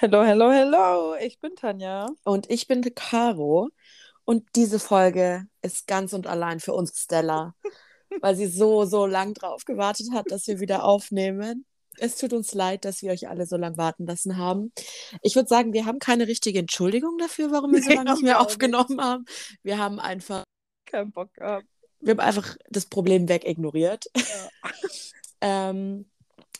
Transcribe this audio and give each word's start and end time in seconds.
Hello, 0.00 0.22
hello, 0.22 0.52
hello. 0.52 1.16
Ich 1.16 1.40
bin 1.40 1.56
Tanja. 1.56 2.08
Und 2.22 2.48
ich 2.48 2.68
bin 2.68 2.82
Caro. 2.94 3.70
Und 4.24 4.44
diese 4.54 4.78
Folge 4.78 5.48
ist 5.60 5.88
ganz 5.88 6.12
und 6.12 6.28
allein 6.28 6.60
für 6.60 6.72
uns 6.72 6.96
Stella, 6.96 7.56
weil 8.20 8.36
sie 8.36 8.46
so, 8.46 8.84
so 8.84 9.06
lang 9.06 9.34
drauf 9.34 9.64
gewartet 9.64 10.12
hat, 10.12 10.30
dass 10.30 10.46
wir 10.46 10.60
wieder 10.60 10.84
aufnehmen. 10.84 11.66
Es 11.96 12.14
tut 12.14 12.32
uns 12.32 12.54
leid, 12.54 12.84
dass 12.84 13.02
wir 13.02 13.10
euch 13.10 13.28
alle 13.28 13.44
so 13.44 13.56
lange 13.56 13.76
warten 13.76 14.06
lassen 14.06 14.36
haben. 14.36 14.72
Ich 15.20 15.34
würde 15.34 15.48
sagen, 15.48 15.72
wir 15.72 15.84
haben 15.84 15.98
keine 15.98 16.28
richtige 16.28 16.60
Entschuldigung 16.60 17.18
dafür, 17.18 17.50
warum 17.50 17.72
wir 17.72 17.82
so 17.82 17.90
lange 17.90 18.12
nicht 18.12 18.22
mehr 18.22 18.40
aufgenommen 18.40 19.00
haben. 19.00 19.24
Wir 19.64 19.78
haben 19.78 19.98
einfach 19.98 20.44
keinen 20.84 21.10
Bock 21.10 21.34
gehabt. 21.34 21.66
Wir 21.98 22.12
haben 22.12 22.20
einfach 22.20 22.56
das 22.70 22.86
Problem 22.86 23.28
wegignoriert. 23.28 24.04
Ja. 24.14 24.70
ähm, 25.40 26.08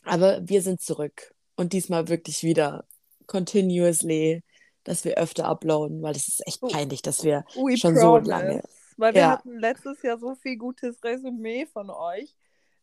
aber 0.03 0.41
wir 0.43 0.61
sind 0.61 0.81
zurück. 0.81 1.37
Und 1.55 1.73
diesmal 1.73 2.09
wirklich 2.09 2.43
wieder 2.43 2.85
continuously, 3.29 4.43
dass 4.83 5.05
wir 5.05 5.19
öfter 5.19 5.45
uploaden, 5.45 6.03
weil 6.03 6.17
es 6.17 6.27
ist 6.27 6.45
echt 6.47 6.59
oh. 6.63 6.69
peinlich, 6.69 7.03
dass 7.03 7.23
wir 7.23 7.45
We 7.55 7.77
schon 7.77 7.95
promise. 7.95 8.25
so 8.25 8.31
lange. 8.31 8.63
Weil 8.97 9.15
wir 9.15 9.21
ja. 9.21 9.31
hatten 9.31 9.59
letztes 9.61 10.03
Jahr 10.03 10.19
so 10.19 10.35
viel 10.35 10.57
gutes 10.57 11.05
Resümee 11.05 11.67
von 11.67 11.89
euch, 11.89 12.35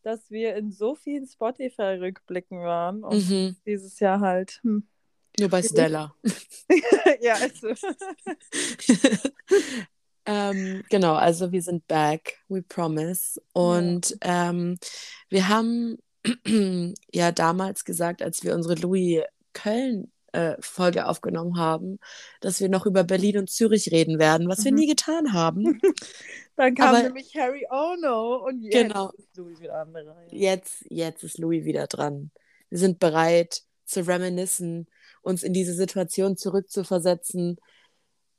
dass 0.02 0.30
wir 0.30 0.56
in 0.56 0.72
so 0.72 0.94
vielen 0.94 1.26
Spotify-Rückblicken 1.26 2.60
waren. 2.60 3.04
Und 3.04 3.28
mhm. 3.28 3.56
dieses 3.66 4.00
Jahr 4.00 4.20
halt. 4.20 4.60
Hm. 4.62 4.86
Nur 5.38 5.50
bei 5.50 5.62
Stella. 5.62 6.14
ja, 7.20 7.34
also. 7.34 7.68
ähm, 10.26 10.84
genau, 10.88 11.14
also 11.14 11.52
wir 11.52 11.60
sind 11.60 11.86
back, 11.86 12.38
we 12.48 12.62
promise. 12.62 13.38
Und 13.52 14.16
ja. 14.24 14.50
ähm, 14.50 14.78
wir 15.28 15.48
haben 15.48 15.98
ja 17.12 17.32
damals 17.32 17.84
gesagt, 17.84 18.22
als 18.22 18.42
wir 18.42 18.54
unsere 18.54 18.76
Louis 18.76 19.22
Köln 19.52 20.10
äh, 20.36 20.56
Folge 20.60 21.06
aufgenommen 21.06 21.56
haben, 21.56 21.98
dass 22.40 22.60
wir 22.60 22.68
noch 22.68 22.84
über 22.84 23.04
Berlin 23.04 23.38
und 23.38 23.50
Zürich 23.50 23.90
reden 23.90 24.18
werden, 24.18 24.48
was 24.48 24.60
mhm. 24.60 24.64
wir 24.64 24.72
nie 24.72 24.86
getan 24.86 25.32
haben. 25.32 25.80
Dann 26.56 26.74
kam 26.74 26.94
Aber, 26.94 27.02
nämlich 27.02 27.34
Harry 27.36 27.66
Ono 27.70 28.44
und 28.46 28.62
jetzt 28.62 28.74
genau, 28.74 29.10
ist 29.16 29.36
Louis 29.36 29.60
wieder 29.60 29.80
an 29.80 29.92
der 29.94 30.06
Reihe. 30.06 30.28
Jetzt, 30.30 30.84
jetzt 30.88 31.24
ist 31.24 31.38
Louis 31.38 31.64
wieder 31.64 31.86
dran. 31.86 32.30
Wir 32.68 32.78
sind 32.78 32.98
bereit 32.98 33.62
zu 33.86 34.06
reminiszen, 34.06 34.88
uns 35.22 35.42
in 35.42 35.52
diese 35.52 35.74
Situation 35.74 36.36
zurückzuversetzen 36.36 37.58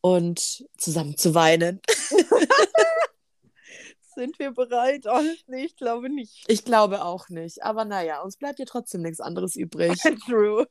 und 0.02 0.66
zusammen 0.78 1.18
zu 1.18 1.34
weinen. 1.34 1.82
Sind 4.16 4.40
wir 4.40 4.52
bereit? 4.52 5.06
Honestly, 5.06 5.66
ich 5.66 5.76
glaube 5.76 6.10
nicht. 6.10 6.44
Ich 6.48 6.66
glaube 6.66 7.06
auch 7.06 7.30
nicht. 7.30 7.64
Aber 7.64 7.86
naja, 7.86 8.22
uns 8.22 8.38
bleibt 8.38 8.60
ja 8.60 8.66
trotzdem 8.66 9.02
nichts 9.02 9.20
anderes 9.20 9.56
übrig. 9.56 9.94
True. 10.26 10.68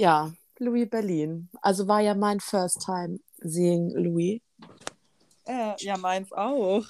Ja, 0.00 0.32
Louis 0.58 0.88
Berlin. 0.88 1.50
Also 1.60 1.86
war 1.86 2.00
ja 2.00 2.14
mein 2.14 2.40
first 2.40 2.80
time 2.86 3.20
seeing 3.42 3.90
Louis. 3.90 4.40
Äh, 5.44 5.74
ja, 5.78 5.98
meins 5.98 6.32
auch. 6.32 6.86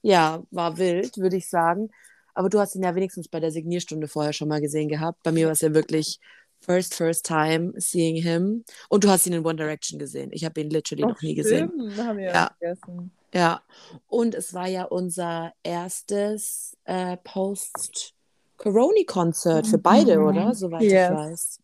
Ja, 0.00 0.44
war 0.52 0.78
wild, 0.78 1.16
würde 1.18 1.36
ich 1.36 1.48
sagen. 1.50 1.90
Aber 2.34 2.48
du 2.48 2.60
hast 2.60 2.76
ihn 2.76 2.84
ja 2.84 2.94
wenigstens 2.94 3.26
bei 3.26 3.40
der 3.40 3.50
Signierstunde 3.50 4.06
vorher 4.06 4.32
schon 4.32 4.46
mal 4.46 4.60
gesehen 4.60 4.88
gehabt. 4.88 5.20
Bei 5.24 5.32
mir 5.32 5.46
war 5.46 5.52
es 5.54 5.60
ja 5.60 5.74
wirklich 5.74 6.20
first, 6.60 6.94
first 6.94 7.26
time 7.26 7.72
seeing 7.80 8.22
him. 8.22 8.64
Und 8.88 9.02
du 9.02 9.08
hast 9.08 9.26
ihn 9.26 9.32
in 9.32 9.44
One 9.44 9.56
Direction 9.56 9.98
gesehen. 9.98 10.30
Ich 10.32 10.44
habe 10.44 10.60
ihn 10.60 10.70
literally 10.70 11.02
Ach, 11.02 11.08
noch 11.08 11.22
nie 11.22 11.32
stimmt. 11.32 11.72
gesehen. 11.72 12.06
Haben 12.06 12.18
wir 12.18 12.26
ja 12.26 12.50
vergessen. 12.60 13.10
Ja. 13.34 13.60
Und 14.06 14.36
es 14.36 14.54
war 14.54 14.68
ja 14.68 14.84
unser 14.84 15.52
erstes 15.64 16.76
äh, 16.84 17.16
Post- 17.24 18.14
Coroni-Konzert 18.58 19.66
für 19.66 19.78
beide, 19.78 20.18
mhm. 20.18 20.26
oder? 20.26 20.54
Soweit 20.54 20.82
yes. 20.82 21.10
ich 21.10 21.16
weiß. 21.16 21.60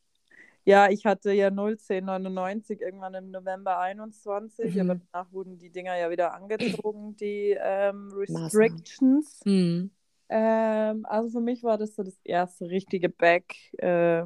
Ja, 0.66 0.88
ich 0.88 1.04
hatte 1.04 1.32
ja 1.32 1.48
01099 1.48 2.80
irgendwann 2.80 3.12
im 3.14 3.30
November 3.30 3.78
21, 3.78 4.74
mhm. 4.74 4.80
aber 4.80 5.00
danach 5.12 5.30
wurden 5.32 5.58
die 5.58 5.70
Dinger 5.70 5.96
ja 5.98 6.10
wieder 6.10 6.32
angezogen, 6.32 7.16
die 7.16 7.56
ähm, 7.60 8.10
Restrictions. 8.14 9.40
Mhm. 9.44 9.90
Ähm, 10.30 11.04
also 11.06 11.38
für 11.38 11.44
mich 11.44 11.62
war 11.62 11.76
das 11.76 11.94
so 11.94 12.02
das 12.02 12.18
erste 12.24 12.70
richtige 12.70 13.10
Back, 13.10 13.54
äh, 13.76 14.24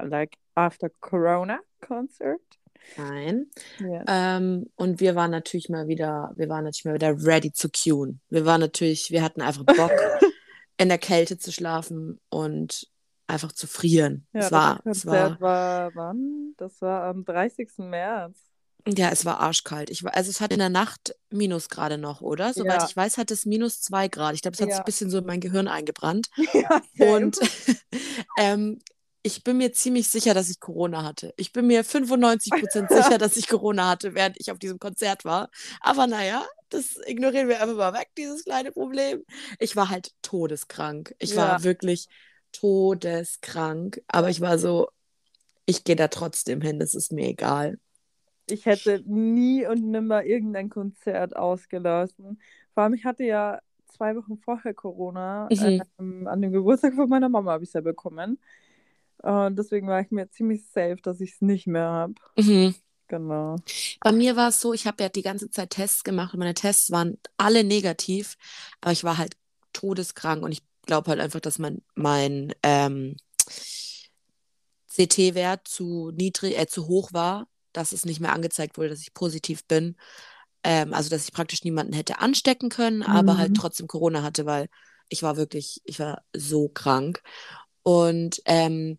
like 0.00 0.36
after 0.54 0.88
Corona 1.00 1.60
Concert. 1.80 2.40
Nein. 2.96 3.46
Yes. 3.78 4.04
Ähm, 4.08 4.70
und 4.76 5.00
wir 5.00 5.14
waren 5.14 5.30
natürlich 5.30 5.68
mal 5.68 5.86
wieder, 5.86 6.32
wir 6.36 6.48
waren 6.48 6.64
natürlich 6.64 6.84
mal 6.86 6.94
wieder 6.94 7.14
ready 7.26 7.52
zu 7.52 7.68
queuen. 7.68 8.20
Wir 8.30 8.46
waren 8.46 8.60
natürlich, 8.60 9.10
wir 9.10 9.22
hatten 9.22 9.42
einfach 9.42 9.64
Bock. 9.64 9.92
in 10.78 10.88
der 10.88 10.98
Kälte 10.98 11.38
zu 11.38 11.52
schlafen 11.52 12.20
und 12.28 12.88
einfach 13.26 13.52
zu 13.52 13.66
frieren. 13.66 14.26
Ja, 14.32 14.40
es 14.40 14.52
war, 14.52 14.74
das 14.84 15.02
Konzert 15.02 15.32
es 15.34 15.40
war, 15.40 15.94
war 15.94 15.94
wann? 15.94 16.54
Das 16.56 16.80
war 16.82 17.04
am 17.04 17.24
30. 17.24 17.68
März. 17.78 18.38
Ja, 18.86 19.10
es 19.10 19.24
war 19.24 19.38
arschkalt. 19.38 19.90
Ich, 19.90 20.04
also 20.04 20.28
es 20.28 20.40
hat 20.40 20.52
in 20.52 20.58
der 20.58 20.68
Nacht 20.68 21.14
Minusgrade 21.30 21.98
noch, 21.98 22.20
oder? 22.20 22.52
Soweit 22.52 22.80
ja. 22.80 22.86
ich 22.88 22.96
weiß, 22.96 23.16
hat 23.16 23.30
es 23.30 23.46
minus 23.46 23.80
zwei 23.80 24.08
Grad. 24.08 24.34
Ich 24.34 24.42
glaube, 24.42 24.56
es 24.56 24.60
hat 24.60 24.68
ja. 24.68 24.74
sich 24.74 24.80
ein 24.80 24.86
bisschen 24.86 25.08
so 25.08 25.18
in 25.18 25.26
mein 25.26 25.40
Gehirn 25.40 25.68
eingebrannt. 25.68 26.30
Ja, 26.52 26.82
und 26.98 27.38
ähm, 28.38 28.80
ich 29.22 29.44
bin 29.44 29.58
mir 29.58 29.72
ziemlich 29.72 30.08
sicher, 30.08 30.34
dass 30.34 30.50
ich 30.50 30.58
Corona 30.58 31.04
hatte. 31.04 31.32
Ich 31.36 31.52
bin 31.52 31.66
mir 31.66 31.84
95% 31.84 32.88
sicher, 32.92 33.18
dass 33.18 33.36
ich 33.36 33.48
Corona 33.48 33.90
hatte, 33.90 34.14
während 34.14 34.40
ich 34.40 34.50
auf 34.50 34.58
diesem 34.58 34.78
Konzert 34.78 35.24
war. 35.24 35.50
Aber 35.80 36.06
naja, 36.06 36.44
das 36.70 36.98
ignorieren 37.06 37.48
wir 37.48 37.60
einfach 37.62 37.76
mal 37.76 37.92
weg, 37.92 38.10
dieses 38.18 38.44
kleine 38.44 38.72
Problem. 38.72 39.24
Ich 39.60 39.76
war 39.76 39.90
halt 39.90 40.10
todeskrank. 40.22 41.14
Ich 41.18 41.34
ja. 41.34 41.36
war 41.36 41.64
wirklich 41.64 42.08
todeskrank. 42.50 44.02
Aber 44.08 44.28
ich 44.28 44.40
war 44.40 44.58
so, 44.58 44.88
ich 45.66 45.84
gehe 45.84 45.96
da 45.96 46.08
trotzdem 46.08 46.60
hin, 46.60 46.80
das 46.80 46.94
ist 46.94 47.12
mir 47.12 47.28
egal. 47.28 47.78
Ich 48.46 48.66
hätte 48.66 49.02
nie 49.06 49.66
und 49.66 49.88
nimmer 49.88 50.24
irgendein 50.24 50.68
Konzert 50.68 51.36
ausgelassen. 51.36 52.40
Vor 52.74 52.82
allem, 52.82 52.94
ich 52.94 53.04
hatte 53.04 53.22
ja 53.22 53.60
zwei 53.86 54.16
Wochen 54.16 54.36
vorher 54.36 54.74
Corona. 54.74 55.48
Mhm. 55.50 55.82
Ähm, 55.98 56.26
an 56.26 56.42
dem 56.42 56.50
Geburtstag 56.50 56.94
von 56.94 57.08
meiner 57.08 57.28
Mama 57.28 57.52
habe 57.52 57.62
ich 57.62 57.70
es 57.70 57.74
ja 57.74 57.80
bekommen. 57.80 58.38
Und 59.22 59.56
deswegen 59.56 59.86
war 59.86 60.00
ich 60.00 60.10
mir 60.10 60.28
ziemlich 60.30 60.64
safe, 60.66 60.98
dass 61.02 61.20
ich 61.20 61.32
es 61.34 61.40
nicht 61.40 61.66
mehr 61.66 61.88
habe. 61.88 62.14
Mhm. 62.36 62.74
Genau. 63.08 63.56
Bei 64.00 64.10
mir 64.10 64.36
war 64.36 64.48
es 64.48 64.60
so, 64.60 64.72
ich 64.72 64.86
habe 64.86 65.02
ja 65.02 65.08
die 65.10 65.22
ganze 65.22 65.50
Zeit 65.50 65.70
Tests 65.70 66.02
gemacht 66.02 66.32
und 66.32 66.38
meine 66.38 66.54
Tests 66.54 66.90
waren 66.90 67.18
alle 67.36 67.62
negativ, 67.62 68.36
aber 68.80 68.92
ich 68.92 69.04
war 69.04 69.18
halt 69.18 69.36
todeskrank 69.74 70.42
und 70.42 70.50
ich 70.50 70.62
glaube 70.86 71.10
halt 71.10 71.20
einfach, 71.20 71.40
dass 71.40 71.58
mein, 71.58 71.82
mein 71.94 72.54
ähm, 72.62 73.16
CT-Wert 74.88 75.68
zu 75.68 76.10
niedrig, 76.14 76.58
äh, 76.58 76.66
zu 76.66 76.86
hoch 76.88 77.12
war, 77.12 77.48
dass 77.72 77.92
es 77.92 78.04
nicht 78.04 78.20
mehr 78.20 78.32
angezeigt 78.32 78.78
wurde, 78.78 78.88
dass 78.88 79.02
ich 79.02 79.14
positiv 79.14 79.64
bin. 79.66 79.96
Ähm, 80.64 80.94
also 80.94 81.10
dass 81.10 81.24
ich 81.24 81.32
praktisch 81.32 81.64
niemanden 81.64 81.92
hätte 81.92 82.20
anstecken 82.20 82.68
können, 82.68 82.98
mhm. 82.98 83.06
aber 83.06 83.36
halt 83.36 83.50
mhm. 83.50 83.54
trotzdem 83.54 83.88
Corona 83.88 84.22
hatte, 84.22 84.46
weil 84.46 84.68
ich 85.08 85.22
war 85.22 85.36
wirklich, 85.36 85.82
ich 85.84 85.98
war 85.98 86.22
so 86.32 86.68
krank. 86.68 87.22
Und 87.82 88.40
ähm, 88.44 88.96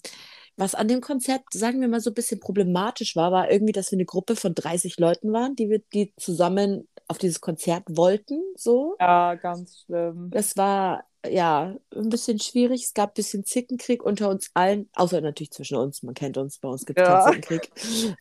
was 0.56 0.76
an 0.76 0.88
dem 0.88 1.02
Konzert, 1.02 1.42
sagen 1.52 1.82
wir 1.82 1.88
mal, 1.88 2.00
so 2.00 2.12
ein 2.12 2.16
bisschen 2.16 2.40
problematisch 2.40 3.16
war, 3.16 3.32
war 3.32 3.52
irgendwie, 3.52 3.72
dass 3.72 3.92
wir 3.92 3.98
eine 3.98 4.06
Gruppe 4.06 4.36
von 4.36 4.54
30 4.54 5.00
Leuten 5.00 5.34
waren, 5.34 5.56
die 5.56 5.70
wir, 5.70 5.80
die 5.94 6.14
zusammen 6.18 6.88
auf 7.08 7.18
dieses 7.18 7.42
Konzert 7.42 7.84
wollten. 7.90 8.42
So. 8.56 8.96
Ja, 9.00 9.36
ganz 9.36 9.84
schlimm. 9.86 10.30
Das 10.32 10.56
war 10.56 11.06
ja 11.28 11.76
ein 11.96 12.10
bisschen 12.10 12.40
schwierig. 12.40 12.84
Es 12.84 12.94
gab 12.94 13.12
ein 13.12 13.16
bisschen 13.16 13.46
Zickenkrieg 13.46 14.04
unter 14.04 14.30
uns 14.30 14.52
allen, 14.54 14.90
außer 14.94 15.22
natürlich 15.22 15.52
zwischen 15.52 15.78
uns. 15.78 16.04
Man 16.04 16.14
kennt 16.14 16.38
uns, 16.38 16.60
bei 16.60 16.70
uns 16.70 16.86
gibt 16.86 17.00
es 17.00 17.08
ja. 17.08 17.24
keinen 17.24 17.42
Zickenkrieg. 17.42 17.72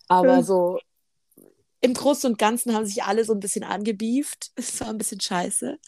Aber 0.09 0.43
so 0.43 0.79
im 1.81 1.95
Großen 1.95 2.31
und 2.31 2.39
Ganzen 2.39 2.75
haben 2.75 2.87
sich 2.87 3.03
alle 3.03 3.25
so 3.25 3.35
ein 3.35 3.41
bisschen 3.41 3.65
angebieft. 3.65 4.53
Es 4.57 4.81
war 4.81 4.89
ein 4.89 4.99
bisschen 4.99 5.21
scheiße. 5.21 5.79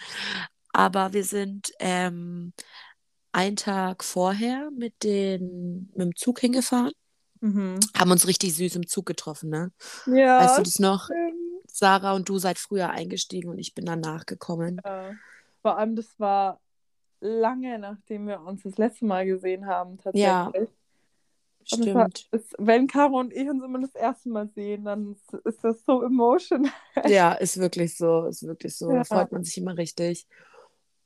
Aber 0.73 1.13
wir 1.13 1.25
sind 1.25 1.73
ähm, 1.79 2.53
einen 3.35 3.57
Tag 3.57 4.05
vorher 4.05 4.71
mit, 4.71 5.03
den, 5.03 5.91
mit 5.95 6.01
dem 6.01 6.17
Zug 6.17 6.41
hingefahren. 6.41 6.93
Mhm. 7.41 7.79
Haben 7.97 8.11
uns 8.13 8.27
richtig 8.27 8.55
süß 8.55 8.77
im 8.77 8.87
Zug 8.87 9.07
getroffen, 9.07 9.51
ne? 9.51 9.73
Ja. 10.07 10.45
Weißt 10.45 10.59
du 10.59 10.63
das 10.63 10.79
noch? 10.79 11.11
Sarah 11.67 12.15
und 12.15 12.29
du 12.29 12.39
seid 12.39 12.59
früher 12.59 12.91
eingestiegen 12.91 13.51
und 13.51 13.59
ich 13.59 13.75
bin 13.75 13.85
danach 13.85 14.27
gekommen. 14.27 14.81
Ja. 14.85 15.13
Vor 15.63 15.77
allem, 15.77 15.97
das 15.97 16.19
war 16.19 16.61
lange, 17.21 17.79
nachdem 17.79 18.29
wir 18.29 18.41
uns 18.41 18.63
das 18.63 18.79
letzte 18.79 19.05
Mal 19.07 19.27
gesehen 19.27 19.67
haben, 19.67 19.99
tatsächlich. 19.99 20.23
Ja. 20.23 20.53
Stimmt. 21.67 21.95
War, 21.95 22.09
ist, 22.31 22.55
wenn 22.59 22.87
Caro 22.87 23.19
und 23.19 23.33
ich 23.33 23.49
uns 23.49 23.65
immer 23.65 23.81
das 23.81 23.95
erste 23.95 24.29
Mal 24.29 24.49
sehen, 24.55 24.85
dann 24.85 25.17
ist 25.45 25.65
das 25.65 25.83
so 25.85 26.03
emotional. 26.03 26.71
Ja, 27.09 27.33
ist 27.33 27.59
wirklich 27.59 27.97
so, 27.97 28.27
ist 28.27 28.47
wirklich 28.47 28.77
so. 28.77 28.91
Ja. 28.91 28.99
Da 28.99 29.05
freut 29.05 29.33
man 29.33 29.45
sich 29.45 29.57
immer 29.59 29.77
richtig. 29.77 30.27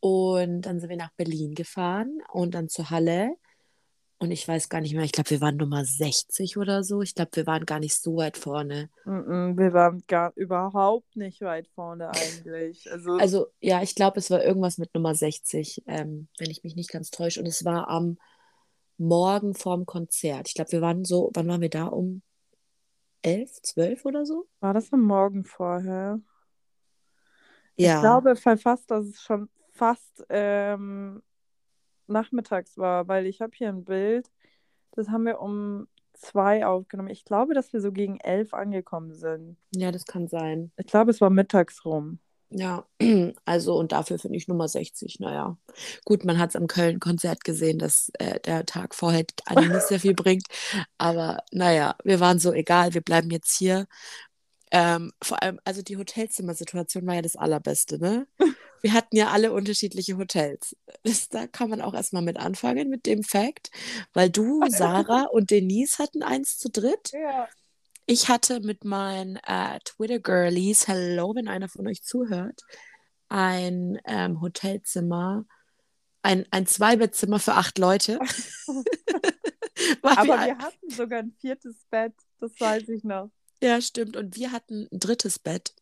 Und 0.00 0.62
dann 0.62 0.80
sind 0.80 0.90
wir 0.90 0.96
nach 0.96 1.12
Berlin 1.16 1.54
gefahren 1.54 2.20
und 2.32 2.54
dann 2.54 2.68
zur 2.68 2.90
Halle. 2.90 3.36
Und 4.20 4.32
ich 4.32 4.48
weiß 4.48 4.68
gar 4.68 4.80
nicht 4.80 4.94
mehr, 4.94 5.04
ich 5.04 5.12
glaube, 5.12 5.30
wir 5.30 5.40
waren 5.40 5.56
Nummer 5.56 5.84
60 5.84 6.56
oder 6.56 6.82
so. 6.82 7.02
Ich 7.02 7.14
glaube, 7.14 7.30
wir 7.34 7.46
waren 7.46 7.64
gar 7.66 7.78
nicht 7.78 7.94
so 7.94 8.16
weit 8.16 8.36
vorne. 8.36 8.90
wir 9.04 9.72
waren 9.72 10.02
gar 10.08 10.32
überhaupt 10.34 11.14
nicht 11.14 11.40
weit 11.40 11.68
vorne 11.68 12.10
eigentlich. 12.10 12.86
Also, 12.90 13.12
also 13.12 13.46
ja, 13.60 13.80
ich 13.82 13.94
glaube, 13.94 14.18
es 14.18 14.30
war 14.30 14.42
irgendwas 14.42 14.78
mit 14.78 14.92
Nummer 14.92 15.14
60, 15.14 15.84
ähm, 15.86 16.28
wenn 16.38 16.50
ich 16.50 16.64
mich 16.64 16.74
nicht 16.74 16.90
ganz 16.90 17.10
täusche. 17.10 17.38
Und 17.40 17.46
es 17.46 17.64
war 17.64 17.88
am 17.88 18.18
morgen 18.96 19.54
vorm 19.54 19.86
Konzert. 19.86 20.48
Ich 20.48 20.54
glaube, 20.54 20.72
wir 20.72 20.80
waren 20.80 21.04
so, 21.04 21.30
wann 21.34 21.46
waren 21.46 21.60
wir 21.60 21.70
da? 21.70 21.84
Um 21.86 22.22
elf, 23.22 23.62
zwölf 23.62 24.04
oder 24.04 24.26
so? 24.26 24.48
War 24.58 24.74
das 24.74 24.92
am 24.92 25.02
Morgen 25.02 25.44
vorher? 25.44 26.20
Ja. 27.76 27.94
Ich 27.94 28.00
glaube 28.00 28.34
fast, 28.34 28.90
dass 28.90 29.06
es 29.06 29.20
schon 29.20 29.48
fast 29.78 30.24
ähm, 30.28 31.22
nachmittags 32.08 32.76
war, 32.76 33.08
weil 33.08 33.26
ich 33.26 33.40
habe 33.40 33.52
hier 33.54 33.68
ein 33.68 33.84
Bild, 33.84 34.30
das 34.92 35.08
haben 35.08 35.24
wir 35.24 35.40
um 35.40 35.86
zwei 36.14 36.66
aufgenommen. 36.66 37.10
Ich 37.10 37.24
glaube, 37.24 37.54
dass 37.54 37.72
wir 37.72 37.80
so 37.80 37.92
gegen 37.92 38.18
elf 38.18 38.52
angekommen 38.54 39.14
sind. 39.14 39.56
Ja, 39.74 39.92
das 39.92 40.04
kann 40.04 40.26
sein. 40.26 40.72
Ich 40.76 40.86
glaube, 40.86 41.12
es 41.12 41.20
war 41.20 41.30
mittags 41.30 41.84
rum. 41.84 42.18
Ja, 42.50 42.86
also 43.44 43.76
und 43.76 43.92
dafür 43.92 44.18
finde 44.18 44.38
ich 44.38 44.48
Nummer 44.48 44.68
60, 44.68 45.20
naja. 45.20 45.58
Gut, 46.04 46.24
man 46.24 46.38
hat 46.38 46.50
es 46.50 46.56
am 46.56 46.66
Köln-Konzert 46.66 47.44
gesehen, 47.44 47.78
dass 47.78 48.10
äh, 48.18 48.40
der 48.40 48.64
Tag 48.64 48.94
vorher 48.94 49.24
eigentlich 49.44 49.70
nicht 49.70 49.86
sehr 49.86 50.00
viel 50.00 50.14
bringt. 50.16 50.46
Aber 50.96 51.42
naja, 51.52 51.94
wir 52.04 52.20
waren 52.20 52.38
so, 52.38 52.52
egal, 52.52 52.94
wir 52.94 53.02
bleiben 53.02 53.30
jetzt 53.30 53.56
hier. 53.56 53.86
Ähm, 54.70 55.12
vor 55.22 55.42
allem, 55.42 55.60
also 55.64 55.82
die 55.82 55.96
Hotelzimmersituation 55.96 57.06
war 57.06 57.14
ja 57.14 57.22
das 57.22 57.36
Allerbeste, 57.36 57.98
ne? 57.98 58.26
Wir 58.80 58.92
hatten 58.92 59.16
ja 59.16 59.30
alle 59.30 59.52
unterschiedliche 59.52 60.16
Hotels. 60.18 60.76
Das, 61.02 61.28
da 61.28 61.48
kann 61.48 61.68
man 61.68 61.80
auch 61.80 61.94
erstmal 61.94 62.22
mit 62.22 62.36
anfangen, 62.36 62.88
mit 62.88 63.06
dem 63.06 63.24
Fact, 63.24 63.70
weil 64.12 64.30
du, 64.30 64.60
Sarah 64.68 65.24
und 65.32 65.50
Denise 65.50 65.98
hatten 65.98 66.22
eins 66.22 66.58
zu 66.58 66.70
dritt. 66.70 67.10
Ja. 67.12 67.48
Ich 68.06 68.28
hatte 68.28 68.60
mit 68.60 68.84
meinen 68.84 69.36
äh, 69.44 69.80
Twitter-Girlies, 69.84 70.86
hello, 70.86 71.34
wenn 71.34 71.48
einer 71.48 71.68
von 71.68 71.88
euch 71.88 72.04
zuhört, 72.04 72.62
ein 73.28 73.98
ähm, 74.06 74.40
Hotelzimmer, 74.40 75.44
ein, 76.22 76.46
ein 76.50 76.66
Zweibettzimmer 76.66 77.38
für 77.40 77.54
acht 77.54 77.78
Leute. 77.78 78.18
Aber 80.02 80.26
wir, 80.26 80.46
wir 80.46 80.58
hatten 80.58 80.90
sogar 80.90 81.18
ein 81.20 81.32
viertes 81.40 81.84
Bett, 81.90 82.14
das 82.38 82.58
weiß 82.60 82.88
ich 82.88 83.04
noch. 83.04 83.30
Ja, 83.62 83.80
stimmt. 83.80 84.16
Und 84.16 84.36
wir 84.36 84.52
hatten 84.52 84.88
ein 84.92 85.00
drittes 85.00 85.38
Bett. 85.38 85.74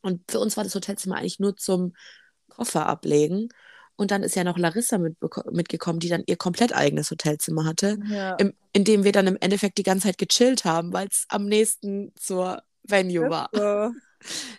Und 0.00 0.30
für 0.30 0.40
uns 0.40 0.56
war 0.56 0.64
das 0.64 0.74
Hotelzimmer 0.74 1.16
eigentlich 1.16 1.38
nur 1.38 1.56
zum 1.56 1.94
Koffer 2.48 2.86
ablegen. 2.86 3.48
Und 3.96 4.10
dann 4.10 4.22
ist 4.22 4.34
ja 4.34 4.42
noch 4.44 4.58
Larissa 4.58 4.98
mit, 4.98 5.16
mitgekommen, 5.50 6.00
die 6.00 6.08
dann 6.08 6.24
ihr 6.26 6.36
komplett 6.36 6.74
eigenes 6.74 7.10
Hotelzimmer 7.10 7.64
hatte, 7.64 7.98
ja. 8.08 8.34
im, 8.36 8.54
in 8.72 8.84
dem 8.84 9.04
wir 9.04 9.12
dann 9.12 9.26
im 9.26 9.36
Endeffekt 9.40 9.78
die 9.78 9.84
ganze 9.84 10.08
Zeit 10.08 10.18
gechillt 10.18 10.64
haben, 10.64 10.92
weil 10.92 11.06
es 11.08 11.26
am 11.28 11.46
nächsten 11.46 12.12
zur 12.16 12.62
Venue 12.82 13.30
war. 13.30 13.48
So. 13.52 13.94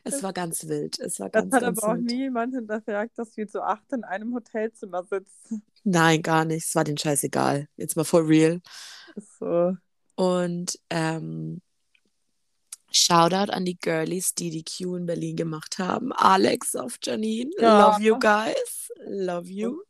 Es 0.03 0.21
war 0.21 0.33
ganz 0.33 0.67
wild. 0.67 0.99
Es 0.99 1.21
war 1.21 1.29
das 1.29 1.43
ganz, 1.43 1.53
hat 1.53 1.61
ganz 1.61 1.79
aber 1.79 1.93
auch 1.93 1.95
wild. 1.95 2.11
niemand 2.11 2.53
hinterfragt, 2.53 3.17
dass 3.17 3.37
wir 3.37 3.47
zu 3.47 3.61
acht 3.61 3.93
in 3.93 4.03
einem 4.03 4.33
Hotelzimmer 4.33 5.05
sitzen. 5.05 5.63
Nein, 5.85 6.21
gar 6.21 6.43
nicht. 6.43 6.65
Es 6.67 6.75
war 6.75 6.83
den 6.83 6.97
Scheiß 6.97 7.23
egal. 7.23 7.69
Jetzt 7.77 7.95
mal 7.95 8.03
for 8.03 8.27
real. 8.27 8.61
So. 9.39 9.77
Und 10.15 10.77
ähm, 10.89 11.61
Shoutout 12.95 13.51
an 13.51 13.65
die 13.65 13.77
Girlies, 13.77 14.35
die 14.35 14.51
die 14.51 14.63
Q 14.63 14.95
in 14.95 15.05
Berlin 15.07 15.35
gemacht 15.35 15.79
haben. 15.79 16.11
Alex 16.13 16.75
of 16.75 16.97
Janine. 17.01 17.49
Ja. 17.59 17.89
Love 17.89 18.03
you 18.03 18.19
guys. 18.19 18.91
Love 19.07 19.49
you. 19.49 19.81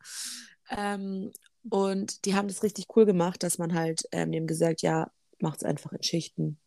Ähm, 0.70 1.32
und 1.70 2.26
die 2.26 2.34
haben 2.34 2.48
das 2.48 2.64
richtig 2.64 2.86
cool 2.96 3.06
gemacht, 3.06 3.44
dass 3.44 3.58
man 3.58 3.74
halt 3.74 4.04
ähm, 4.12 4.32
dem 4.32 4.48
gesagt, 4.48 4.82
ja, 4.82 5.12
macht 5.40 5.58
es 5.58 5.64
einfach 5.64 5.92
in 5.92 6.02
Schichten. 6.04 6.60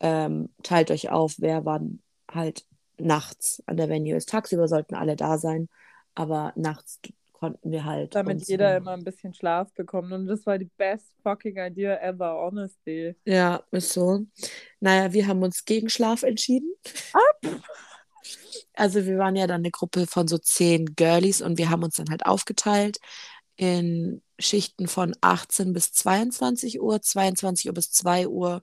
Ähm, 0.00 0.50
teilt 0.62 0.90
euch 0.90 1.10
auf, 1.10 1.36
wer 1.38 1.64
wann 1.64 2.02
halt 2.30 2.64
nachts 2.98 3.62
an 3.66 3.76
der 3.76 3.88
Venue 3.88 4.16
ist. 4.16 4.28
Tagsüber 4.28 4.66
sollten 4.66 4.96
alle 4.96 5.14
da 5.14 5.38
sein, 5.38 5.68
aber 6.14 6.52
nachts 6.56 6.98
konnten 7.38 7.70
wir 7.70 7.84
halt. 7.84 8.14
Damit 8.14 8.48
jeder 8.48 8.76
immer 8.76 8.92
ein 8.92 9.04
bisschen 9.04 9.34
Schlaf 9.34 9.72
bekommt. 9.74 10.12
Und 10.12 10.26
das 10.26 10.46
war 10.46 10.58
die 10.58 10.70
best 10.76 11.12
fucking 11.22 11.58
idea 11.58 12.00
ever, 12.00 12.34
honestly. 12.34 13.14
Ja, 13.24 13.62
ist 13.70 13.92
so. 13.92 14.24
Naja, 14.80 15.12
wir 15.12 15.26
haben 15.26 15.42
uns 15.42 15.64
gegen 15.64 15.88
Schlaf 15.88 16.22
entschieden. 16.22 16.72
Ab! 17.12 17.62
Also 18.78 19.06
wir 19.06 19.16
waren 19.16 19.36
ja 19.36 19.46
dann 19.46 19.60
eine 19.60 19.70
Gruppe 19.70 20.06
von 20.06 20.28
so 20.28 20.36
zehn 20.36 20.96
Girlies 20.96 21.40
und 21.40 21.56
wir 21.56 21.70
haben 21.70 21.82
uns 21.82 21.94
dann 21.94 22.10
halt 22.10 22.26
aufgeteilt 22.26 22.98
in 23.56 24.22
Schichten 24.38 24.88
von 24.88 25.14
18 25.20 25.72
bis 25.72 25.92
22 25.92 26.80
Uhr, 26.80 27.00
22 27.00 27.68
Uhr 27.68 27.74
bis 27.74 27.92
2 27.92 28.28
Uhr 28.28 28.62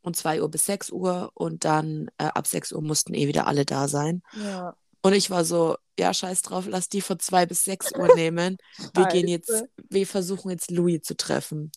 und 0.00 0.16
2 0.16 0.42
Uhr 0.42 0.50
bis 0.50 0.66
6 0.66 0.90
Uhr 0.92 1.30
und 1.34 1.64
dann 1.64 2.08
äh, 2.16 2.24
ab 2.24 2.46
6 2.46 2.72
Uhr 2.72 2.82
mussten 2.82 3.12
eh 3.14 3.26
wieder 3.26 3.46
alle 3.46 3.64
da 3.64 3.88
sein. 3.88 4.22
Ja. 4.32 4.76
Und 5.04 5.12
ich 5.12 5.30
war 5.30 5.44
so, 5.44 5.76
ja, 5.98 6.14
scheiß 6.14 6.40
drauf, 6.40 6.64
lass 6.66 6.88
die 6.88 7.02
von 7.02 7.18
zwei 7.20 7.44
bis 7.44 7.62
sechs 7.62 7.92
Uhr 7.94 8.14
nehmen. 8.16 8.56
Wir 8.94 9.04
gehen 9.04 9.28
jetzt, 9.28 9.66
wir 9.90 10.06
versuchen 10.06 10.50
jetzt 10.50 10.70
Louis 10.70 11.02
zu 11.02 11.14
treffen, 11.14 11.70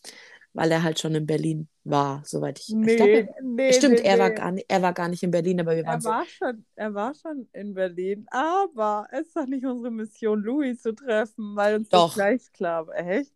weil 0.54 0.72
er 0.72 0.82
halt 0.82 0.98
schon 0.98 1.14
in 1.14 1.26
Berlin 1.26 1.68
war, 1.84 2.24
soweit 2.26 2.58
ich. 2.58 2.70
Nee, 2.70 2.92
ich 2.92 2.96
glaub, 2.96 3.36
nee, 3.44 3.74
stimmt, 3.74 3.96
nee, 3.96 4.08
er. 4.08 4.18
War 4.18 4.32
gar 4.32 4.52
nicht, 4.52 4.66
er 4.70 4.82
war 4.82 4.94
gar 4.94 5.10
nicht 5.10 5.24
in 5.24 5.32
Berlin, 5.32 5.60
aber 5.60 5.76
wir 5.76 5.84
waren 5.84 6.00
er 6.00 6.04
war 6.06 6.24
so. 6.24 6.30
Schon, 6.30 6.66
er 6.76 6.94
war 6.94 7.14
schon 7.16 7.50
in 7.52 7.74
Berlin, 7.74 8.26
aber 8.32 9.08
es 9.12 9.28
ist 9.28 9.36
doch 9.36 9.46
nicht 9.46 9.66
unsere 9.66 9.92
Mission, 9.92 10.42
Louis 10.42 10.82
zu 10.82 10.96
treffen, 10.96 11.54
weil 11.58 11.76
uns 11.76 11.90
doch. 11.90 12.08
das 12.08 12.16
gleich 12.16 12.52
klar 12.54 12.88
war. 12.88 12.96
Echt? 12.96 13.34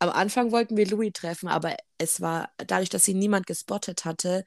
Am 0.00 0.10
Anfang 0.10 0.50
wollten 0.50 0.76
wir 0.76 0.86
Louis 0.88 1.12
treffen, 1.12 1.48
aber 1.48 1.76
es 1.96 2.20
war, 2.20 2.50
dadurch, 2.56 2.88
dass 2.88 3.06
ihn 3.06 3.20
niemand 3.20 3.46
gespottet 3.46 4.04
hatte, 4.04 4.44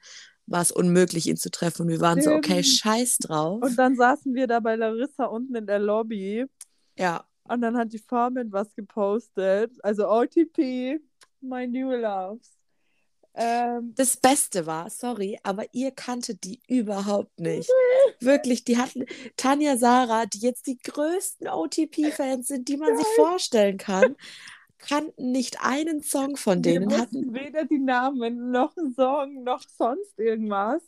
war 0.52 0.62
es 0.62 0.70
unmöglich, 0.70 1.26
ihn 1.26 1.36
zu 1.36 1.50
treffen. 1.50 1.82
Und 1.82 1.88
wir 1.88 2.00
waren 2.00 2.20
Stimmt. 2.20 2.44
so, 2.44 2.50
okay, 2.50 2.62
scheiß 2.62 3.18
drauf. 3.18 3.62
Und 3.62 3.76
dann 3.76 3.96
saßen 3.96 4.34
wir 4.34 4.46
da 4.46 4.60
bei 4.60 4.76
Larissa 4.76 5.24
unten 5.24 5.54
in 5.54 5.66
der 5.66 5.78
Lobby. 5.78 6.46
Ja. 6.98 7.24
Und 7.44 7.62
dann 7.62 7.76
hat 7.76 7.92
die 7.92 7.98
Farmin 7.98 8.52
was 8.52 8.74
gepostet. 8.74 9.72
Also 9.82 10.08
OTP, 10.08 11.00
my 11.40 11.66
new 11.66 11.90
loves. 11.90 12.52
Ähm, 13.34 13.94
das 13.96 14.18
Beste 14.18 14.66
war, 14.66 14.90
sorry, 14.90 15.38
aber 15.42 15.64
ihr 15.72 15.90
kanntet 15.90 16.44
die 16.44 16.60
überhaupt 16.68 17.40
nicht. 17.40 17.70
Wirklich, 18.20 18.64
die 18.64 18.76
hatten 18.76 19.06
Tanja 19.36 19.78
Sarah, 19.78 20.26
die 20.26 20.40
jetzt 20.40 20.66
die 20.66 20.76
größten 20.76 21.48
OTP-Fans 21.48 22.48
sind, 22.48 22.68
die 22.68 22.76
man 22.76 22.96
sich 22.96 23.06
vorstellen 23.16 23.78
kann, 23.78 24.16
kannten 24.82 25.32
nicht 25.32 25.58
einen 25.62 26.02
Song 26.02 26.36
von 26.36 26.62
denen. 26.62 26.90
Wir 26.90 26.98
hatten 26.98 27.34
weder 27.34 27.64
die 27.64 27.78
Namen 27.78 28.50
noch 28.50 28.76
einen 28.76 28.94
Song 28.94 29.42
noch 29.44 29.62
sonst 29.78 30.18
irgendwas. 30.18 30.82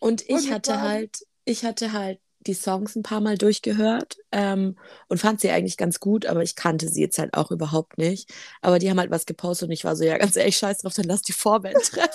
Und 0.00 0.22
ich 0.22 0.30
und 0.30 0.50
hatte 0.52 0.80
halt, 0.80 1.26
ich 1.44 1.64
hatte 1.64 1.92
halt 1.92 2.20
die 2.46 2.54
Songs 2.54 2.94
ein 2.94 3.02
paar 3.02 3.20
Mal 3.20 3.36
durchgehört 3.36 4.18
ähm, 4.30 4.76
und 5.08 5.18
fand 5.18 5.40
sie 5.40 5.50
eigentlich 5.50 5.76
ganz 5.76 6.00
gut, 6.00 6.26
aber 6.26 6.42
ich 6.42 6.54
kannte 6.54 6.88
sie 6.88 7.00
jetzt 7.00 7.18
halt 7.18 7.34
auch 7.34 7.50
überhaupt 7.50 7.98
nicht. 7.98 8.32
Aber 8.60 8.78
die 8.78 8.88
haben 8.88 9.00
halt 9.00 9.10
was 9.10 9.26
gepostet 9.26 9.68
und 9.68 9.72
ich 9.72 9.84
war 9.84 9.96
so, 9.96 10.04
ja, 10.04 10.16
ganz 10.16 10.36
ehrlich, 10.36 10.56
scheiß 10.56 10.78
drauf, 10.78 10.94
dann 10.94 11.06
lass 11.06 11.22
die 11.22 11.32
Vorband 11.32 11.74
treffen. 11.82 12.10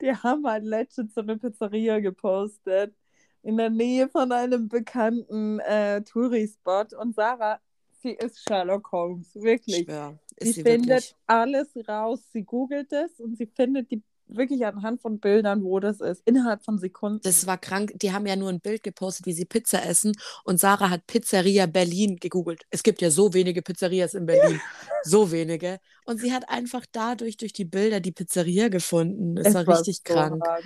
die 0.00 0.12
haben 0.14 0.46
halt 0.46 0.64
letztens 0.64 1.14
so 1.14 1.22
eine 1.22 1.38
Pizzeria 1.38 2.00
gepostet 2.00 2.94
in 3.42 3.56
der 3.56 3.70
Nähe 3.70 4.08
von 4.08 4.32
einem 4.32 4.68
bekannten 4.68 5.60
äh, 5.60 6.02
Touri-Spot 6.02 6.86
und 7.00 7.14
Sarah 7.14 7.60
sie 8.06 8.12
ist 8.14 8.42
Sherlock 8.46 8.92
Holmes, 8.92 9.34
wirklich. 9.34 9.84
Schwör, 9.84 10.18
sie, 10.38 10.52
sie 10.52 10.62
findet 10.62 10.88
wirklich? 10.88 11.16
alles 11.26 11.68
raus, 11.88 12.20
sie 12.32 12.44
googelt 12.44 12.92
es 12.92 13.18
und 13.18 13.36
sie 13.36 13.46
findet 13.46 13.90
die 13.90 14.02
wirklich 14.28 14.66
anhand 14.66 15.00
von 15.00 15.20
Bildern, 15.20 15.62
wo 15.62 15.78
das 15.78 16.00
ist, 16.00 16.22
innerhalb 16.24 16.64
von 16.64 16.78
Sekunden. 16.78 17.20
Das 17.22 17.46
war 17.46 17.58
krank. 17.58 17.92
Die 17.96 18.12
haben 18.12 18.26
ja 18.26 18.36
nur 18.36 18.48
ein 18.48 18.60
Bild 18.60 18.82
gepostet, 18.82 19.26
wie 19.26 19.32
sie 19.32 19.44
Pizza 19.44 19.84
essen 19.84 20.12
und 20.44 20.58
Sarah 20.58 20.90
hat 20.90 21.06
Pizzeria 21.06 21.66
Berlin 21.66 22.16
gegoogelt. 22.16 22.62
Es 22.70 22.82
gibt 22.82 23.02
ja 23.02 23.10
so 23.10 23.34
wenige 23.34 23.62
Pizzerias 23.62 24.14
in 24.14 24.26
Berlin. 24.26 24.60
so 25.04 25.30
wenige. 25.30 25.78
Und 26.04 26.20
sie 26.20 26.32
hat 26.32 26.48
einfach 26.48 26.84
dadurch, 26.90 27.36
durch 27.36 27.52
die 27.52 27.64
Bilder, 27.64 28.00
die 28.00 28.12
Pizzeria 28.12 28.68
gefunden. 28.68 29.36
Es, 29.38 29.48
es 29.48 29.54
war, 29.54 29.66
war 29.66 29.78
richtig 29.78 30.00
so 30.04 30.14
krank. 30.14 30.42
Hart. 30.44 30.64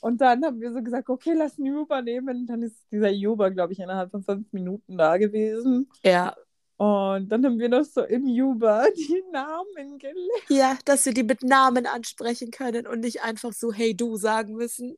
Und 0.00 0.20
dann 0.20 0.44
haben 0.44 0.60
wir 0.60 0.72
so 0.72 0.82
gesagt, 0.82 1.08
okay, 1.08 1.34
lass 1.36 1.58
einen 1.58 1.76
Uber 1.76 2.02
nehmen. 2.02 2.42
Und 2.42 2.46
dann 2.46 2.62
ist 2.62 2.76
dieser 2.90 3.10
Uber, 3.10 3.50
glaube 3.50 3.72
ich, 3.72 3.80
innerhalb 3.80 4.10
von 4.10 4.22
fünf 4.22 4.52
Minuten 4.52 4.96
da 4.96 5.16
gewesen. 5.16 5.88
Ja, 6.04 6.34
und 6.80 7.28
dann 7.28 7.44
haben 7.44 7.58
wir 7.58 7.68
noch 7.68 7.84
so 7.84 8.02
im 8.04 8.26
Juba 8.26 8.86
die 8.96 9.22
Namen 9.30 9.98
gelernt. 9.98 10.48
Ja, 10.48 10.78
dass 10.86 11.04
wir 11.04 11.12
die 11.12 11.24
mit 11.24 11.42
Namen 11.42 11.84
ansprechen 11.84 12.50
können 12.50 12.86
und 12.86 13.00
nicht 13.00 13.22
einfach 13.22 13.52
so 13.52 13.70
Hey 13.70 13.94
du 13.94 14.16
sagen 14.16 14.54
müssen. 14.54 14.96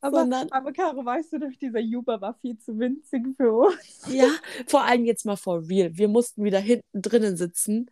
Aber, 0.00 0.22
sondern, 0.22 0.50
aber 0.50 0.72
Caro, 0.72 1.04
weißt 1.04 1.34
du 1.34 1.38
doch, 1.38 1.52
dieser 1.60 1.78
Juba 1.78 2.20
war 2.20 2.34
viel 2.40 2.58
zu 2.58 2.76
winzig 2.80 3.24
für 3.36 3.52
uns. 3.52 4.02
Ja, 4.08 4.28
vor 4.66 4.82
allem 4.82 5.04
jetzt 5.04 5.24
mal 5.24 5.36
for 5.36 5.68
real. 5.68 5.96
Wir 5.96 6.08
mussten 6.08 6.42
wieder 6.42 6.58
hinten 6.58 7.02
drinnen 7.02 7.36
sitzen 7.36 7.88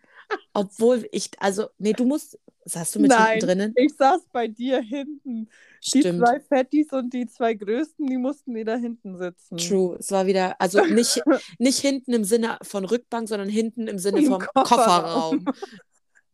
obwohl 0.52 1.08
ich, 1.12 1.30
also, 1.38 1.68
nee, 1.78 1.92
du 1.92 2.04
musst, 2.04 2.38
saßt 2.64 2.94
du 2.94 3.00
mit 3.00 3.10
Nein, 3.10 3.32
hinten 3.32 3.46
drinnen? 3.46 3.72
ich 3.76 3.94
saß 3.94 4.22
bei 4.32 4.48
dir 4.48 4.80
hinten. 4.80 5.48
Stimmt. 5.80 6.04
Die 6.04 6.18
zwei 6.18 6.40
Fettis 6.40 6.92
und 6.92 7.12
die 7.12 7.26
zwei 7.26 7.54
Größten, 7.54 8.06
die 8.06 8.16
mussten 8.16 8.54
wieder 8.54 8.76
hinten 8.76 9.18
sitzen. 9.18 9.56
True, 9.58 9.96
es 9.98 10.10
war 10.10 10.26
wieder, 10.26 10.60
also 10.60 10.84
nicht, 10.84 11.22
nicht 11.58 11.78
hinten 11.80 12.12
im 12.12 12.24
Sinne 12.24 12.58
von 12.62 12.84
Rückbank, 12.84 13.28
sondern 13.28 13.48
hinten 13.48 13.86
im 13.88 13.98
Sinne 13.98 14.22
vom 14.22 14.40
Kofferraum. 14.40 15.44
Kofferraum. 15.44 15.44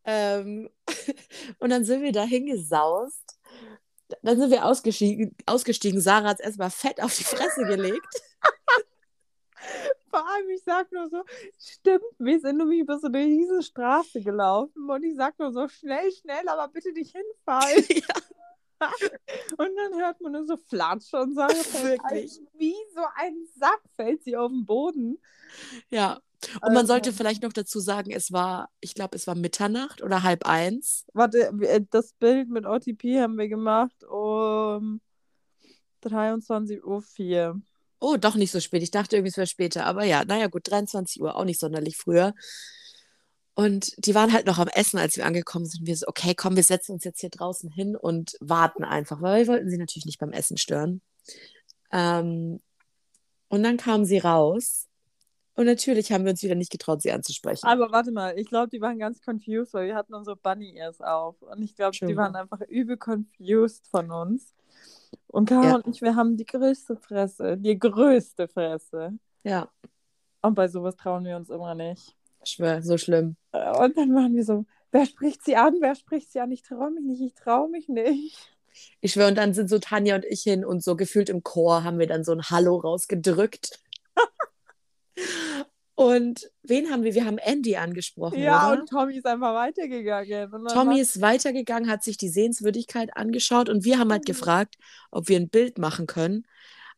ähm, 0.04 0.70
und 1.58 1.70
dann 1.70 1.84
sind 1.84 2.02
wir 2.02 2.12
da 2.12 2.24
hingesaust. 2.24 3.38
Dann 4.22 4.38
sind 4.38 4.50
wir 4.50 4.64
ausgestiegen. 4.64 5.36
ausgestiegen. 5.46 6.00
Sarah 6.00 6.30
hat 6.30 6.40
erstmal 6.40 6.70
fett 6.70 7.02
auf 7.02 7.16
die 7.16 7.24
Fresse 7.24 7.62
gelegt. 7.64 8.06
Vor 10.10 10.28
allem, 10.28 10.48
ich 10.50 10.62
sag 10.64 10.90
nur 10.92 11.08
so, 11.08 11.22
stimmt, 11.58 12.04
wir 12.18 12.40
sind 12.40 12.58
nämlich 12.58 12.80
über 12.80 12.98
so 12.98 13.06
eine 13.06 13.18
riesige 13.18 13.62
Straße 13.62 14.20
gelaufen 14.20 14.90
und 14.90 15.02
ich 15.04 15.16
sag 15.16 15.38
nur 15.38 15.52
so, 15.52 15.68
schnell, 15.68 16.10
schnell, 16.12 16.48
aber 16.48 16.68
bitte 16.68 16.92
nicht 16.92 17.14
hinfallen. 17.14 17.84
ja. 17.88 18.14
Und 19.58 19.76
dann 19.76 20.00
hört 20.00 20.20
man 20.20 20.32
nur 20.32 20.46
so 20.46 20.56
Flatsch 20.56 21.12
und 21.12 21.34
so. 21.34 21.42
Wirklich. 21.84 22.40
Wie 22.56 22.74
so 22.94 23.02
ein 23.16 23.34
Sack 23.58 23.80
fällt 23.94 24.22
sie 24.22 24.36
auf 24.36 24.50
den 24.50 24.64
Boden. 24.64 25.18
Ja. 25.90 26.20
Und 26.54 26.62
also, 26.62 26.74
man 26.74 26.86
sollte 26.86 27.12
vielleicht 27.12 27.42
noch 27.42 27.52
dazu 27.52 27.80
sagen, 27.80 28.10
es 28.12 28.32
war, 28.32 28.70
ich 28.80 28.94
glaube, 28.94 29.16
es 29.16 29.26
war 29.26 29.34
Mitternacht 29.34 30.02
oder 30.02 30.22
halb 30.22 30.46
eins. 30.46 31.04
Warte, 31.12 31.52
äh, 31.60 31.82
das 31.90 32.14
Bild 32.14 32.48
mit 32.48 32.64
OTP 32.64 33.20
haben 33.20 33.36
wir 33.36 33.48
gemacht 33.48 34.02
um 34.04 35.02
23.04 36.02 36.82
Uhr. 36.82 37.60
Oh, 38.00 38.16
doch 38.16 38.34
nicht 38.34 38.50
so 38.50 38.60
spät. 38.60 38.82
Ich 38.82 38.90
dachte 38.90 39.16
irgendwie, 39.16 39.30
es 39.30 39.36
wäre 39.36 39.46
später. 39.46 39.84
Aber 39.86 40.04
ja, 40.04 40.24
naja, 40.24 40.46
gut, 40.48 40.70
23 40.70 41.20
Uhr, 41.20 41.36
auch 41.36 41.44
nicht 41.44 41.60
sonderlich 41.60 41.96
früher. 41.96 42.34
Und 43.54 43.92
die 44.06 44.14
waren 44.14 44.32
halt 44.32 44.46
noch 44.46 44.58
am 44.58 44.68
Essen, 44.68 44.98
als 44.98 45.16
wir 45.16 45.26
angekommen 45.26 45.66
sind. 45.66 45.86
Wir 45.86 45.94
so, 45.94 46.06
okay, 46.08 46.34
komm, 46.34 46.56
wir 46.56 46.62
setzen 46.62 46.92
uns 46.92 47.04
jetzt 47.04 47.20
hier 47.20 47.28
draußen 47.28 47.70
hin 47.70 47.94
und 47.94 48.36
warten 48.40 48.84
einfach, 48.84 49.20
weil 49.20 49.42
wir 49.42 49.52
wollten 49.52 49.68
sie 49.68 49.76
natürlich 49.76 50.06
nicht 50.06 50.18
beim 50.18 50.32
Essen 50.32 50.56
stören. 50.56 51.02
Ähm, 51.92 52.60
und 53.48 53.62
dann 53.62 53.76
kamen 53.76 54.06
sie 54.06 54.18
raus. 54.18 54.86
Und 55.54 55.66
natürlich 55.66 56.10
haben 56.10 56.24
wir 56.24 56.30
uns 56.30 56.42
wieder 56.42 56.54
nicht 56.54 56.70
getraut, 56.70 57.02
sie 57.02 57.12
anzusprechen. 57.12 57.66
Aber 57.66 57.92
warte 57.92 58.12
mal, 58.12 58.38
ich 58.38 58.48
glaube, 58.48 58.70
die 58.70 58.80
waren 58.80 58.98
ganz 58.98 59.20
confused, 59.20 59.74
weil 59.74 59.88
wir 59.88 59.94
hatten 59.94 60.14
unsere 60.14 60.36
Bunny 60.36 60.74
Ears 60.76 61.02
auf. 61.02 61.42
Und 61.42 61.60
ich 61.60 61.74
glaube, 61.74 61.94
die 62.00 62.16
waren 62.16 62.34
einfach 62.36 62.62
übel 62.62 62.96
confused 62.96 63.86
von 63.88 64.10
uns. 64.10 64.54
Und 65.30 65.48
Caro 65.48 65.64
ja. 65.64 65.74
und 65.76 65.86
ich, 65.86 66.02
wir 66.02 66.16
haben 66.16 66.36
die 66.36 66.44
größte 66.44 66.96
Fresse. 66.96 67.56
Die 67.56 67.78
größte 67.78 68.48
Fresse. 68.48 69.12
Ja. 69.44 69.70
Und 70.42 70.54
bei 70.54 70.68
sowas 70.68 70.96
trauen 70.96 71.24
wir 71.24 71.36
uns 71.36 71.50
immer 71.50 71.74
nicht. 71.74 72.16
Ich 72.44 72.52
schwöre, 72.52 72.82
so 72.82 72.98
schlimm. 72.98 73.36
Äh, 73.52 73.70
und 73.78 73.96
dann 73.96 74.14
waren 74.14 74.34
wir 74.34 74.44
so, 74.44 74.64
wer 74.90 75.06
spricht 75.06 75.44
sie 75.44 75.56
an? 75.56 75.76
Wer 75.80 75.94
spricht 75.94 76.32
sie 76.32 76.40
an? 76.40 76.50
Ich 76.50 76.62
traue 76.62 76.90
mich 76.90 77.04
nicht, 77.04 77.20
ich 77.20 77.34
traue 77.34 77.68
mich 77.68 77.88
nicht. 77.88 78.50
Ich 79.00 79.12
schwöre, 79.12 79.28
und 79.28 79.36
dann 79.36 79.54
sind 79.54 79.68
so 79.68 79.78
Tanja 79.78 80.16
und 80.16 80.24
ich 80.24 80.42
hin 80.42 80.64
und 80.64 80.82
so 80.82 80.96
gefühlt 80.96 81.28
im 81.28 81.42
Chor 81.42 81.84
haben 81.84 81.98
wir 81.98 82.06
dann 82.06 82.24
so 82.24 82.32
ein 82.32 82.42
Hallo 82.42 82.76
rausgedrückt. 82.76 83.78
Und 86.00 86.50
wen 86.62 86.90
haben 86.90 87.02
wir? 87.02 87.14
Wir 87.14 87.26
haben 87.26 87.36
Andy 87.36 87.76
angesprochen. 87.76 88.38
Ja, 88.38 88.72
oder? 88.72 88.80
und 88.80 88.88
Tommy 88.88 89.18
ist 89.18 89.26
einfach 89.26 89.54
weitergegangen. 89.54 90.50
Tommy 90.68 90.98
ist 90.98 91.20
weitergegangen, 91.20 91.90
hat 91.90 92.02
sich 92.02 92.16
die 92.16 92.30
Sehenswürdigkeit 92.30 93.14
angeschaut 93.18 93.68
und 93.68 93.84
wir 93.84 93.98
haben 93.98 94.10
halt 94.10 94.22
mhm. 94.22 94.32
gefragt, 94.32 94.76
ob 95.10 95.28
wir 95.28 95.38
ein 95.38 95.50
Bild 95.50 95.76
machen 95.76 96.06
können. 96.06 96.46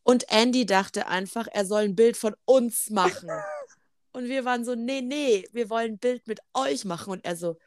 Und 0.05 0.27
Andy 0.31 0.67
dachte 0.67 1.09
einfach, 1.09 1.49
er 1.51 1.65
soll 1.65 1.83
ein 1.83 1.97
Bild 1.97 2.17
von 2.17 2.37
uns 2.45 2.91
machen. 2.91 3.29
und 4.13 4.29
wir 4.29 4.45
waren 4.45 4.65
so, 4.65 4.77
nee, 4.77 5.01
nee, 5.01 5.49
wir 5.51 5.69
wollen 5.69 5.95
ein 5.95 5.99
Bild 5.99 6.29
mit 6.29 6.39
euch 6.55 6.85
machen. 6.85 7.11
Und 7.11 7.25
er 7.25 7.35
so, 7.35 7.59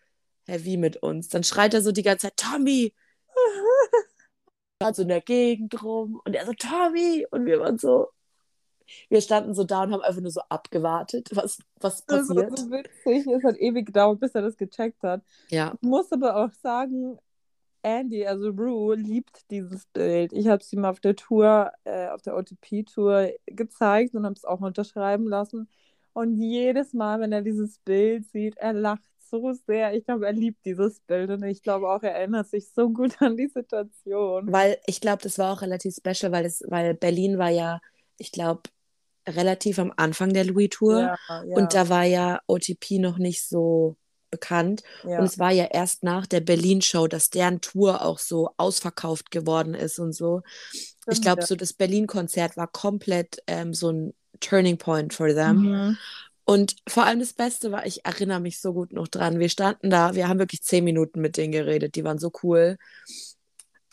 hä, 0.48 0.60
wie 0.62 0.78
mit 0.78 0.96
uns? 1.04 1.28
Dann 1.28 1.44
schreit 1.44 1.74
er 1.74 1.82
so 1.82 1.92
die 1.92 2.04
ganze 2.04 2.28
Zeit, 2.28 2.38
Tommy! 2.38 2.94
so 4.94 5.02
in 5.02 5.10
der 5.10 5.20
Gegend 5.20 5.84
rum. 5.84 6.22
Und 6.24 6.34
er 6.34 6.46
so, 6.46 6.54
Tommy! 6.54 7.28
Und 7.30 7.46
wir 7.46 7.60
waren 7.60 7.78
so, 7.78 8.08
wir 9.10 9.22
standen 9.22 9.54
so 9.54 9.64
da 9.64 9.84
und 9.84 9.92
haben 9.94 10.02
einfach 10.02 10.22
nur 10.22 10.32
so 10.32 10.42
abgewartet, 10.50 11.30
was, 11.34 11.60
was 11.80 12.02
passiert. 12.04 12.52
Das 12.52 12.52
war 12.52 12.58
so 12.58 12.72
witzig. 12.72 13.28
Es 13.28 13.44
hat 13.44 13.58
ewig 13.58 13.88
gedauert, 13.88 14.20
bis 14.20 14.36
er 14.36 14.42
das 14.42 14.58
gecheckt 14.58 15.02
hat. 15.04 15.22
Ja. 15.50 15.74
Ich 15.82 15.88
muss 15.88 16.12
aber 16.12 16.36
auch 16.36 16.52
sagen, 16.52 17.18
Andy, 17.86 18.26
also 18.26 18.50
Rue, 18.50 18.96
liebt 18.96 19.50
dieses 19.52 19.86
Bild. 19.94 20.34
Ich 20.34 20.48
habe 20.48 20.62
es 20.62 20.74
ihm 20.74 20.86
auf 20.86 21.00
der 21.00 21.16
Tour, 21.16 21.72
äh, 21.84 22.08
auf 22.08 22.22
der 22.24 22.36
OTP-Tour 22.36 23.32
gezeigt 23.46 24.16
und 24.16 24.26
habe 24.26 24.34
es 24.34 24.44
auch 24.44 24.62
unterschreiben 24.62 25.28
lassen. 25.28 25.70
Und 26.14 26.36
jedes 26.36 26.94
Mal, 26.94 27.20
wenn 27.20 27.32
er 27.32 27.42
dieses 27.42 27.78
Bild 27.80 28.26
sieht, 28.32 28.58
er 28.58 28.74
lacht 28.74 29.04
so 29.30 29.54
sehr. 29.54 29.94
Ich 29.94 30.06
glaube, 30.06 30.26
er 30.26 30.34
liebt 30.34 30.66
dieses 30.66 31.00
Bild 31.02 31.30
und 31.30 31.44
ich 31.44 31.62
glaube 31.62 31.90
auch, 31.90 32.02
er 32.02 32.16
erinnert 32.16 32.48
sich 32.48 32.70
so 32.70 32.90
gut 32.90 33.22
an 33.22 33.38
die 33.38 33.50
Situation. 33.50 34.52
Weil 34.52 34.78
ich 34.88 35.02
glaube, 35.02 35.22
das 35.22 35.38
war 35.38 35.54
auch 35.54 35.62
relativ 35.62 35.96
special, 35.96 36.32
weil, 36.32 36.46
es, 36.46 36.64
weil 36.68 36.94
Berlin 36.96 37.38
war 37.38 37.50
ja, 37.50 37.82
ich 38.18 38.32
glaube, 38.32 38.62
relativ 39.28 39.80
am 39.80 39.94
Anfang 39.96 40.34
der 40.34 40.46
Louis-Tour. 40.46 41.00
Ja, 41.02 41.18
ja. 41.30 41.56
Und 41.56 41.74
da 41.74 41.90
war 41.90 42.04
ja 42.04 42.40
OTP 42.48 43.00
noch 43.00 43.18
nicht 43.18 43.48
so 43.48 43.98
bekannt. 44.32 44.84
Ja. 45.08 45.20
Und 45.20 45.26
es 45.26 45.40
war 45.40 45.52
ja 45.52 45.66
erst 45.66 46.04
nach 46.04 46.26
der 46.26 46.42
Berlin-Show, 46.42 47.08
dass 47.08 47.30
deren 47.30 47.62
Tour 47.62 48.02
auch 48.02 48.20
so 48.20 48.50
ausverkauft 48.58 49.32
geworden 49.32 49.74
ist 49.74 50.00
und 50.00 50.14
so. 50.14 50.42
Stimmt, 50.72 50.94
ich 51.10 51.22
glaube, 51.22 51.46
so 51.46 51.56
das 51.56 51.74
Berlin-Konzert 51.74 52.58
war 52.58 52.68
komplett 52.68 53.42
ähm, 53.48 53.74
so 53.74 53.92
ein 53.92 54.14
Turning 54.40 54.78
Point 54.78 55.14
for 55.14 55.30
them. 55.30 55.58
Mhm. 55.58 55.98
Und 56.44 56.76
vor 56.88 57.06
allem 57.06 57.20
das 57.20 57.34
Beste 57.34 57.72
war, 57.72 57.86
ich 57.86 58.06
erinnere 58.06 58.40
mich 58.40 58.60
so 58.60 58.74
gut 58.74 58.94
noch 58.94 59.08
dran. 59.08 59.40
Wir 59.40 59.50
standen 59.50 59.90
da, 59.90 60.14
wir 60.14 60.28
haben 60.28 60.40
wirklich 60.40 60.62
zehn 60.62 60.84
Minuten 60.84 61.20
mit 61.20 61.38
denen 61.38 61.52
geredet, 61.52 61.96
die 61.96 62.04
waren 62.04 62.20
so 62.20 62.32
cool. 62.44 62.78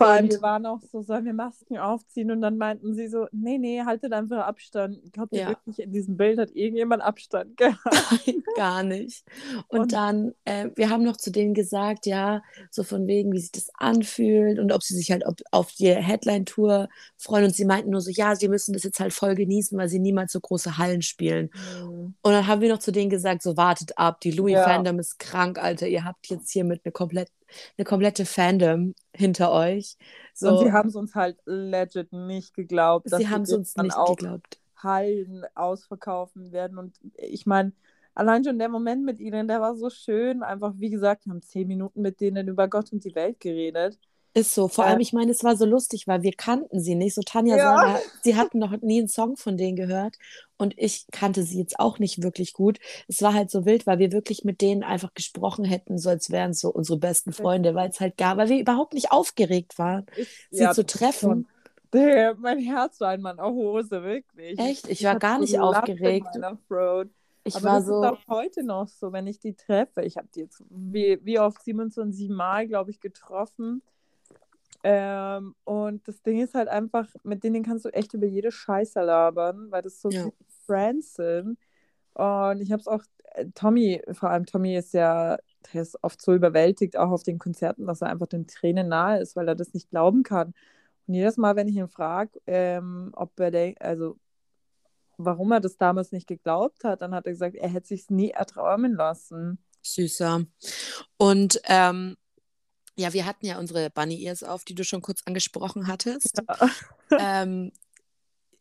Allem, 0.06 0.30
wir 0.30 0.42
waren 0.42 0.66
auch 0.66 0.80
so, 0.80 1.02
sollen 1.02 1.25
wir 1.25 1.32
Masken 1.32 1.78
aufziehen? 1.78 2.30
Und 2.30 2.40
dann 2.40 2.59
meinten 2.59 2.94
sie 2.94 3.09
so, 3.09 3.26
nee, 3.32 3.59
nee, 3.59 3.82
haltet 3.85 4.12
einfach 4.12 4.47
Abstand. 4.47 4.99
Ich 5.04 5.12
glaube, 5.12 5.37
ja. 5.37 5.49
wirklich 5.49 5.78
in 5.78 5.92
diesem 5.92 6.16
Bild 6.16 6.38
hat 6.38 6.50
irgendjemand 6.52 7.02
Abstand 7.02 7.56
gehabt. 7.56 8.26
Nein, 8.26 8.42
gar 8.56 8.82
nicht. 8.82 9.25
Und, 9.68 9.80
und 9.80 9.92
dann, 9.92 10.35
äh, 10.44 10.71
wir 10.75 10.90
haben 10.90 11.04
noch 11.04 11.16
zu 11.16 11.30
denen 11.30 11.54
gesagt, 11.54 12.06
ja, 12.06 12.42
so 12.71 12.82
von 12.82 13.06
wegen, 13.06 13.32
wie 13.32 13.40
sich 13.40 13.52
das 13.52 13.71
anfühlt 13.75 14.59
und 14.59 14.73
ob 14.73 14.82
sie 14.82 14.94
sich 14.94 15.11
halt 15.11 15.25
ob, 15.26 15.37
auf 15.50 15.73
die 15.73 15.92
Headline-Tour 15.92 16.88
freuen. 17.16 17.44
Und 17.44 17.54
sie 17.54 17.64
meinten 17.64 17.90
nur 17.90 18.00
so, 18.00 18.11
ja, 18.11 18.35
sie 18.37 18.49
müssen 18.49 18.73
das 18.73 18.82
jetzt 18.82 19.00
halt 19.00 19.12
voll 19.12 19.35
genießen, 19.35 19.76
weil 19.76 19.88
sie 19.88 19.99
niemals 19.99 20.32
so 20.32 20.40
große 20.40 20.78
Hallen 20.78 21.02
spielen. 21.02 21.50
Mhm. 21.82 22.14
Und 22.21 22.32
dann 22.32 22.47
haben 22.47 22.61
wir 22.61 22.68
noch 22.68 22.78
zu 22.78 22.92
denen 22.92 23.11
gesagt, 23.11 23.42
so 23.42 23.56
wartet 23.56 23.99
ab, 23.99 24.21
die 24.21 24.30
Louis-Fandom 24.30 24.97
ja. 24.97 25.00
ist 25.00 25.18
krank, 25.18 25.59
Alter. 25.59 25.87
Ihr 25.88 26.04
habt 26.04 26.26
jetzt 26.28 26.50
hier 26.50 26.64
mit 26.64 26.82
eine 26.85 26.92
komplett 26.92 27.28
eine 27.76 27.85
komplette 27.85 28.25
Fandom 28.25 28.94
hinter 29.14 29.52
euch. 29.52 29.97
So. 30.35 30.50
Und 30.50 30.64
sie 30.64 30.73
haben 30.73 30.88
es 30.88 30.97
uns 30.97 31.14
halt 31.14 31.38
legit 31.44 32.12
nicht 32.12 32.54
geglaubt. 32.54 33.09
Sie 33.11 33.28
haben 33.28 33.42
es 33.42 33.52
uns 33.52 33.76
nicht 33.76 33.97
auch 33.97 34.16
geglaubt. 34.16 34.59
Hallen 34.76 35.44
ausverkaufen 35.54 36.52
werden. 36.52 36.78
Und 36.78 36.99
ich 37.16 37.47
meine, 37.47 37.73
allein 38.14 38.44
schon 38.44 38.59
der 38.59 38.68
Moment 38.68 39.04
mit 39.04 39.21
ihnen, 39.21 39.49
der 39.49 39.61
war 39.61 39.76
so 39.76 39.90
schön. 39.90 40.42
Einfach, 40.42 40.75
wie 40.78 40.90
gesagt, 40.90 41.26
wir 41.26 41.32
haben 41.32 41.42
zehn 41.42 41.68
Minuten 41.68 42.02
mit 42.02 42.21
denen 42.21 42.49
über 42.49 42.68
Gott 42.68 42.92
und 42.92 43.04
die 43.04 43.14
Welt 43.14 43.40
geredet. 43.40 43.99
Ist 44.34 44.54
so. 44.54 44.68
Vor 44.68 44.84
ja. 44.84 44.90
allem, 44.90 45.00
ich 45.00 45.12
meine, 45.12 45.30
es 45.30 45.44
war 45.44 45.56
so 45.56 45.66
lustig, 45.66 46.06
weil 46.06 46.22
wir 46.22 46.32
kannten 46.32 46.80
sie 46.80 46.94
nicht. 46.94 47.14
So 47.14 47.20
Tanja 47.22 47.56
ja. 47.56 47.62
Sarah, 47.62 48.00
sie 48.22 48.36
hatten 48.36 48.58
noch 48.58 48.72
nie 48.80 49.00
einen 49.00 49.08
Song 49.08 49.36
von 49.36 49.56
denen 49.56 49.76
gehört. 49.76 50.16
Und 50.56 50.74
ich 50.78 51.06
kannte 51.10 51.42
sie 51.42 51.58
jetzt 51.58 51.78
auch 51.78 51.98
nicht 51.98 52.22
wirklich 52.22 52.52
gut. 52.52 52.78
Es 53.08 53.20
war 53.20 53.34
halt 53.34 53.50
so 53.50 53.66
wild, 53.66 53.86
weil 53.86 53.98
wir 53.98 54.12
wirklich 54.12 54.44
mit 54.44 54.60
denen 54.60 54.84
einfach 54.84 55.12
gesprochen 55.12 55.64
hätten, 55.64 55.98
so 55.98 56.08
als 56.08 56.30
wären 56.30 56.52
es 56.52 56.60
so 56.60 56.70
unsere 56.70 56.98
besten 56.98 57.32
Freunde, 57.32 57.74
weil 57.74 57.90
es 57.90 58.00
halt 58.00 58.16
gar, 58.16 58.36
weil 58.36 58.48
wir 58.48 58.60
überhaupt 58.60 58.94
nicht 58.94 59.10
aufgeregt 59.10 59.78
waren, 59.78 60.06
ich, 60.16 60.28
sie 60.50 60.62
ja, 60.62 60.72
zu 60.72 60.86
treffen. 60.86 61.48
Der, 61.92 62.34
mein 62.36 62.58
Herz 62.58 63.00
war 63.00 63.14
in 63.14 63.20
meiner 63.20 63.44
Hose, 63.44 64.02
wirklich. 64.02 64.58
Echt? 64.58 64.86
Ich, 64.86 65.00
ich 65.00 65.04
war 65.04 65.18
gar 65.18 65.38
nicht 65.38 65.58
aufgeregt. 65.58 66.28
Ich 67.44 67.56
Aber 67.56 67.64
war 67.64 67.76
das 67.78 67.86
so. 67.86 68.02
ist 68.02 68.08
auch 68.08 68.28
heute 68.28 68.62
noch 68.62 68.88
so, 68.88 69.12
wenn 69.12 69.26
ich 69.26 69.40
die 69.40 69.54
treffe. 69.54 70.02
Ich 70.02 70.16
habe 70.16 70.28
die 70.34 70.40
jetzt 70.40 70.62
wie, 70.70 71.18
wie 71.22 71.38
oft 71.38 71.62
27 71.62 72.30
Mal, 72.30 72.68
glaube 72.68 72.92
ich, 72.92 73.00
getroffen. 73.00 73.82
Ähm, 74.84 75.54
und 75.64 76.06
das 76.08 76.22
Ding 76.22 76.40
ist 76.40 76.54
halt 76.54 76.68
einfach, 76.68 77.06
mit 77.22 77.44
denen 77.44 77.62
kannst 77.62 77.84
du 77.84 77.90
echt 77.90 78.14
über 78.14 78.26
jede 78.26 78.50
Scheiße 78.50 79.00
labern, 79.00 79.70
weil 79.70 79.82
das 79.82 80.00
so 80.00 80.10
ja. 80.10 80.28
Friends 80.66 81.14
sind. 81.14 81.58
Und 82.14 82.60
ich 82.60 82.72
habe 82.72 82.80
es 82.80 82.88
auch, 82.88 83.02
äh, 83.34 83.46
Tommy, 83.54 84.02
vor 84.12 84.30
allem 84.30 84.46
Tommy 84.46 84.76
ist 84.76 84.92
ja, 84.92 85.38
der 85.72 85.82
ist 85.82 86.02
oft 86.02 86.20
so 86.20 86.34
überwältigt, 86.34 86.96
auch 86.96 87.10
auf 87.10 87.22
den 87.22 87.38
Konzerten, 87.38 87.86
dass 87.86 88.02
er 88.02 88.08
einfach 88.08 88.26
den 88.26 88.46
Tränen 88.46 88.88
nahe 88.88 89.20
ist, 89.20 89.36
weil 89.36 89.48
er 89.48 89.54
das 89.54 89.72
nicht 89.72 89.90
glauben 89.90 90.22
kann. 90.24 90.52
Und 91.06 91.14
jedes 91.14 91.36
Mal, 91.36 91.56
wenn 91.56 91.68
ich 91.68 91.76
ihn 91.76 91.88
frage, 91.88 92.40
ähm, 92.46 93.12
ob 93.14 93.38
er 93.38 93.50
denkt, 93.50 93.80
also 93.82 94.16
warum 95.16 95.52
er 95.52 95.60
das 95.60 95.76
damals 95.76 96.12
nicht 96.12 96.26
geglaubt 96.26 96.84
hat, 96.84 97.02
dann 97.02 97.14
hat 97.14 97.26
er 97.26 97.32
gesagt, 97.32 97.54
er 97.54 97.68
hätte 97.68 97.88
sich 97.88 98.10
nie 98.10 98.30
erträumen 98.30 98.94
lassen. 98.94 99.58
Süßer. 99.82 100.44
Und 101.16 101.60
ähm, 101.66 102.16
ja, 102.96 103.12
wir 103.12 103.26
hatten 103.26 103.46
ja 103.46 103.58
unsere 103.58 103.90
Bunny 103.90 104.22
Ears 104.22 104.42
auf, 104.42 104.64
die 104.64 104.75
du 104.75 104.84
schon 104.84 105.02
kurz 105.02 105.22
angesprochen 105.25 105.87
hattest. 105.87 106.42
Ja. 106.49 106.70
ähm, 107.42 107.72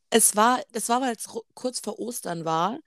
es 0.10 0.36
war, 0.36 0.60
das 0.72 0.90
war, 0.90 1.02
weil 1.02 1.16
es 1.16 1.28
kurz 1.54 1.80
vor 1.80 2.00
Ostern 2.00 2.46
war 2.46 2.80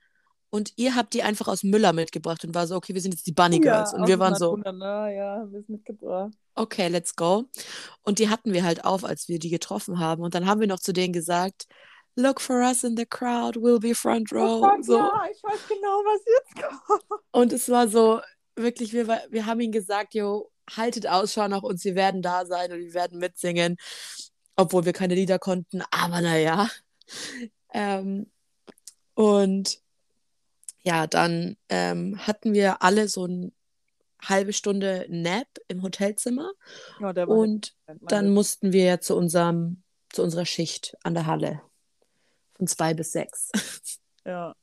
und 0.49 0.73
ihr 0.77 0.95
habt 0.95 1.13
die 1.13 1.23
einfach 1.23 1.47
aus 1.47 1.63
Müller 1.63 1.91
mitgebracht 1.91 2.45
und 2.45 2.55
war 2.55 2.67
so, 2.67 2.75
okay, 2.75 2.93
wir 2.93 3.01
sind 3.01 3.13
jetzt 3.13 3.27
die 3.27 3.33
Bunny 3.33 3.59
Girls. 3.59 3.91
Ja, 3.91 3.97
und 3.97 4.07
wir 4.07 4.19
waren 4.19 4.35
so. 4.35 4.57
Ja, 4.57 5.39
haben 5.39 5.51
wir 5.51 5.59
es 5.59 5.67
mitgebracht. 5.67 6.31
Okay, 6.53 6.87
let's 6.87 7.15
go. 7.15 7.45
Und 8.03 8.19
die 8.19 8.29
hatten 8.29 8.53
wir 8.53 8.63
halt 8.63 8.85
auf, 8.85 9.03
als 9.03 9.27
wir 9.27 9.39
die 9.39 9.49
getroffen 9.49 9.99
haben. 9.99 10.23
Und 10.23 10.33
dann 10.33 10.45
haben 10.45 10.61
wir 10.61 10.67
noch 10.67 10.79
zu 10.79 10.93
denen 10.93 11.11
gesagt, 11.13 11.67
look 12.15 12.39
for 12.39 12.57
us 12.57 12.83
in 12.83 12.95
the 12.95 13.05
crowd, 13.05 13.59
we'll 13.59 13.79
be 13.79 13.93
front 13.93 14.31
oh 14.31 14.37
row. 14.37 14.71
Oh, 14.71 14.81
so. 14.81 14.97
Ja, 14.97 15.23
ich 15.29 15.43
weiß 15.43 15.59
genau, 15.67 16.01
was 16.05 16.21
jetzt 16.25 16.85
kommt. 16.87 17.21
Und 17.31 17.51
es 17.51 17.67
war 17.69 17.89
so, 17.89 18.21
wirklich, 18.55 18.93
wir, 18.93 19.07
wir 19.29 19.45
haben 19.45 19.59
ihnen 19.59 19.73
gesagt, 19.73 20.13
yo, 20.13 20.49
haltet 20.69 21.07
Ausschau 21.07 21.47
nach 21.47 21.63
uns, 21.63 21.83
wir 21.83 21.95
werden 21.95 22.21
da 22.21 22.45
sein 22.45 22.71
und 22.71 22.79
wir 22.79 22.93
werden 22.93 23.19
mitsingen, 23.19 23.77
obwohl 24.55 24.85
wir 24.85 24.93
keine 24.93 25.15
Lieder 25.15 25.39
konnten, 25.39 25.83
aber 25.91 26.21
naja. 26.21 26.69
Ähm, 27.73 28.31
und 29.13 29.79
ja, 30.81 31.07
dann 31.07 31.57
ähm, 31.69 32.19
hatten 32.25 32.53
wir 32.53 32.81
alle 32.83 33.07
so 33.07 33.23
eine 33.23 33.51
halbe 34.21 34.53
Stunde 34.53 35.05
Nap 35.09 35.47
im 35.67 35.81
Hotelzimmer. 35.81 36.51
Oh, 37.01 37.11
und 37.25 37.75
dann 38.01 38.29
mussten 38.29 38.71
wir 38.71 39.01
zu 39.01 39.15
unserem, 39.15 39.83
zu 40.09 40.23
unserer 40.23 40.45
Schicht 40.45 40.95
an 41.03 41.13
der 41.13 41.25
Halle. 41.25 41.61
Von 42.55 42.67
zwei 42.67 42.93
bis 42.93 43.11
sechs. 43.11 43.51
Ja. 44.25 44.55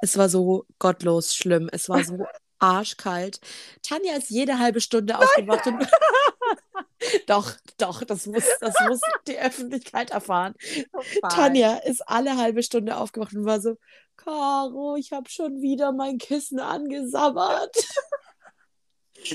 Es 0.00 0.16
war 0.16 0.28
so 0.28 0.64
gottlos 0.78 1.34
schlimm. 1.34 1.68
Es 1.72 1.88
war 1.88 2.04
so 2.04 2.24
arschkalt. 2.58 3.40
Tanja 3.82 4.16
ist 4.16 4.30
jede 4.30 4.58
halbe 4.58 4.80
Stunde 4.80 5.18
aufgewacht 5.18 5.66
und 5.66 5.86
doch, 7.26 7.52
doch, 7.78 8.04
das 8.04 8.26
muss, 8.26 8.44
das 8.60 8.74
muss 8.88 9.00
die 9.26 9.38
Öffentlichkeit 9.38 10.10
erfahren. 10.10 10.54
Oh, 10.92 11.02
Tanja 11.28 11.76
ist 11.78 12.02
alle 12.08 12.36
halbe 12.36 12.62
Stunde 12.62 12.96
aufgewacht 12.96 13.34
und 13.34 13.44
war 13.44 13.60
so, 13.60 13.76
Caro, 14.16 14.96
ich 14.96 15.12
habe 15.12 15.30
schon 15.30 15.62
wieder 15.62 15.92
mein 15.92 16.18
Kissen 16.18 16.58
angesabbert. 16.58 17.76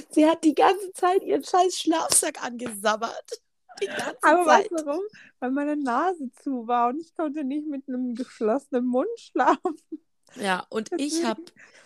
Sie 0.10 0.26
hat 0.26 0.44
die 0.44 0.56
ganze 0.56 0.92
Zeit 0.94 1.24
ihren 1.24 1.44
scheiß 1.44 1.80
Schlafsack 1.80 2.44
angesabbert. 2.44 3.42
Die 3.82 3.88
ganze 3.88 4.18
Aber 4.22 4.46
Zeit. 4.46 4.72
weißt 4.72 4.72
du 4.72 4.86
warum? 4.86 5.04
Weil 5.40 5.52
meine 5.52 5.76
Nase 5.76 6.32
zu 6.42 6.68
war 6.68 6.90
und 6.90 7.02
ich 7.02 7.16
konnte 7.16 7.44
nicht 7.44 7.68
mit 7.68 7.88
einem 7.88 8.16
geschlossenen 8.16 8.86
Mund 8.86 9.10
schlafen. 9.18 9.78
Ja, 10.36 10.66
und 10.70 10.90
ich 10.98 11.24
habe 11.26 11.42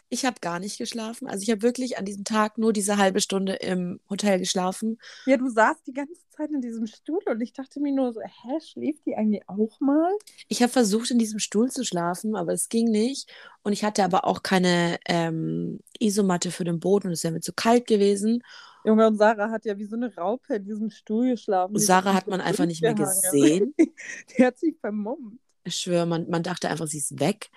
ich 0.09 0.25
habe 0.25 0.37
gar 0.41 0.59
nicht 0.59 0.77
geschlafen. 0.77 1.27
Also 1.27 1.43
ich 1.43 1.51
habe 1.51 1.61
wirklich 1.61 1.97
an 1.97 2.05
diesem 2.05 2.23
Tag 2.23 2.57
nur 2.57 2.71
diese 2.71 2.97
halbe 2.97 3.19
Stunde 3.19 3.53
im 3.53 3.99
Hotel 4.09 4.39
geschlafen. 4.39 4.97
Ja, 5.25 5.37
du 5.37 5.49
saßt 5.49 5.85
die 5.85 5.93
ganze 5.93 6.27
Zeit 6.29 6.49
in 6.51 6.61
diesem 6.61 6.87
Stuhl 6.87 7.19
und 7.25 7.41
ich 7.41 7.53
dachte 7.53 7.79
mir 7.79 7.91
nur 7.91 8.13
so, 8.13 8.21
hä, 8.21 8.59
schläft 8.61 9.05
die 9.05 9.15
eigentlich 9.15 9.43
auch 9.47 9.79
mal? 9.79 10.11
Ich 10.47 10.61
habe 10.61 10.71
versucht, 10.71 11.11
in 11.11 11.19
diesem 11.19 11.39
Stuhl 11.39 11.69
zu 11.69 11.83
schlafen, 11.83 12.35
aber 12.35 12.53
es 12.53 12.69
ging 12.69 12.89
nicht. 12.89 13.29
Und 13.63 13.73
ich 13.73 13.83
hatte 13.83 14.03
aber 14.03 14.25
auch 14.25 14.43
keine 14.43 14.97
ähm, 15.07 15.79
Isomatte 15.99 16.51
für 16.51 16.63
den 16.63 16.79
Boden 16.79 17.07
und 17.07 17.13
es 17.13 17.23
wäre 17.23 17.33
mir 17.33 17.41
zu 17.41 17.53
kalt 17.53 17.85
gewesen. 17.85 18.43
Junge, 18.85 19.07
und 19.07 19.17
Sarah 19.17 19.51
hat 19.51 19.65
ja 19.65 19.77
wie 19.77 19.85
so 19.85 19.97
eine 19.97 20.15
Raupe 20.15 20.55
in 20.55 20.63
diesem 20.63 20.89
Stuhl 20.89 21.31
geschlafen. 21.31 21.73
Und 21.73 21.81
Sarah 21.81 22.13
hat 22.13 22.27
man 22.27 22.39
einfach 22.39 22.65
nicht 22.65 22.81
mehr 22.81 22.93
gesehen. 22.93 23.73
die 24.37 24.45
hat 24.45 24.57
sich 24.57 24.77
vermummt. 24.79 25.41
Ich 25.65 25.75
schwöre, 25.75 26.05
man, 26.05 26.29
man 26.29 26.43
dachte 26.43 26.69
einfach, 26.69 26.87
sie 26.87 26.99
ist 26.99 27.19
weg. 27.19 27.49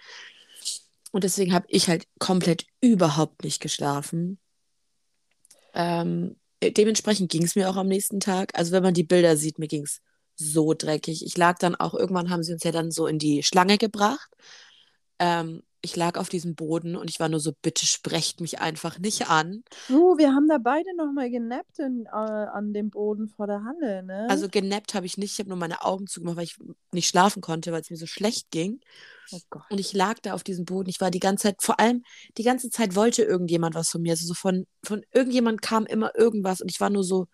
Und 1.11 1.25
deswegen 1.25 1.53
habe 1.53 1.67
ich 1.69 1.89
halt 1.89 2.05
komplett 2.19 2.67
überhaupt 2.81 3.43
nicht 3.43 3.61
geschlafen. 3.61 4.39
Ähm, 5.75 6.37
dementsprechend 6.63 7.31
ging 7.31 7.43
es 7.43 7.57
mir 7.57 7.69
auch 7.69 7.77
am 7.77 7.89
nächsten 7.89 8.21
Tag. 8.21 8.51
Also 8.55 8.73
wenn 8.73 8.83
man 8.83 8.95
die 8.95 9.05
Bilder 9.05 9.37
sieht, 9.37 9.59
mir 9.59 9.69
ging 9.69 9.85
es 9.85 10.01
so 10.37 10.75
dreckig. 10.75 11.25
Ich 11.25 11.37
lag 11.37 11.59
dann 11.59 11.75
auch, 11.75 11.95
irgendwann 11.95 12.31
haben 12.31 12.43
sie 12.43 12.53
uns 12.53 12.65
ja 12.65 12.73
dann 12.73 12.91
so 12.91 13.07
in 13.07 13.19
die 13.19 13.43
Schlange 13.43 13.79
gebracht. 13.79 14.31
Ähm, 15.19 15.63
ich 15.83 15.97
lag 15.97 16.19
auf 16.19 16.29
diesem 16.29 16.55
Boden 16.55 16.97
und 16.97 17.09
ich 17.09 17.21
war 17.21 17.29
nur 17.29 17.41
so, 17.41 17.53
bitte 17.63 17.87
sprecht 17.87 18.41
mich 18.41 18.61
einfach 18.61 18.99
nicht 18.99 19.29
an. 19.29 19.63
Uh, 19.89 20.19
wir 20.19 20.35
haben 20.35 20.49
da 20.49 20.59
beide 20.59 20.95
nochmal 20.97 21.31
genappt 21.31 21.79
in, 21.79 22.07
äh, 22.07 22.11
an 22.11 22.73
dem 22.73 22.91
Boden 22.91 23.29
vor 23.29 23.47
der 23.47 23.65
Halle, 23.65 24.03
ne? 24.03 24.27
Also 24.29 24.49
genappt 24.49 24.95
habe 24.95 25.07
ich 25.07 25.17
nicht, 25.17 25.33
ich 25.33 25.39
habe 25.39 25.49
nur 25.49 25.59
meine 25.59 25.83
Augen 25.83 26.07
zugemacht, 26.07 26.37
weil 26.37 26.45
ich 26.45 26.57
nicht 26.93 27.09
schlafen 27.09 27.41
konnte, 27.41 27.73
weil 27.73 27.81
es 27.81 27.91
mir 27.91 27.97
so 27.97 28.07
schlecht 28.07 28.51
ging. 28.51 28.81
Oh 29.33 29.39
und 29.71 29.79
ich 29.79 29.93
lag 29.93 30.19
da 30.21 30.35
auf 30.35 30.43
diesem 30.43 30.65
Boden. 30.65 30.91
Ich 30.91 31.01
war 31.01 31.11
die 31.11 31.21
ganze 31.21 31.45
Zeit, 31.45 31.63
vor 31.63 31.79
allem 31.81 32.03
die 32.37 32.43
ganze 32.43 32.69
Zeit 32.69 32.97
wollte 32.97 33.23
irgendjemand 33.23 33.75
was 33.75 33.89
von 33.89 34.03
mir. 34.03 34.13
Also 34.13 34.27
so 34.27 34.35
von, 34.35 34.67
von 34.85 35.03
irgendjemand 35.13 35.63
kam 35.63 35.87
immer 35.87 36.17
irgendwas 36.17 36.61
und 36.61 36.71
ich 36.71 36.81
war 36.81 36.91
nur 36.91 37.05
so, 37.05 37.27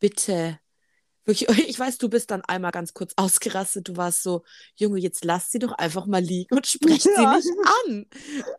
bitte, 0.00 0.58
Wirklich, 1.26 1.48
ich 1.68 1.78
weiß, 1.78 1.98
du 1.98 2.08
bist 2.08 2.30
dann 2.30 2.42
einmal 2.42 2.70
ganz 2.70 2.94
kurz 2.94 3.12
ausgerastet. 3.16 3.88
Du 3.88 3.96
warst 3.96 4.22
so, 4.22 4.44
Junge, 4.76 4.98
jetzt 4.98 5.24
lass 5.24 5.50
sie 5.50 5.58
doch 5.58 5.72
einfach 5.72 6.06
mal 6.06 6.22
liegen 6.22 6.56
und 6.56 6.66
sprech 6.66 7.04
ja. 7.04 7.38
sie 7.40 7.50
nicht 7.50 7.58
an. 7.86 8.06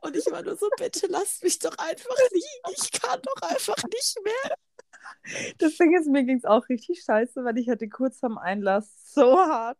Und 0.01 0.15
ich 0.15 0.25
war 0.27 0.43
nur 0.43 0.57
so, 0.57 0.69
bitte 0.77 1.07
lass 1.07 1.41
mich 1.41 1.59
doch 1.59 1.75
einfach 1.77 2.17
liegen. 2.31 2.77
Ich 2.77 2.91
kann 2.91 3.19
doch 3.21 3.49
einfach 3.49 3.83
nicht 3.91 4.17
mehr. 4.23 4.55
Das 5.57 5.75
Ding 5.77 5.97
ist, 5.97 6.07
mir 6.07 6.23
ging 6.23 6.37
es 6.37 6.45
auch 6.45 6.67
richtig 6.69 7.01
scheiße, 7.03 7.43
weil 7.43 7.57
ich 7.57 7.69
hatte 7.69 7.87
kurz 7.87 8.23
am 8.23 8.37
Einlass 8.37 8.91
so 9.13 9.37
hart 9.37 9.77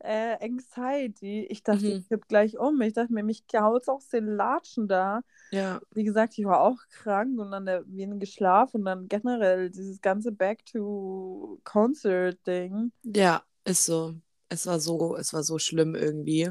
äh, 0.00 0.36
Anxiety. 0.40 1.46
Ich 1.50 1.62
dachte, 1.62 1.86
mhm. 1.86 1.92
ich 1.92 2.08
kipp 2.08 2.28
gleich 2.28 2.58
um. 2.58 2.80
Ich 2.80 2.92
dachte 2.92 3.12
mir, 3.12 3.22
mich 3.22 3.44
haut 3.54 3.88
auch 3.88 4.02
den 4.12 4.26
Latschen 4.26 4.88
da. 4.88 5.22
Ja. 5.50 5.80
Wie 5.92 6.04
gesagt, 6.04 6.38
ich 6.38 6.44
war 6.44 6.60
auch 6.60 6.78
krank 6.90 7.38
und 7.38 7.50
dann 7.50 7.66
der 7.66 7.84
wenig 7.86 8.32
Schlaf 8.32 8.74
und 8.74 8.84
dann 8.84 9.08
generell 9.08 9.70
dieses 9.70 10.00
ganze 10.00 10.32
Back 10.32 10.64
to 10.66 11.60
Concert 11.64 12.38
Ding. 12.46 12.92
Ja, 13.02 13.42
ist 13.64 13.86
so. 13.86 14.14
Es 14.48 14.66
war 14.66 14.80
so, 14.80 15.16
es 15.16 15.32
war 15.32 15.42
so 15.42 15.58
schlimm 15.58 15.94
irgendwie. 15.94 16.50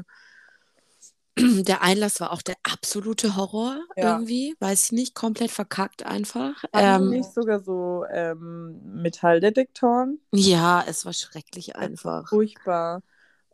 Der 1.64 1.82
Einlass 1.82 2.20
war 2.20 2.32
auch 2.32 2.42
der 2.42 2.56
absolute 2.64 3.36
Horror 3.36 3.78
ja. 3.96 4.14
irgendwie, 4.14 4.56
weiß 4.58 4.86
ich 4.86 4.92
nicht, 4.92 5.14
komplett 5.14 5.52
verkackt 5.52 6.04
einfach. 6.04 6.64
ähm, 6.72 7.10
nicht 7.10 7.32
sogar 7.32 7.60
so 7.60 8.04
ähm, 8.10 8.80
Metalldetektoren? 9.02 10.20
Ja, 10.32 10.84
es 10.84 11.06
war 11.06 11.12
schrecklich 11.12 11.76
einfach. 11.76 12.28
Furchtbar 12.28 13.02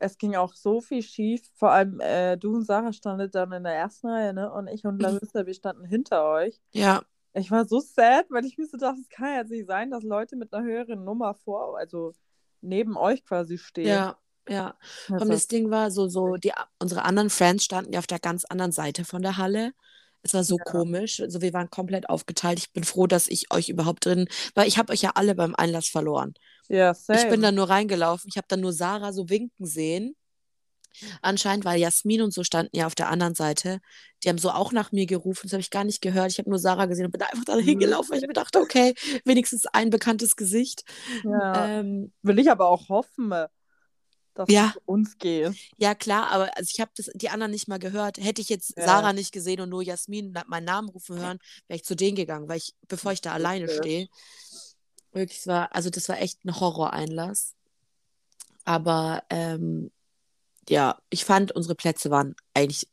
es 0.04 0.18
ging 0.18 0.34
auch 0.36 0.54
so 0.54 0.80
viel 0.80 1.02
schief. 1.02 1.42
Vor 1.54 1.70
allem 1.70 2.00
äh, 2.00 2.36
du 2.36 2.54
und 2.54 2.64
Sarah 2.64 2.92
standet 2.92 3.34
dann 3.34 3.52
in 3.52 3.64
der 3.64 3.74
ersten 3.74 4.08
Reihe, 4.08 4.34
ne? 4.34 4.52
Und 4.52 4.68
ich 4.68 4.84
und 4.84 4.96
mhm. 4.96 5.00
Larissa, 5.00 5.46
wir 5.46 5.54
standen 5.54 5.84
hinter 5.84 6.24
euch. 6.30 6.60
Ja. 6.72 7.02
Ich 7.32 7.50
war 7.50 7.66
so 7.66 7.80
sad, 7.80 8.26
weil 8.30 8.44
ich 8.44 8.58
mir 8.58 8.66
so 8.66 8.76
dachte, 8.76 9.00
es 9.00 9.08
kann 9.08 9.34
ja 9.34 9.42
nicht 9.42 9.66
sein, 9.66 9.90
dass 9.90 10.04
Leute 10.04 10.36
mit 10.36 10.52
einer 10.52 10.64
höheren 10.64 11.04
Nummer 11.04 11.34
vor, 11.34 11.76
also 11.76 12.12
neben 12.60 12.96
euch 12.96 13.24
quasi 13.24 13.58
stehen. 13.58 13.88
Ja, 13.88 14.16
ja. 14.48 14.76
Das 15.08 15.22
und 15.22 15.28
das 15.30 15.48
Ding 15.48 15.70
war 15.70 15.90
so, 15.90 16.08
so, 16.08 16.36
die, 16.36 16.52
unsere 16.78 17.04
anderen 17.04 17.30
Friends 17.30 17.64
standen 17.64 17.92
ja 17.92 17.98
auf 17.98 18.06
der 18.06 18.20
ganz 18.20 18.44
anderen 18.44 18.72
Seite 18.72 19.04
von 19.04 19.22
der 19.22 19.36
Halle. 19.36 19.72
Es 20.22 20.32
war 20.32 20.44
so 20.44 20.58
ja. 20.58 20.64
komisch. 20.64 21.20
Also 21.20 21.42
wir 21.42 21.52
waren 21.52 21.70
komplett 21.70 22.08
aufgeteilt. 22.08 22.58
Ich 22.58 22.72
bin 22.72 22.84
froh, 22.84 23.06
dass 23.06 23.28
ich 23.28 23.52
euch 23.52 23.68
überhaupt 23.68 24.06
drin, 24.06 24.28
weil 24.54 24.68
ich 24.68 24.78
habe 24.78 24.92
euch 24.92 25.02
ja 25.02 25.12
alle 25.14 25.34
beim 25.34 25.54
Einlass 25.56 25.88
verloren. 25.88 26.34
Ja, 26.68 26.94
same. 26.94 27.22
Ich 27.22 27.28
bin 27.28 27.42
dann 27.42 27.54
nur 27.54 27.68
reingelaufen. 27.68 28.28
Ich 28.28 28.36
habe 28.36 28.46
dann 28.48 28.60
nur 28.60 28.72
Sarah 28.72 29.12
so 29.12 29.28
winken 29.28 29.66
sehen. 29.66 30.16
Anscheinend, 31.22 31.64
weil 31.64 31.80
Jasmin 31.80 32.22
und 32.22 32.32
so 32.32 32.44
standen 32.44 32.76
ja 32.76 32.86
auf 32.86 32.94
der 32.94 33.08
anderen 33.08 33.34
Seite. 33.34 33.80
Die 34.22 34.28
haben 34.28 34.38
so 34.38 34.50
auch 34.50 34.72
nach 34.72 34.92
mir 34.92 35.06
gerufen. 35.06 35.42
Das 35.44 35.52
habe 35.52 35.60
ich 35.60 35.70
gar 35.70 35.84
nicht 35.84 36.00
gehört. 36.00 36.30
Ich 36.30 36.38
habe 36.38 36.48
nur 36.48 36.58
Sarah 36.58 36.86
gesehen 36.86 37.06
und 37.06 37.12
bin 37.12 37.22
einfach 37.22 37.44
da 37.44 37.56
mhm. 37.56 37.60
hingelaufen, 37.62 38.12
weil 38.12 38.20
ich 38.20 38.26
mir 38.26 38.32
dachte, 38.32 38.60
okay, 38.60 38.94
wenigstens 39.24 39.66
ein 39.66 39.90
bekanntes 39.90 40.36
Gesicht. 40.36 40.84
Ja. 41.24 41.80
Ähm, 41.80 42.12
Will 42.22 42.38
ich 42.38 42.50
aber 42.50 42.68
auch 42.68 42.88
hoffen 42.88 43.32
dass 44.34 44.48
ja. 44.50 44.72
es 44.74 44.82
uns 44.84 45.18
geht. 45.18 45.54
Ja, 45.76 45.94
klar, 45.94 46.28
aber 46.30 46.56
also 46.56 46.68
ich 46.72 46.80
habe 46.80 46.90
die 47.14 47.30
anderen 47.30 47.52
nicht 47.52 47.68
mal 47.68 47.78
gehört. 47.78 48.18
Hätte 48.18 48.42
ich 48.42 48.48
jetzt 48.48 48.76
ja. 48.76 48.84
Sarah 48.84 49.12
nicht 49.12 49.32
gesehen 49.32 49.60
und 49.60 49.68
nur 49.68 49.82
Jasmin 49.82 50.34
meinen 50.46 50.64
Namen 50.64 50.88
rufen 50.88 51.18
hören, 51.18 51.38
wäre 51.68 51.76
ich 51.76 51.84
zu 51.84 51.94
denen 51.94 52.16
gegangen, 52.16 52.48
weil 52.48 52.58
ich, 52.58 52.74
bevor 52.88 53.12
ich 53.12 53.20
da 53.20 53.32
alleine 53.32 53.68
stehe, 53.68 54.08
wirklich, 55.14 55.40
es 55.40 55.46
war, 55.46 55.74
also 55.74 55.90
das 55.90 56.08
war 56.08 56.20
echt 56.20 56.44
ein 56.44 56.58
Horroreinlass. 56.58 57.54
Aber 58.64 59.22
ähm, 59.30 59.90
ja, 60.68 60.98
ich 61.10 61.24
fand, 61.24 61.52
unsere 61.52 61.74
Plätze 61.74 62.10
waren 62.10 62.34
eigentlich 62.54 62.88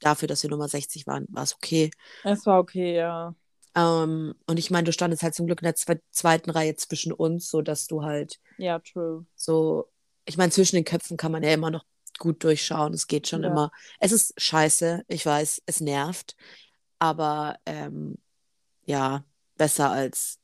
dafür, 0.00 0.28
dass 0.28 0.42
wir 0.42 0.50
Nummer 0.50 0.68
60 0.68 1.06
waren, 1.06 1.26
war 1.30 1.42
es 1.42 1.54
okay. 1.54 1.90
Es 2.24 2.46
war 2.46 2.58
okay, 2.58 2.96
ja. 2.96 3.34
Ähm, 3.74 4.34
und 4.46 4.58
ich 4.58 4.70
meine, 4.70 4.84
du 4.84 4.92
standest 4.92 5.22
halt 5.22 5.34
zum 5.34 5.46
Glück 5.46 5.60
in 5.60 5.66
der 5.66 5.74
zwe 5.74 6.00
zweiten 6.10 6.50
Reihe 6.50 6.76
zwischen 6.76 7.12
uns, 7.12 7.48
sodass 7.48 7.86
du 7.86 8.02
halt. 8.02 8.38
Ja, 8.58 8.78
true. 8.78 9.26
So 9.34 9.92
ich 10.24 10.36
meine, 10.36 10.52
zwischen 10.52 10.76
den 10.76 10.84
Köpfen 10.84 11.16
kann 11.16 11.32
man 11.32 11.42
ja 11.42 11.52
immer 11.52 11.70
noch 11.70 11.84
gut 12.18 12.44
durchschauen. 12.44 12.92
Es 12.94 13.06
geht 13.06 13.28
schon 13.28 13.42
ja. 13.42 13.50
immer. 13.50 13.70
Es 13.98 14.12
ist 14.12 14.34
scheiße, 14.40 15.04
ich 15.08 15.24
weiß, 15.26 15.62
es 15.66 15.80
nervt. 15.80 16.36
Aber 16.98 17.58
ähm, 17.66 18.18
ja, 18.84 19.24
besser 19.56 19.90
als 19.90 20.38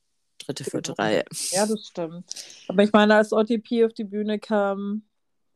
dritte, 0.54 0.70
vierte 0.70 0.92
genau. 0.94 1.02
Reihe. 1.02 1.24
Ja, 1.50 1.66
das 1.66 1.86
stimmt. 1.86 2.24
Aber 2.68 2.82
ich 2.82 2.92
meine, 2.92 3.16
als 3.16 3.32
OTP 3.32 3.84
auf 3.84 3.92
die 3.92 4.04
Bühne 4.04 4.38
kam, 4.38 5.02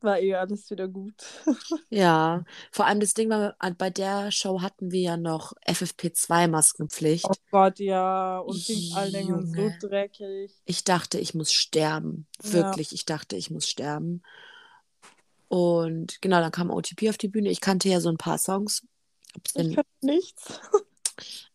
war 0.03 0.21
eh 0.21 0.35
alles 0.35 0.71
wieder 0.71 0.89
gut. 0.89 1.15
ja, 1.91 2.45
vor 2.71 2.87
allem 2.87 3.01
das 3.01 3.15
Ding 3.15 3.31
war, 3.31 3.57
bei 3.79 3.91
der 3.91 4.31
Show 4.31 4.61
hatten 4.61 4.91
wir 4.91 5.01
ja 5.01 5.17
noch 5.17 5.55
FFP2-Maskenpflicht. 5.67 7.27
Oh 7.29 7.35
Gott, 7.51 7.79
ja, 7.79 8.39
und 8.39 8.65
ging 8.65 8.93
allen 8.95 9.47
so 9.47 9.87
dreckig. 9.89 10.53
Ich 10.65 10.85
dachte, 10.85 11.19
ich 11.19 11.35
muss 11.35 11.53
sterben. 11.53 12.27
Wirklich, 12.43 12.91
ja. 12.91 12.95
ich 12.97 13.05
dachte, 13.07 13.37
ich 13.37 13.51
muss 13.51 13.69
sterben. 13.69 14.23
Und 15.49 16.21
genau, 16.23 16.41
dann 16.41 16.53
kam 16.53 16.71
OTP 16.71 17.11
auf 17.11 17.19
die 17.19 17.29
Bühne. 17.29 17.51
Ich 17.51 17.61
kannte 17.61 17.89
ja 17.89 18.01
so 18.01 18.09
ein 18.09 18.17
paar 18.17 18.39
Songs. 18.39 18.87
ich 19.55 19.75
kannte 19.75 19.85
nichts. 20.01 20.61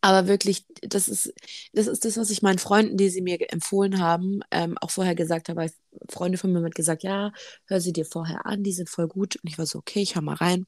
Aber 0.02 0.28
wirklich, 0.28 0.66
das 0.82 1.08
ist, 1.08 1.34
das 1.74 1.88
ist 1.88 2.06
das, 2.06 2.18
was 2.18 2.30
ich 2.30 2.42
meinen 2.42 2.60
Freunden, 2.60 2.98
die 2.98 3.10
sie 3.10 3.22
mir 3.22 3.52
empfohlen 3.52 4.00
haben, 4.00 4.42
ähm, 4.52 4.78
auch 4.80 4.92
vorher 4.92 5.16
gesagt 5.16 5.50
habe. 5.50 5.72
Freunde 6.10 6.38
von 6.38 6.52
mir 6.52 6.60
haben 6.60 6.70
gesagt, 6.72 7.04
ja, 7.04 7.32
hör 7.66 7.82
sie 7.82 7.94
dir 7.94 8.06
vorher 8.06 8.46
an, 8.46 8.64
die 8.64 8.74
sind 8.74 8.90
voll 8.90 9.08
gut. 9.08 9.38
Und 9.38 9.50
ich 9.50 9.58
war 9.58 9.66
so, 9.66 9.80
okay, 9.80 10.02
ich 10.02 10.16
hör 10.16 10.22
mal 10.22 10.36
rein. 10.36 10.66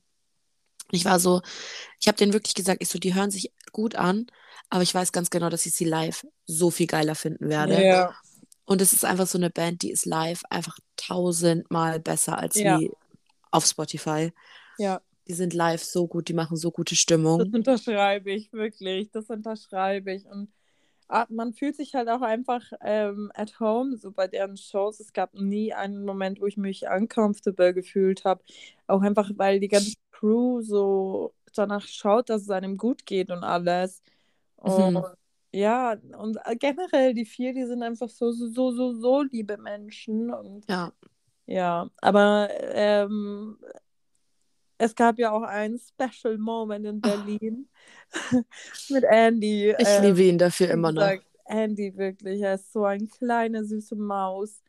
Ich 0.91 1.05
war 1.05 1.19
so, 1.19 1.41
ich 1.99 2.07
habe 2.07 2.17
denen 2.17 2.33
wirklich 2.33 2.55
gesagt, 2.55 2.81
ich 2.81 2.89
so, 2.89 2.97
die 2.97 3.13
hören 3.13 3.29
sich 3.29 3.53
gut 3.71 3.95
an, 3.95 4.25
aber 4.69 4.81
ich 4.81 4.93
weiß 4.93 5.11
ganz 5.11 5.29
genau, 5.29 5.49
dass 5.49 5.65
ich 5.67 5.73
sie 5.75 5.85
live 5.85 6.25
so 6.47 6.71
viel 6.71 6.87
geiler 6.87 7.13
finden 7.13 7.49
werde. 7.49 7.83
Ja. 7.83 8.15
Und 8.65 8.81
es 8.81 8.93
ist 8.93 9.05
einfach 9.05 9.27
so 9.27 9.37
eine 9.37 9.49
Band, 9.49 9.83
die 9.83 9.91
ist 9.91 10.05
live 10.05 10.41
einfach 10.49 10.77
tausendmal 10.95 11.99
besser 11.99 12.39
als 12.39 12.55
ja. 12.55 12.79
wie 12.79 12.91
auf 13.51 13.65
Spotify. 13.65 14.31
Ja 14.77 15.01
Die 15.29 15.35
sind 15.35 15.53
live 15.53 15.83
so 15.83 16.07
gut, 16.07 16.27
die 16.27 16.33
machen 16.33 16.57
so 16.57 16.71
gute 16.71 16.95
Stimmung. 16.95 17.39
Das 17.39 17.49
unterschreibe 17.49 18.31
ich 18.31 18.51
wirklich, 18.51 19.11
das 19.11 19.29
unterschreibe 19.29 20.11
ich. 20.11 20.25
Und 20.25 20.49
ah, 21.07 21.27
man 21.29 21.53
fühlt 21.53 21.75
sich 21.75 21.93
halt 21.93 22.09
auch 22.09 22.21
einfach 22.21 22.63
ähm, 22.81 23.31
at 23.35 23.59
home, 23.59 23.95
so 23.97 24.11
bei 24.11 24.27
deren 24.27 24.57
Shows. 24.57 24.99
Es 24.99 25.13
gab 25.13 25.35
nie 25.35 25.71
einen 25.73 26.03
Moment, 26.03 26.41
wo 26.41 26.47
ich 26.47 26.57
mich 26.57 26.83
uncomfortable 26.87 27.75
gefühlt 27.75 28.25
habe. 28.25 28.43
Auch 28.87 29.01
einfach, 29.01 29.29
weil 29.35 29.59
die 29.59 29.67
ganze 29.67 29.93
Crew 30.11 30.61
so 30.61 31.33
danach 31.53 31.85
schaut, 31.85 32.29
dass 32.29 32.41
es 32.41 32.49
einem 32.49 32.77
gut 32.77 33.05
geht 33.05 33.29
und 33.29 33.43
alles. 33.43 34.01
Und 34.55 34.95
mhm. 34.95 35.03
ja, 35.51 35.95
und 36.17 36.37
generell 36.59 37.13
die 37.13 37.25
vier, 37.25 37.53
die 37.53 37.65
sind 37.65 37.83
einfach 37.83 38.09
so, 38.09 38.31
so, 38.31 38.47
so, 38.49 38.71
so, 38.71 38.99
so 38.99 39.21
liebe 39.21 39.57
Menschen. 39.57 40.33
Und 40.33 40.67
ja. 40.67 40.91
Ja, 41.45 41.89
aber 42.01 42.49
ähm, 42.73 43.57
es 44.79 44.95
gab 44.95 45.19
ja 45.19 45.31
auch 45.31 45.43
einen 45.43 45.79
Special 45.79 46.37
Moment 46.39 46.85
in 46.85 46.99
Berlin 47.01 47.67
oh. 48.33 48.41
mit 48.89 49.03
Andy. 49.03 49.75
Ich 49.77 49.87
ähm, 49.87 50.03
liebe 50.03 50.23
ihn 50.23 50.37
dafür 50.39 50.71
immer 50.71 50.91
noch. 50.91 51.07
Andy 51.45 51.95
wirklich, 51.95 52.41
er 52.41 52.55
ist 52.55 52.73
so 52.73 52.85
eine 52.85 53.07
kleine 53.07 53.63
süße 53.63 53.95
Maus 53.95 54.61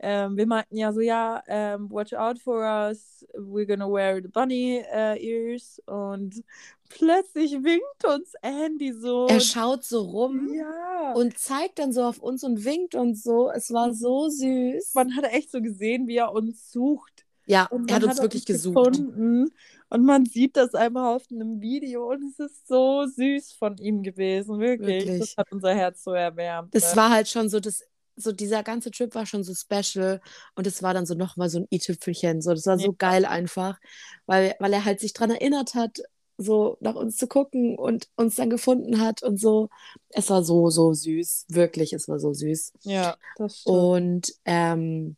ähm, 0.00 0.36
wir 0.36 0.46
meinten 0.46 0.76
ja 0.76 0.92
so, 0.92 1.00
ja, 1.00 1.42
ähm, 1.46 1.90
watch 1.90 2.12
out 2.12 2.38
for 2.38 2.60
us, 2.60 3.24
we're 3.32 3.64
gonna 3.64 3.88
wear 3.88 4.20
the 4.20 4.28
bunny 4.28 4.84
uh, 4.92 5.16
ears 5.16 5.80
und 5.86 6.42
plötzlich 6.88 7.52
winkt 7.52 8.04
uns 8.04 8.34
Andy 8.42 8.92
so. 8.92 9.26
Er 9.28 9.40
schaut 9.40 9.84
so 9.84 10.02
rum 10.02 10.52
ja. 10.52 11.12
und 11.14 11.38
zeigt 11.38 11.78
dann 11.78 11.92
so 11.92 12.02
auf 12.02 12.18
uns 12.18 12.44
und 12.44 12.64
winkt 12.64 12.94
und 12.94 13.16
so. 13.16 13.50
Es 13.50 13.72
war 13.72 13.94
so 13.94 14.28
süß. 14.28 14.94
Man 14.94 15.16
hat 15.16 15.24
echt 15.32 15.50
so 15.50 15.62
gesehen, 15.62 16.06
wie 16.06 16.16
er 16.16 16.32
uns 16.32 16.70
sucht. 16.70 17.13
Ja, 17.46 17.68
er 17.86 17.94
hat 17.94 18.04
uns 18.04 18.16
hat 18.16 18.22
wirklich 18.22 18.46
gesucht. 18.46 18.76
Gefunden. 18.76 19.50
Und 19.90 20.04
man 20.04 20.26
sieht 20.26 20.56
das 20.56 20.74
einmal 20.74 21.14
auf 21.14 21.24
einem 21.30 21.60
Video 21.60 22.10
und 22.10 22.24
es 22.24 22.38
ist 22.38 22.66
so 22.66 23.06
süß 23.06 23.52
von 23.52 23.76
ihm 23.78 24.02
gewesen, 24.02 24.58
wirklich. 24.58 25.06
wirklich. 25.06 25.20
Das 25.20 25.36
hat 25.36 25.52
unser 25.52 25.74
Herz 25.74 26.02
so 26.02 26.12
erwärmt. 26.12 26.74
Es 26.74 26.92
ne? 26.92 26.96
war 26.96 27.10
halt 27.10 27.28
schon 27.28 27.48
so 27.48 27.60
das 27.60 27.82
so 28.16 28.32
dieser 28.32 28.62
ganze 28.62 28.90
Trip 28.90 29.14
war 29.14 29.26
schon 29.26 29.44
so 29.44 29.54
special 29.54 30.20
und 30.54 30.66
es 30.66 30.82
war 30.82 30.94
dann 30.94 31.06
so 31.06 31.14
nochmal 31.14 31.48
so 31.48 31.58
ein 31.58 31.66
i-Tüpfelchen. 31.70 32.42
So, 32.42 32.52
das 32.52 32.66
war 32.66 32.78
so 32.78 32.88
ja. 32.90 32.94
geil 32.96 33.24
einfach, 33.24 33.80
weil, 34.26 34.54
weil 34.60 34.72
er 34.72 34.84
halt 34.84 35.00
sich 35.00 35.12
daran 35.12 35.32
erinnert 35.32 35.74
hat, 35.74 36.00
so 36.36 36.76
nach 36.80 36.94
uns 36.94 37.16
zu 37.16 37.26
gucken 37.26 37.78
und 37.78 38.08
uns 38.16 38.36
dann 38.36 38.50
gefunden 38.50 39.00
hat 39.00 39.22
und 39.22 39.40
so. 39.40 39.68
Es 40.10 40.30
war 40.30 40.42
so, 40.42 40.68
so 40.70 40.92
süß. 40.92 41.46
Wirklich, 41.48 41.92
es 41.92 42.08
war 42.08 42.18
so 42.18 42.32
süß. 42.32 42.72
Ja, 42.82 43.16
das 43.36 43.60
stimmt. 43.60 43.76
Und 43.76 44.34
ähm, 44.44 45.16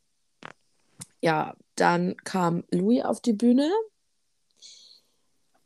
ja, 1.21 1.55
dann 1.77 2.17
kam 2.19 2.65
Louis 2.71 3.05
auf 3.05 3.21
die 3.21 3.33
Bühne 3.33 3.71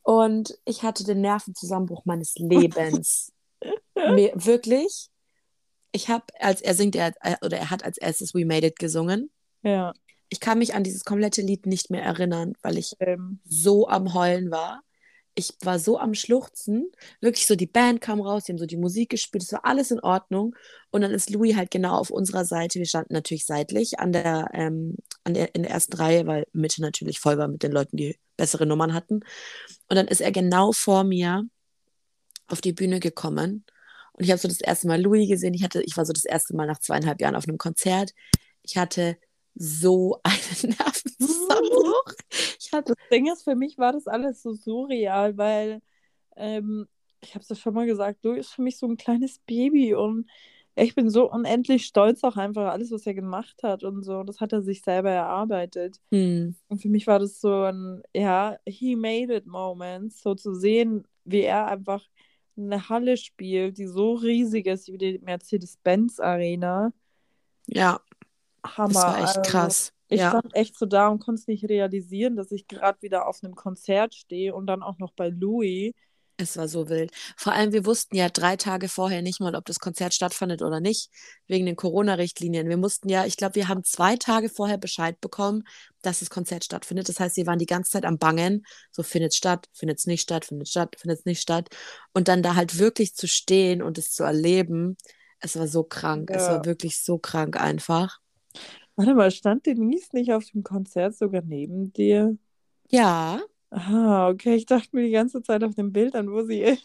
und 0.02 0.58
ich 0.64 0.82
hatte 0.82 1.04
den 1.04 1.20
Nervenzusammenbruch 1.20 2.04
meines 2.04 2.34
Lebens. 2.36 3.32
Mir, 3.94 4.32
wirklich 4.34 5.10
ich 5.92 6.08
habe, 6.08 6.24
als 6.38 6.60
er 6.60 6.74
singt, 6.74 6.96
er, 6.96 7.12
äh, 7.22 7.36
oder 7.42 7.58
er 7.58 7.70
hat 7.70 7.84
als 7.84 7.98
erstes 7.98 8.34
We 8.34 8.44
Made 8.44 8.66
It 8.66 8.78
gesungen. 8.78 9.30
Ja. 9.62 9.92
Ich 10.28 10.40
kann 10.40 10.58
mich 10.58 10.74
an 10.74 10.84
dieses 10.84 11.04
komplette 11.04 11.42
Lied 11.42 11.66
nicht 11.66 11.90
mehr 11.90 12.02
erinnern, 12.02 12.54
weil 12.62 12.78
ich 12.78 12.94
ähm. 13.00 13.40
so 13.44 13.88
am 13.88 14.14
Heulen 14.14 14.50
war. 14.50 14.82
Ich 15.40 15.54
war 15.64 15.78
so 15.78 15.98
am 15.98 16.14
Schluchzen. 16.14 16.90
Wirklich 17.20 17.46
so, 17.46 17.56
die 17.56 17.66
Band 17.66 18.00
kam 18.00 18.20
raus, 18.20 18.44
die 18.44 18.52
haben 18.52 18.58
so 18.58 18.66
die 18.66 18.76
Musik 18.76 19.10
gespielt, 19.10 19.44
es 19.44 19.52
war 19.52 19.64
alles 19.64 19.90
in 19.90 20.00
Ordnung. 20.00 20.54
Und 20.90 21.02
dann 21.02 21.12
ist 21.12 21.30
Louis 21.30 21.56
halt 21.56 21.70
genau 21.70 21.96
auf 21.96 22.10
unserer 22.10 22.44
Seite. 22.44 22.78
Wir 22.78 22.86
standen 22.86 23.14
natürlich 23.14 23.46
seitlich 23.46 23.98
an 24.00 24.12
der, 24.12 24.50
ähm, 24.52 24.96
an 25.24 25.34
der, 25.34 25.54
in 25.54 25.62
der 25.62 25.72
ersten 25.72 25.96
Reihe, 25.96 26.26
weil 26.26 26.46
Mitte 26.52 26.82
natürlich 26.82 27.20
voll 27.20 27.38
war 27.38 27.48
mit 27.48 27.62
den 27.62 27.72
Leuten, 27.72 27.96
die 27.96 28.18
bessere 28.36 28.66
Nummern 28.66 28.94
hatten. 28.94 29.20
Und 29.88 29.96
dann 29.96 30.08
ist 30.08 30.20
er 30.20 30.32
genau 30.32 30.72
vor 30.72 31.04
mir 31.04 31.44
auf 32.48 32.60
die 32.60 32.72
Bühne 32.72 33.00
gekommen 33.00 33.64
und 34.20 34.24
ich 34.24 34.32
habe 34.32 34.38
so 34.38 34.48
das 34.48 34.60
erste 34.60 34.86
Mal 34.86 35.00
Louis 35.00 35.30
gesehen. 35.30 35.54
Ich, 35.54 35.62
hatte, 35.62 35.80
ich 35.80 35.96
war 35.96 36.04
so 36.04 36.12
das 36.12 36.26
erste 36.26 36.54
Mal 36.54 36.66
nach 36.66 36.78
zweieinhalb 36.78 37.22
Jahren 37.22 37.36
auf 37.36 37.48
einem 37.48 37.56
Konzert. 37.56 38.12
Ich 38.62 38.76
hatte 38.76 39.16
so 39.54 40.20
einen 40.22 40.74
Nervenzusammenbruch. 40.76 42.14
Ich 42.58 42.72
hatte 42.72 42.94
das 42.94 43.08
Ding 43.10 43.30
ist, 43.30 43.42
für 43.42 43.56
mich 43.56 43.78
war 43.78 43.92
das 43.92 44.06
alles 44.06 44.42
so 44.42 44.52
surreal, 44.52 45.36
weil 45.36 45.80
ähm, 46.36 46.86
ich 47.20 47.34
habe 47.34 47.42
es 47.42 47.48
ja 47.48 47.56
schon 47.56 47.74
mal 47.74 47.86
gesagt, 47.86 48.24
Louis 48.24 48.46
ist 48.46 48.54
für 48.54 48.62
mich 48.62 48.78
so 48.78 48.86
ein 48.86 48.96
kleines 48.96 49.38
Baby 49.40 49.94
und 49.94 50.28
ich 50.76 50.94
bin 50.94 51.10
so 51.10 51.30
unendlich 51.30 51.84
stolz 51.84 52.24
auch 52.24 52.36
einfach 52.36 52.70
alles, 52.70 52.90
was 52.90 53.06
er 53.06 53.14
gemacht 53.14 53.62
hat 53.62 53.84
und 53.84 54.02
so. 54.02 54.22
Das 54.22 54.40
hat 54.40 54.52
er 54.52 54.62
sich 54.62 54.82
selber 54.82 55.10
erarbeitet. 55.10 56.00
Hm. 56.10 56.54
Und 56.68 56.80
für 56.80 56.88
mich 56.88 57.06
war 57.06 57.18
das 57.18 57.40
so 57.40 57.64
ein, 57.64 58.02
ja, 58.14 58.56
he 58.66 58.96
made 58.96 59.34
it 59.34 59.46
Moment, 59.46 60.12
so 60.12 60.34
zu 60.34 60.54
sehen, 60.54 61.06
wie 61.24 61.42
er 61.42 61.66
einfach 61.66 62.06
eine 62.56 62.88
Halle 62.88 63.16
spielt, 63.16 63.78
die 63.78 63.86
so 63.86 64.14
riesig 64.14 64.66
ist 64.66 64.88
wie 64.88 64.98
die 64.98 65.18
Mercedes-Benz 65.18 66.20
Arena. 66.20 66.92
Ja. 67.66 68.00
Hammer. 68.64 68.92
Das 68.92 69.02
war 69.02 69.18
echt 69.18 69.38
also, 69.38 69.42
krass. 69.42 69.92
Ich 70.08 70.20
ja. 70.20 70.30
stand 70.30 70.54
echt 70.54 70.76
so 70.76 70.86
da 70.86 71.08
und 71.08 71.20
konnte 71.20 71.40
es 71.40 71.46
nicht 71.46 71.68
realisieren, 71.68 72.36
dass 72.36 72.50
ich 72.50 72.66
gerade 72.66 73.00
wieder 73.00 73.28
auf 73.28 73.38
einem 73.42 73.54
Konzert 73.54 74.14
stehe 74.14 74.54
und 74.54 74.66
dann 74.66 74.82
auch 74.82 74.98
noch 74.98 75.12
bei 75.12 75.28
Louis. 75.28 75.92
Es 76.36 76.56
war 76.56 76.68
so 76.68 76.88
wild. 76.88 77.12
Vor 77.36 77.52
allem, 77.52 77.72
wir 77.72 77.84
wussten 77.84 78.16
ja 78.16 78.28
drei 78.28 78.56
Tage 78.56 78.88
vorher 78.88 79.20
nicht 79.22 79.40
mal, 79.40 79.54
ob 79.54 79.66
das 79.66 79.78
Konzert 79.78 80.14
stattfindet 80.14 80.62
oder 80.62 80.80
nicht, 80.80 81.10
wegen 81.46 81.66
den 81.66 81.76
Corona-Richtlinien. 81.76 82.68
Wir 82.68 82.78
mussten 82.78 83.08
ja, 83.08 83.26
ich 83.26 83.36
glaube, 83.36 83.56
wir 83.56 83.68
haben 83.68 83.84
zwei 83.84 84.16
Tage 84.16 84.48
vorher 84.48 84.78
Bescheid 84.78 85.20
bekommen, 85.20 85.64
dass 86.02 86.20
das 86.20 86.30
Konzert 86.30 86.64
stattfindet. 86.64 87.08
Das 87.08 87.20
heißt, 87.20 87.36
wir 87.36 87.46
waren 87.46 87.58
die 87.58 87.66
ganze 87.66 87.90
Zeit 87.90 88.04
am 88.04 88.18
Bangen, 88.18 88.64
so 88.90 89.02
findet 89.02 89.32
es 89.32 89.36
statt, 89.36 89.68
findet 89.72 89.98
es 89.98 90.06
nicht 90.06 90.22
statt, 90.22 90.46
findet 90.46 90.66
es 90.66 90.70
statt, 90.70 90.96
findet 90.98 91.18
es 91.20 91.24
nicht 91.26 91.42
statt. 91.42 91.68
Und 92.14 92.26
dann 92.28 92.42
da 92.42 92.54
halt 92.54 92.78
wirklich 92.78 93.14
zu 93.14 93.28
stehen 93.28 93.82
und 93.82 93.98
es 93.98 94.12
zu 94.12 94.24
erleben, 94.24 94.96
es 95.40 95.58
war 95.58 95.68
so 95.68 95.84
krank. 95.84 96.30
Ja. 96.30 96.36
Es 96.36 96.48
war 96.48 96.64
wirklich 96.64 97.02
so 97.02 97.18
krank 97.18 97.60
einfach. 97.60 98.18
Warte 98.96 99.14
mal, 99.14 99.30
stand 99.30 99.66
Denise 99.66 100.08
nicht 100.12 100.32
auf 100.32 100.44
dem 100.50 100.62
Konzert 100.62 101.16
sogar 101.16 101.42
neben 101.42 101.92
dir? 101.92 102.36
Ja. 102.90 103.40
Ah, 103.70 104.28
okay. 104.28 104.56
Ich 104.56 104.66
dachte 104.66 104.88
mir 104.92 105.04
die 105.04 105.12
ganze 105.12 105.42
Zeit 105.42 105.62
auf 105.64 105.74
dem 105.74 105.92
Bild 105.92 106.14
an, 106.14 106.30
wo 106.30 106.42
sie 106.42 106.60
ist. 106.60 106.84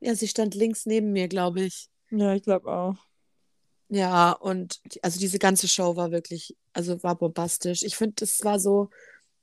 Ja, 0.00 0.14
sie 0.14 0.28
stand 0.28 0.54
links 0.54 0.86
neben 0.86 1.12
mir, 1.12 1.28
glaube 1.28 1.62
ich. 1.62 1.88
Ja, 2.10 2.34
ich 2.34 2.42
glaube 2.42 2.72
auch. 2.72 2.96
Ja, 3.88 4.32
und 4.32 4.80
also 5.02 5.18
diese 5.18 5.38
ganze 5.38 5.66
Show 5.68 5.96
war 5.96 6.10
wirklich, 6.12 6.56
also 6.72 7.02
war 7.02 7.16
bombastisch. 7.16 7.82
Ich 7.82 7.96
finde, 7.96 8.14
das 8.16 8.42
war 8.44 8.60
so, 8.60 8.90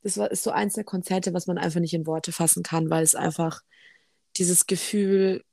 das 0.04 0.18
war 0.18 0.32
ist 0.32 0.44
so 0.44 0.52
eins 0.52 0.76
der 0.76 0.84
Konzerte, 0.86 1.34
was 1.34 1.48
man 1.48 1.58
einfach 1.58 1.80
nicht 1.82 1.94
in 1.94 2.08
Worte 2.08 2.32
fassen 2.32 2.64
kann, 2.64 2.90
weil 2.90 3.04
es 3.04 3.14
einfach 3.14 3.62
dieses 4.38 4.66
Gefühl 4.66 5.44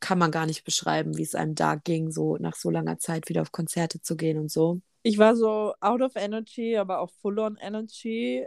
kann 0.00 0.18
man 0.18 0.30
gar 0.30 0.46
nicht 0.46 0.64
beschreiben, 0.64 1.16
wie 1.18 1.22
es 1.22 1.34
einem 1.34 1.54
da 1.54 1.74
ging, 1.76 2.10
so 2.10 2.36
nach 2.38 2.56
so 2.56 2.70
langer 2.70 2.98
Zeit 2.98 3.28
wieder 3.28 3.42
auf 3.42 3.52
Konzerte 3.52 4.00
zu 4.00 4.16
gehen 4.16 4.38
und 4.38 4.50
so. 4.50 4.80
Ich 5.06 5.18
war 5.18 5.36
so 5.36 5.74
out 5.80 6.00
of 6.00 6.16
energy, 6.16 6.78
aber 6.78 7.00
auch 7.00 7.10
full 7.20 7.38
on 7.38 7.58
energy. 7.60 8.46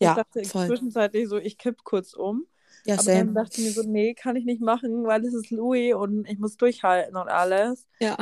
Ja, 0.00 0.10
ich 0.10 0.16
dachte 0.16 0.44
voll. 0.44 0.66
zwischenzeitlich 0.66 1.28
so, 1.28 1.36
ich 1.36 1.58
kipp 1.58 1.84
kurz 1.84 2.14
um. 2.14 2.46
Ja, 2.86 2.94
aber 2.94 3.02
same. 3.02 3.18
dann 3.18 3.34
dachte 3.34 3.60
ich 3.60 3.66
mir 3.66 3.72
so, 3.72 3.82
nee, 3.82 4.14
kann 4.14 4.36
ich 4.36 4.46
nicht 4.46 4.62
machen, 4.62 5.04
weil 5.04 5.24
es 5.26 5.34
ist 5.34 5.50
Louis 5.50 5.94
und 5.94 6.26
ich 6.26 6.38
muss 6.38 6.56
durchhalten 6.56 7.16
und 7.16 7.28
alles. 7.28 7.86
Ja. 8.00 8.16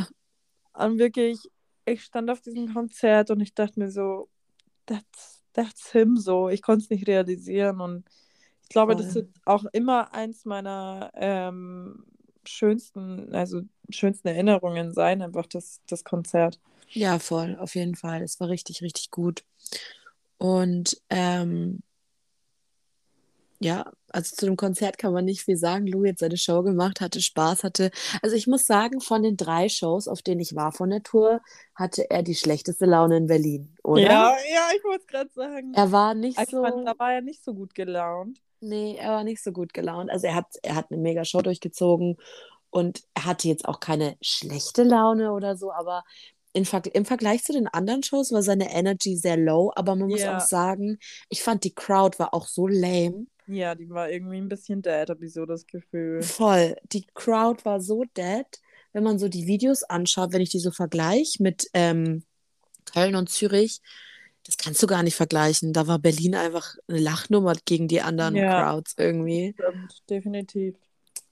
Und 0.72 0.98
wirklich, 0.98 1.38
ich 1.84 2.02
stand 2.02 2.30
auf 2.30 2.40
diesem 2.40 2.74
Konzert 2.74 3.30
und 3.30 3.40
ich 3.40 3.54
dachte 3.54 3.78
mir 3.78 3.92
so, 3.92 4.28
that's, 4.86 5.44
that's 5.52 5.92
him 5.92 6.16
so. 6.16 6.48
Ich 6.48 6.62
konnte 6.62 6.82
es 6.82 6.90
nicht 6.90 7.06
realisieren 7.06 7.80
und 7.80 8.04
ich 8.62 8.70
glaube, 8.70 8.94
voll. 8.94 9.04
das 9.04 9.14
wird 9.14 9.30
auch 9.44 9.66
immer 9.72 10.12
eins 10.14 10.44
meiner 10.44 11.12
ähm, 11.14 12.06
schönsten, 12.44 13.32
also 13.32 13.62
schönsten 13.88 14.26
Erinnerungen 14.26 14.92
sein, 14.92 15.22
einfach 15.22 15.46
das, 15.46 15.80
das 15.86 16.02
Konzert. 16.02 16.58
Ja, 16.90 17.18
voll, 17.18 17.56
auf 17.58 17.74
jeden 17.74 17.96
Fall. 17.96 18.22
Es 18.22 18.38
war 18.40 18.48
richtig, 18.48 18.82
richtig 18.82 19.10
gut. 19.10 19.44
Und 20.38 21.00
ähm, 21.10 21.80
ja, 23.60 23.90
also 24.10 24.36
zu 24.36 24.46
dem 24.46 24.56
Konzert 24.56 24.98
kann 24.98 25.12
man 25.12 25.24
nicht 25.24 25.42
viel 25.42 25.56
sagen. 25.56 25.86
Lou 25.86 26.06
hat 26.06 26.18
seine 26.18 26.36
Show 26.36 26.62
gemacht, 26.62 27.00
hatte 27.00 27.22
Spaß, 27.22 27.64
hatte. 27.64 27.90
Also 28.20 28.36
ich 28.36 28.46
muss 28.46 28.66
sagen, 28.66 29.00
von 29.00 29.22
den 29.22 29.36
drei 29.36 29.68
Shows, 29.68 30.06
auf 30.06 30.22
denen 30.22 30.40
ich 30.40 30.54
war 30.54 30.72
von 30.72 30.90
der 30.90 31.02
Tour, 31.02 31.40
hatte 31.74 32.10
er 32.10 32.22
die 32.22 32.34
schlechteste 32.34 32.84
Laune 32.84 33.16
in 33.16 33.26
Berlin, 33.26 33.74
oder? 33.82 34.02
Ja, 34.02 34.36
ja, 34.52 34.68
ich 34.76 34.84
wollte 34.84 35.00
es 35.00 35.06
gerade 35.06 35.30
sagen. 35.32 35.72
Er 35.74 35.92
war 35.92 36.14
nicht 36.14 36.38
ich 36.38 36.50
so. 36.50 36.62
Fand, 36.62 36.86
da 36.86 36.98
war 36.98 37.14
er 37.14 37.22
nicht 37.22 37.42
so 37.42 37.54
gut 37.54 37.74
gelaunt. 37.74 38.38
Nee, 38.60 38.96
er 38.98 39.12
war 39.12 39.24
nicht 39.24 39.42
so 39.42 39.52
gut 39.52 39.72
gelaunt. 39.72 40.10
Also 40.10 40.26
er 40.26 40.34
hat, 40.34 40.46
er 40.62 40.74
hat 40.74 40.90
eine 40.90 41.00
mega 41.00 41.24
Show 41.24 41.40
durchgezogen 41.40 42.16
und 42.70 43.02
er 43.14 43.26
hatte 43.26 43.48
jetzt 43.48 43.66
auch 43.66 43.80
keine 43.80 44.16
schlechte 44.20 44.82
Laune 44.82 45.32
oder 45.32 45.56
so, 45.56 45.72
aber 45.72 46.04
in, 46.54 46.66
im 46.92 47.04
Vergleich 47.04 47.44
zu 47.44 47.52
den 47.52 47.66
anderen 47.66 48.02
Shows 48.02 48.32
war 48.32 48.42
seine 48.42 48.72
Energy 48.72 49.16
sehr 49.16 49.36
low, 49.36 49.72
aber 49.74 49.94
man 49.96 50.08
muss 50.08 50.22
Ja. 50.22 50.36
auch 50.36 50.40
sagen, 50.40 50.98
ich 51.28 51.42
fand 51.42 51.64
die 51.64 51.74
Crowd 51.74 52.18
war 52.18 52.32
auch 52.32 52.46
so 52.46 52.66
lame. 52.66 53.26
Ja, 53.46 53.74
die 53.74 53.90
war 53.90 54.08
irgendwie 54.10 54.38
ein 54.38 54.48
bisschen 54.48 54.80
dead, 54.80 55.10
habe 55.10 55.26
ich 55.26 55.34
so 55.34 55.44
das 55.44 55.66
Gefühl. 55.66 56.22
Voll. 56.22 56.76
Die 56.92 57.04
Crowd 57.12 57.64
war 57.64 57.80
so 57.80 58.04
dead, 58.16 58.46
wenn 58.92 59.02
man 59.04 59.18
so 59.18 59.28
die 59.28 59.46
Videos 59.46 59.82
anschaut, 59.82 60.32
wenn 60.32 60.40
ich 60.40 60.50
die 60.50 60.60
so 60.60 60.70
vergleiche 60.70 61.42
mit 61.42 61.68
ähm, 61.74 62.22
Köln 62.86 63.16
und 63.16 63.28
Zürich, 63.28 63.80
das 64.46 64.56
kannst 64.56 64.82
du 64.82 64.86
gar 64.86 65.02
nicht 65.02 65.16
vergleichen. 65.16 65.72
Da 65.72 65.86
war 65.86 65.98
Berlin 65.98 66.34
einfach 66.34 66.76
eine 66.86 67.00
Lachnummer 67.00 67.54
gegen 67.64 67.88
die 67.88 68.00
anderen 68.00 68.36
ja. 68.36 68.62
Crowds 68.62 68.94
irgendwie. 68.96 69.54
Stimmt, 69.58 70.02
definitiv. 70.08 70.76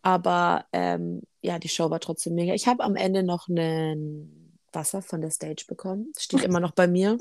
Aber 0.03 0.67
ähm, 0.73 1.23
ja, 1.43 1.59
die 1.59 1.69
Show 1.69 1.91
war 1.91 2.01
trotzdem 2.01 2.35
mega. 2.35 2.55
Ich 2.55 2.67
habe 2.67 2.83
am 2.83 2.97
Ende 2.97 3.23
noch 3.23 3.49
ein 3.49 4.42
Wasser 4.73 5.03
von 5.03 5.21
der 5.21 5.31
Stage 5.31 5.65
bekommen. 5.69 6.13
Steht 6.19 6.45
immer 6.45 6.61
noch 6.61 6.73
bei 6.73 6.87
mir. 6.87 7.19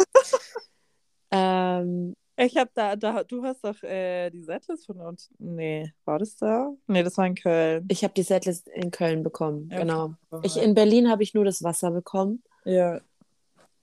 ähm, 1.32 2.16
ich 2.38 2.58
habe 2.58 2.72
da, 2.74 2.96
da, 2.96 3.24
du 3.24 3.44
hast 3.44 3.64
doch 3.64 3.84
äh, 3.84 4.30
die 4.30 4.44
Setlist 4.44 4.86
von 4.86 5.00
uns. 5.00 5.30
Nee, 5.38 5.94
war 6.06 6.18
das 6.18 6.36
da? 6.38 6.72
Nee, 6.88 7.04
das 7.04 7.18
war 7.18 7.28
in 7.28 7.36
Köln. 7.36 7.86
Ich 7.90 8.04
habe 8.04 8.14
die 8.14 8.24
Setlist 8.24 8.68
in 8.70 8.90
Köln 8.90 9.22
bekommen, 9.22 9.70
ja, 9.72 9.80
genau. 9.80 10.16
Ich, 10.42 10.58
in 10.58 10.74
Berlin 10.74 11.10
habe 11.10 11.24
ich 11.24 11.34
nur 11.34 11.46
das 11.46 11.62
Wasser 11.62 11.92
bekommen. 11.92 12.44
Ja. 12.66 13.02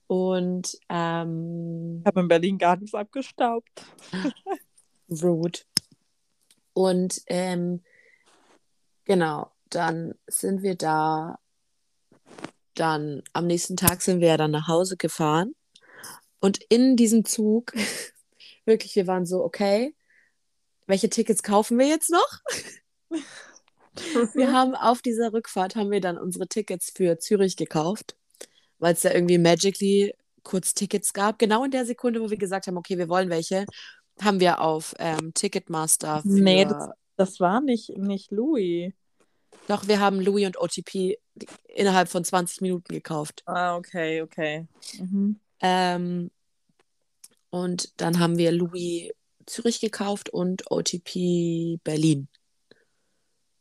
Und 0.07 0.77
ähm, 0.89 1.99
ich 2.01 2.07
habe 2.07 2.19
in 2.21 2.27
Berlin 2.27 2.57
gar 2.57 2.75
nichts 2.75 2.95
abgestaubt. 2.95 3.69
Rude. 5.09 5.59
Und 6.73 7.21
ähm, 7.27 7.83
genau, 9.05 9.51
dann 9.69 10.15
sind 10.27 10.63
wir 10.63 10.75
da. 10.75 11.39
Dann 12.79 13.21
am 13.33 13.47
nächsten 13.47 13.77
Tag 13.77 14.01
sind 14.01 14.21
wir 14.21 14.29
ja 14.29 14.37
dann 14.37 14.51
nach 14.51 14.67
Hause 14.67 14.97
gefahren. 14.97 15.53
Und 16.39 16.63
in 16.69 16.95
diesem 16.95 17.25
Zug, 17.25 17.73
wirklich, 18.65 18.95
wir 18.95 19.07
waren 19.07 19.25
so, 19.25 19.43
okay, 19.43 19.95
welche 20.87 21.09
Tickets 21.09 21.43
kaufen 21.43 21.77
wir 21.77 21.87
jetzt 21.87 22.09
noch? 22.09 22.39
wir 24.33 24.53
haben 24.53 24.75
auf 24.75 25.01
dieser 25.01 25.33
Rückfahrt 25.33 25.75
haben 25.75 25.91
wir 25.91 26.01
dann 26.01 26.17
unsere 26.17 26.47
Tickets 26.47 26.91
für 26.95 27.19
Zürich 27.19 27.57
gekauft 27.57 28.15
weil 28.79 28.93
es 28.93 29.01
da 29.01 29.11
irgendwie 29.11 29.37
magically 29.37 30.13
kurz 30.43 30.73
Tickets 30.73 31.13
gab. 31.13 31.37
Genau 31.37 31.63
in 31.63 31.71
der 31.71 31.85
Sekunde, 31.85 32.21
wo 32.21 32.29
wir 32.29 32.37
gesagt 32.37 32.67
haben, 32.67 32.77
okay, 32.77 32.97
wir 32.97 33.09
wollen 33.09 33.29
welche, 33.29 33.65
haben 34.21 34.39
wir 34.39 34.61
auf 34.61 34.95
ähm, 34.97 35.33
Ticketmaster. 35.33 36.21
Für... 36.21 36.27
Nee, 36.27 36.65
das, 36.65 36.89
das 37.15 37.39
war 37.39 37.61
nicht, 37.61 37.97
nicht 37.97 38.31
Louis. 38.31 38.93
Doch, 39.69 39.87
wir 39.87 39.99
haben 39.99 40.19
Louis 40.19 40.47
und 40.47 40.59
OTP 40.59 41.19
innerhalb 41.67 42.09
von 42.09 42.23
20 42.25 42.61
Minuten 42.61 42.91
gekauft. 42.91 43.43
Ah, 43.45 43.75
okay, 43.77 44.23
okay. 44.23 44.65
Mhm. 44.97 45.39
Ähm, 45.61 46.31
und 47.51 47.93
dann 48.01 48.17
haben 48.17 48.39
wir 48.39 48.51
Louis 48.51 49.11
Zürich 49.45 49.79
gekauft 49.79 50.31
und 50.31 50.71
OTP 50.71 51.77
Berlin. 51.83 52.29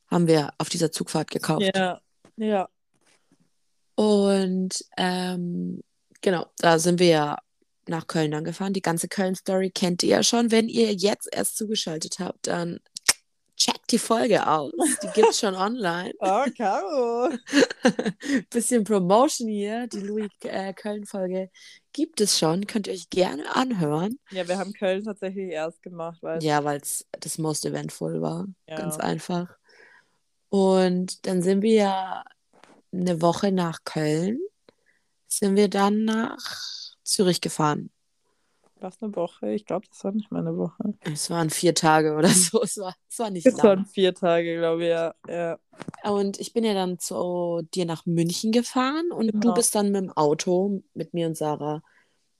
Haben 0.06 0.26
wir 0.28 0.54
auf 0.56 0.70
dieser 0.70 0.90
Zugfahrt 0.90 1.30
gekauft. 1.30 1.70
Ja, 1.74 2.00
ja. 2.36 2.70
Und 3.94 4.82
ähm, 4.96 5.82
genau, 6.22 6.46
da 6.56 6.78
sind 6.78 7.00
wir 7.00 7.08
ja 7.08 7.38
nach 7.86 8.06
Köln 8.06 8.30
dann 8.30 8.44
gefahren. 8.44 8.72
Die 8.72 8.80
ganze 8.80 9.08
Köln-Story 9.08 9.72
kennt 9.72 10.02
ihr 10.02 10.08
ja 10.08 10.22
schon. 10.22 10.50
Wenn 10.50 10.70
ihr 10.70 10.94
jetzt 10.94 11.28
erst 11.30 11.58
zugeschaltet 11.58 12.18
habt, 12.18 12.46
dann 12.46 12.80
checkt 13.58 13.90
die 13.90 13.98
Folge 13.98 14.46
aus. 14.46 14.72
Die 15.02 15.08
gibt 15.08 15.30
es 15.30 15.40
schon 15.40 15.54
online. 15.54 16.12
Oh, 16.20 16.44
Caro. 16.56 17.30
Bisschen 18.50 18.84
Promotion 18.84 19.48
hier. 19.48 19.86
Die 19.88 20.00
Louis-Köln-Folge 20.00 21.40
äh, 21.40 21.48
gibt 21.92 22.20
es 22.20 22.38
schon. 22.38 22.66
Könnt 22.66 22.86
ihr 22.86 22.94
euch 22.94 23.10
gerne 23.10 23.54
anhören. 23.54 24.18
Ja, 24.30 24.46
wir 24.48 24.58
haben 24.58 24.72
Köln 24.72 25.04
tatsächlich 25.04 25.50
erst 25.50 25.82
gemacht. 25.82 26.18
Weil 26.22 26.42
ja, 26.42 26.64
weil 26.64 26.80
es 26.80 27.06
das 27.12 27.38
most 27.38 27.66
eventful 27.66 28.22
war. 28.22 28.46
Ja. 28.66 28.76
Ganz 28.76 28.98
einfach. 28.98 29.56
Und 30.48 31.26
dann 31.26 31.42
sind 31.42 31.62
wir 31.62 31.74
ja 31.74 32.24
eine 32.92 33.20
Woche 33.20 33.52
nach 33.52 33.84
Köln 33.84 34.38
sind 35.28 35.56
wir 35.56 35.68
dann 35.68 36.04
nach 36.04 36.38
Zürich 37.04 37.40
gefahren. 37.40 37.90
Was 38.80 39.02
eine 39.02 39.14
Woche? 39.16 39.50
Ich 39.52 39.66
glaube, 39.66 39.86
das 39.88 40.04
war 40.04 40.12
nicht 40.12 40.30
mal 40.30 40.40
eine 40.40 40.56
Woche. 40.56 40.94
Es 41.00 41.30
waren 41.30 41.50
vier 41.50 41.74
Tage 41.74 42.14
oder 42.14 42.28
so. 42.28 42.62
Es 42.62 42.78
war, 42.78 42.94
es 43.08 43.18
war 43.18 43.30
nicht 43.30 43.46
Es 43.46 43.56
lang. 43.56 43.66
waren 43.66 43.86
vier 43.86 44.14
Tage, 44.14 44.56
glaube 44.56 44.84
ich, 44.84 44.90
ja. 44.90 45.14
ja. 45.28 45.58
Und 46.04 46.38
ich 46.38 46.52
bin 46.52 46.64
ja 46.64 46.74
dann 46.74 46.98
zu 46.98 47.62
dir 47.74 47.86
nach 47.86 48.06
München 48.06 48.52
gefahren 48.52 49.10
und 49.10 49.32
genau. 49.32 49.40
du 49.40 49.54
bist 49.54 49.74
dann 49.74 49.90
mit 49.90 50.02
dem 50.02 50.12
Auto 50.12 50.82
mit 50.94 51.14
mir 51.14 51.26
und 51.26 51.36
Sarah 51.36 51.82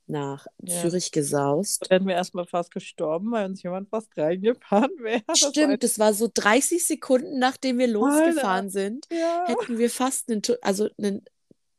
nach 0.09 0.47
ja. 0.63 0.81
Zürich 0.81 1.13
gesaust. 1.13 1.83
Da 1.85 1.91
wären 1.91 2.07
wir 2.07 2.15
erstmal 2.15 2.47
fast 2.47 2.73
gestorben, 2.73 3.31
weil 3.31 3.47
uns 3.47 3.63
jemand 3.63 3.89
fast 3.91 4.17
reingefahren 4.17 4.91
wäre. 5.01 5.23
Stimmt, 5.35 5.83
das 5.83 5.99
war 5.99 6.15
so 6.15 6.29
30 6.33 6.87
Sekunden, 6.87 7.39
nachdem 7.39 7.79
wir 7.79 7.89
losgefahren 7.89 8.67
Alter. 8.67 8.71
sind, 8.71 9.07
ja. 9.11 9.45
hätten 9.47 9.79
wir 9.79 9.91
fast 9.91 10.31
einen, 10.31 10.43
also 10.63 10.89
einen 10.99 11.25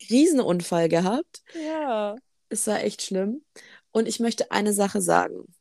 Riesenunfall 0.10 0.90
gehabt. 0.90 1.44
Ja. 1.54 2.16
Es 2.50 2.66
war 2.68 2.84
echt 2.84 3.02
schlimm. 3.02 3.44
Und 3.92 4.08
ich 4.08 4.20
möchte 4.20 4.52
eine 4.52 4.74
Sache 4.74 5.02
sagen. 5.02 5.54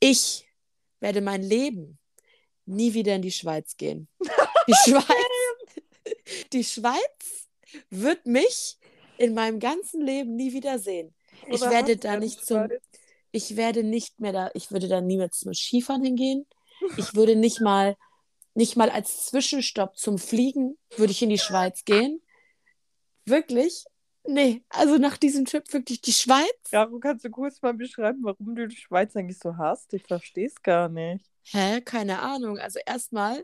Ich 0.00 0.48
werde 1.00 1.20
mein 1.20 1.42
Leben 1.42 1.98
nie 2.64 2.94
wieder 2.94 3.14
in 3.14 3.22
die 3.22 3.32
Schweiz 3.32 3.76
gehen. 3.76 4.08
Die 4.66 4.74
Schweiz, 4.90 5.84
die 6.52 6.64
Schweiz 6.64 7.48
wird 7.90 8.26
mich 8.26 8.78
in 9.18 9.34
meinem 9.34 9.58
ganzen 9.58 10.00
Leben 10.00 10.36
nie 10.36 10.52
wieder 10.52 10.78
sehen. 10.78 11.14
ich 11.48 11.60
werde 11.60 11.96
da 11.96 12.18
nicht 12.18 12.44
zum, 12.44 12.68
ich 13.32 13.56
werde 13.56 13.82
nicht 13.82 14.20
mehr 14.20 14.32
da, 14.32 14.50
ich 14.54 14.70
würde 14.70 14.88
da 14.88 15.00
niemals 15.00 15.40
zum 15.40 15.52
Skifahren 15.54 16.04
hingehen. 16.04 16.46
Ich 16.96 17.14
würde 17.14 17.36
nicht 17.36 17.60
mal, 17.60 17.96
nicht 18.54 18.76
mal 18.76 18.90
als 18.90 19.26
Zwischenstopp 19.26 19.96
zum 19.96 20.18
Fliegen 20.18 20.78
würde 20.96 21.12
ich 21.12 21.22
in 21.22 21.28
die 21.28 21.38
Schweiz 21.38 21.84
gehen. 21.84 22.22
Wirklich? 23.24 23.84
Nee, 24.30 24.62
also 24.68 24.98
nach 24.98 25.16
diesem 25.16 25.46
Trip 25.46 25.72
wirklich 25.72 26.02
die 26.02 26.12
Schweiz. 26.12 26.70
Ja, 26.70 26.84
du 26.84 27.00
kannst 27.00 27.24
du 27.24 27.30
kurz 27.30 27.62
mal 27.62 27.72
beschreiben, 27.72 28.18
warum 28.22 28.54
du 28.54 28.68
die 28.68 28.76
Schweiz 28.76 29.16
eigentlich 29.16 29.38
so 29.38 29.56
hast? 29.56 29.94
Ich 29.94 30.02
verstehe 30.02 30.46
es 30.46 30.62
gar 30.62 30.90
nicht. 30.90 31.24
Hä? 31.44 31.80
Keine 31.80 32.18
Ahnung. 32.20 32.58
Also 32.58 32.78
erstmal 32.84 33.38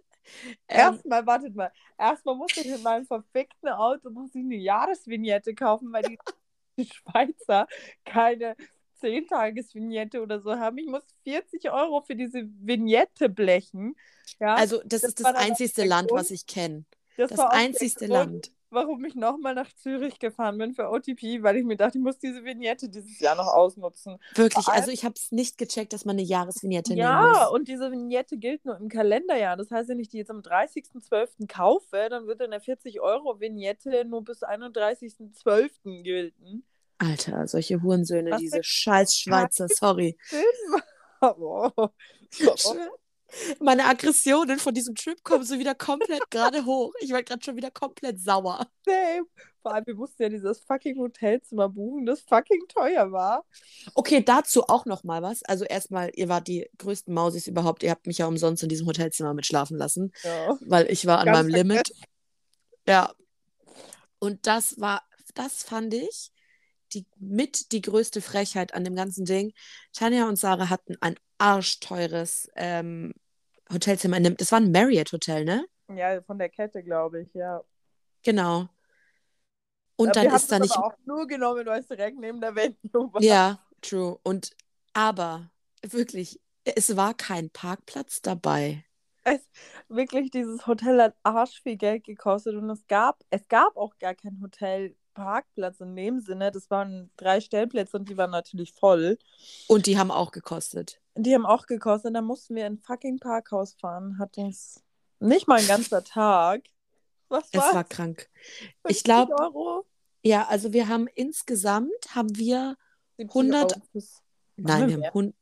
ähm, 0.68 0.78
Erstmal, 0.78 1.26
wartet 1.26 1.54
mal. 1.54 1.72
Erstmal 1.98 2.34
muss 2.34 2.54
ich 2.56 2.66
in 2.66 2.82
meinem 2.82 3.06
verfickten 3.06 3.70
Auto 3.70 4.10
muss 4.10 4.34
ich 4.34 4.42
eine 4.42 4.56
Jahresvignette 4.56 5.54
kaufen, 5.54 5.90
weil 5.90 6.02
die, 6.02 6.18
die 6.78 6.86
Schweizer 6.86 7.66
keine 8.04 8.54
10-Tages-Vignette 9.00 10.20
oder 10.20 10.40
so 10.40 10.54
haben. 10.54 10.76
Ich 10.76 10.86
muss 10.86 11.04
40 11.24 11.70
Euro 11.70 12.02
für 12.02 12.14
diese 12.14 12.42
Vignette 12.60 13.30
blechen. 13.30 13.96
Ja? 14.38 14.54
Also, 14.54 14.82
das, 14.84 15.00
das 15.00 15.04
ist 15.10 15.20
das 15.20 15.34
einzigste 15.34 15.84
Land, 15.86 16.10
was 16.10 16.30
ich 16.30 16.46
kenne. 16.46 16.84
Das, 17.16 17.30
das 17.30 17.40
einzigste 17.40 18.06
Land 18.06 18.50
warum 18.74 19.04
ich 19.04 19.14
nochmal 19.14 19.54
nach 19.54 19.72
Zürich 19.74 20.18
gefahren 20.18 20.58
bin 20.58 20.74
für 20.74 20.90
OTP, 20.90 21.42
weil 21.42 21.56
ich 21.56 21.64
mir 21.64 21.76
dachte, 21.76 21.98
ich 21.98 22.04
muss 22.04 22.18
diese 22.18 22.44
Vignette 22.44 22.88
dieses 22.88 23.18
Jahr 23.20 23.36
noch 23.36 23.46
ausnutzen. 23.46 24.18
Wirklich, 24.34 24.66
also 24.68 24.90
ich 24.90 25.04
habe 25.04 25.14
es 25.16 25.32
nicht 25.32 25.58
gecheckt, 25.58 25.92
dass 25.92 26.04
man 26.04 26.16
eine 26.16 26.26
Jahresvignette 26.26 26.94
ja, 26.94 27.20
nehmen 27.20 27.28
muss. 27.28 27.38
Ja, 27.38 27.46
und 27.48 27.68
diese 27.68 27.90
Vignette 27.90 28.36
gilt 28.36 28.64
nur 28.64 28.76
im 28.76 28.88
Kalenderjahr. 28.88 29.56
Das 29.56 29.70
heißt, 29.70 29.88
wenn 29.88 30.00
ich 30.00 30.08
die 30.08 30.18
jetzt 30.18 30.30
am 30.30 30.40
30.12. 30.40 31.46
kaufe, 31.48 32.08
dann 32.10 32.26
wird 32.26 32.42
eine 32.42 32.58
40-Euro-Vignette 32.58 34.04
nur 34.04 34.24
bis 34.24 34.42
31.12. 34.42 36.02
gelten. 36.02 36.64
Alter, 36.98 37.46
solche 37.46 37.82
Hurensöhne, 37.82 38.32
Was 38.32 38.40
diese 38.40 38.62
scheiß 38.62 39.16
Schweizer, 39.16 39.68
sorry. 39.68 40.16
Oh. 41.20 41.70
Oh 41.76 41.88
meine 43.60 43.84
Aggressionen 43.86 44.58
von 44.58 44.74
diesem 44.74 44.94
Trip 44.94 45.22
kommen 45.22 45.44
so 45.44 45.58
wieder 45.58 45.74
komplett 45.74 46.30
gerade 46.30 46.64
hoch. 46.64 46.92
Ich 47.00 47.12
war 47.12 47.22
gerade 47.22 47.44
schon 47.44 47.56
wieder 47.56 47.70
komplett 47.70 48.20
sauer. 48.20 48.66
Same. 48.84 49.26
Vor 49.62 49.74
allem, 49.74 49.86
wir 49.86 49.94
mussten 49.94 50.22
ja 50.22 50.28
dieses 50.28 50.60
fucking 50.60 50.98
Hotelzimmer 50.98 51.70
buchen, 51.70 52.04
das 52.04 52.20
fucking 52.20 52.64
teuer 52.68 53.10
war. 53.12 53.44
Okay, 53.94 54.22
dazu 54.22 54.64
auch 54.64 54.84
noch 54.84 55.04
mal 55.04 55.22
was. 55.22 55.42
Also 55.44 55.64
erstmal, 55.64 56.10
ihr 56.14 56.28
wart 56.28 56.48
die 56.48 56.68
größten 56.76 57.14
Mausis 57.14 57.46
überhaupt. 57.46 57.82
Ihr 57.82 57.90
habt 57.90 58.06
mich 58.06 58.18
ja 58.18 58.26
umsonst 58.26 58.62
in 58.62 58.68
diesem 58.68 58.86
Hotelzimmer 58.86 59.32
mitschlafen 59.32 59.78
lassen, 59.78 60.12
ja. 60.22 60.58
weil 60.60 60.90
ich 60.90 61.06
war 61.06 61.18
an 61.18 61.26
Ganz 61.26 61.38
meinem 61.38 61.50
vergessen. 61.50 61.68
Limit. 61.68 61.92
Ja. 62.86 63.14
Und 64.18 64.46
das 64.46 64.78
war, 64.78 65.02
das 65.34 65.62
fand 65.62 65.94
ich 65.94 66.30
die, 66.92 67.06
mit 67.18 67.72
die 67.72 67.80
größte 67.80 68.20
Frechheit 68.20 68.74
an 68.74 68.84
dem 68.84 68.94
ganzen 68.94 69.24
Ding. 69.24 69.52
Tanja 69.92 70.28
und 70.28 70.36
Sarah 70.36 70.68
hatten 70.68 70.96
ein 71.00 71.16
arschteures 71.38 72.48
ähm, 72.56 73.14
Hotelzimmer 73.74 74.16
in 74.16 74.36
das 74.36 74.52
war 74.52 74.60
ein 74.60 74.72
Marriott 74.72 75.12
Hotel, 75.12 75.44
ne? 75.44 75.66
Ja, 75.94 76.22
von 76.22 76.38
der 76.38 76.48
Kette, 76.48 76.82
glaube 76.82 77.22
ich, 77.22 77.34
ja. 77.34 77.62
Genau. 78.22 78.68
Und 79.96 80.16
ja, 80.16 80.24
dann 80.24 80.34
ist 80.34 80.50
da 80.50 80.58
nicht. 80.58 80.76
auch 80.76 80.94
nur 81.04 81.26
genommen, 81.26 81.66
weil 81.66 81.80
es 81.80 81.86
direkt 81.86 82.18
neben 82.18 82.40
der 82.40 82.54
Venue 82.54 83.12
war. 83.12 83.22
Ja, 83.22 83.58
true. 83.80 84.18
Und 84.22 84.50
aber 84.92 85.50
wirklich, 85.82 86.40
es 86.64 86.96
war 86.96 87.14
kein 87.14 87.50
Parkplatz 87.50 88.22
dabei. 88.22 88.84
Es, 89.24 89.40
wirklich, 89.88 90.30
dieses 90.30 90.66
Hotel 90.66 91.00
hat 91.00 91.14
arsch 91.22 91.62
viel 91.62 91.76
Geld 91.76 92.04
gekostet 92.04 92.56
und 92.56 92.68
es 92.70 92.86
gab, 92.86 93.22
es 93.30 93.46
gab 93.48 93.76
auch 93.76 93.96
gar 93.98 94.14
kein 94.14 94.40
Hotel 94.42 94.96
Parkplatz 95.14 95.80
in 95.80 95.96
dem 95.96 96.20
Sinne. 96.20 96.50
Das 96.50 96.70
waren 96.70 97.10
drei 97.16 97.40
Stellplätze 97.40 97.96
und 97.96 98.08
die 98.08 98.16
waren 98.16 98.30
natürlich 98.30 98.72
voll. 98.72 99.18
Und 99.68 99.86
die 99.86 99.96
haben 99.96 100.10
auch 100.10 100.32
gekostet. 100.32 101.00
Die 101.16 101.34
haben 101.34 101.46
auch 101.46 101.66
gekostet. 101.66 102.14
Dann 102.14 102.24
mussten 102.24 102.54
wir 102.54 102.66
in 102.66 102.74
ein 102.74 102.78
fucking 102.78 103.18
Parkhaus 103.18 103.74
fahren. 103.74 104.18
Hat 104.18 104.36
uns 104.38 104.82
nicht 105.20 105.48
mal 105.48 105.60
ein 105.60 105.66
ganzer 105.66 106.02
Tag. 106.04 106.62
Was 107.28 107.52
war's? 107.54 107.68
Es 107.68 107.74
war 107.74 107.84
krank. 107.84 108.28
Ich 108.88 109.02
glaube. 109.02 109.34
Ja, 110.22 110.46
also 110.48 110.72
wir 110.72 110.88
haben 110.88 111.06
insgesamt 111.14 112.14
haben 112.14 112.36
wir 112.36 112.76
100. 113.18 113.78
Nein, 114.56 114.88
wir 114.88 114.94
haben 114.96 115.04
100. 115.04 115.34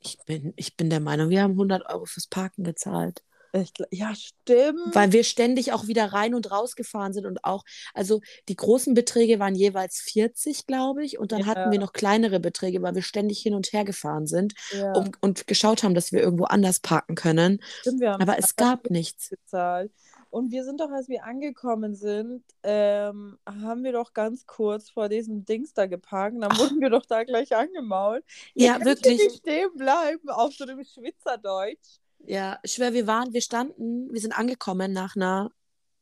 Ich 0.00 0.18
bin, 0.26 0.52
ich 0.56 0.76
bin 0.76 0.90
der 0.90 1.00
Meinung, 1.00 1.28
wir 1.28 1.42
haben 1.42 1.52
100 1.52 1.88
Euro 1.88 2.04
fürs 2.04 2.26
Parken 2.26 2.64
gezahlt. 2.64 3.22
Ich, 3.52 3.72
ja, 3.90 4.14
stimmt. 4.14 4.94
Weil 4.94 5.12
wir 5.12 5.24
ständig 5.24 5.72
auch 5.72 5.86
wieder 5.86 6.12
rein 6.12 6.34
und 6.34 6.50
raus 6.50 6.76
gefahren 6.76 7.12
sind 7.12 7.26
und 7.26 7.44
auch, 7.44 7.64
also 7.94 8.20
die 8.48 8.56
großen 8.56 8.94
Beträge 8.94 9.38
waren 9.38 9.54
jeweils 9.54 10.00
40, 10.00 10.66
glaube 10.66 11.04
ich, 11.04 11.18
und 11.18 11.32
dann 11.32 11.40
ja. 11.40 11.46
hatten 11.46 11.70
wir 11.70 11.78
noch 11.78 11.92
kleinere 11.92 12.40
Beträge, 12.40 12.82
weil 12.82 12.94
wir 12.94 13.02
ständig 13.02 13.40
hin 13.40 13.54
und 13.54 13.72
her 13.72 13.84
gefahren 13.84 14.26
sind 14.26 14.54
ja. 14.72 14.92
um, 14.92 15.12
und 15.20 15.46
geschaut 15.46 15.82
haben, 15.82 15.94
dass 15.94 16.12
wir 16.12 16.20
irgendwo 16.20 16.44
anders 16.44 16.80
parken 16.80 17.14
können. 17.14 17.60
Stimmt, 17.80 18.00
wir 18.00 18.12
haben 18.12 18.22
Aber 18.22 18.38
es 18.38 18.56
gab 18.56 18.90
nichts. 18.90 19.30
Gezahlt. 19.30 19.92
Und 20.30 20.52
wir 20.52 20.64
sind 20.64 20.80
doch, 20.80 20.90
als 20.90 21.08
wir 21.08 21.24
angekommen 21.24 21.94
sind, 21.94 22.44
ähm, 22.62 23.38
haben 23.46 23.82
wir 23.82 23.92
doch 23.92 24.12
ganz 24.12 24.46
kurz 24.46 24.90
vor 24.90 25.08
diesem 25.08 25.46
Dings 25.46 25.72
da 25.72 25.86
geparkt. 25.86 26.36
Dann 26.40 26.50
Ach. 26.52 26.58
wurden 26.58 26.80
wir 26.80 26.90
doch 26.90 27.06
da 27.06 27.24
gleich 27.24 27.56
angemault. 27.56 28.24
Ja, 28.54 28.84
wirklich. 28.84 29.18
Nicht 29.18 29.38
stehen 29.38 29.70
bleiben 29.74 30.28
auf 30.28 30.52
so 30.52 30.64
einem 30.64 30.84
Schwitzerdeutsch. 30.84 32.00
Ja, 32.26 32.58
ich 32.62 32.74
schwör, 32.74 32.92
wir 32.92 33.06
waren, 33.06 33.32
wir 33.32 33.40
standen, 33.40 34.12
wir 34.12 34.20
sind 34.20 34.32
angekommen 34.32 34.92
nach 34.92 35.16
einer 35.16 35.50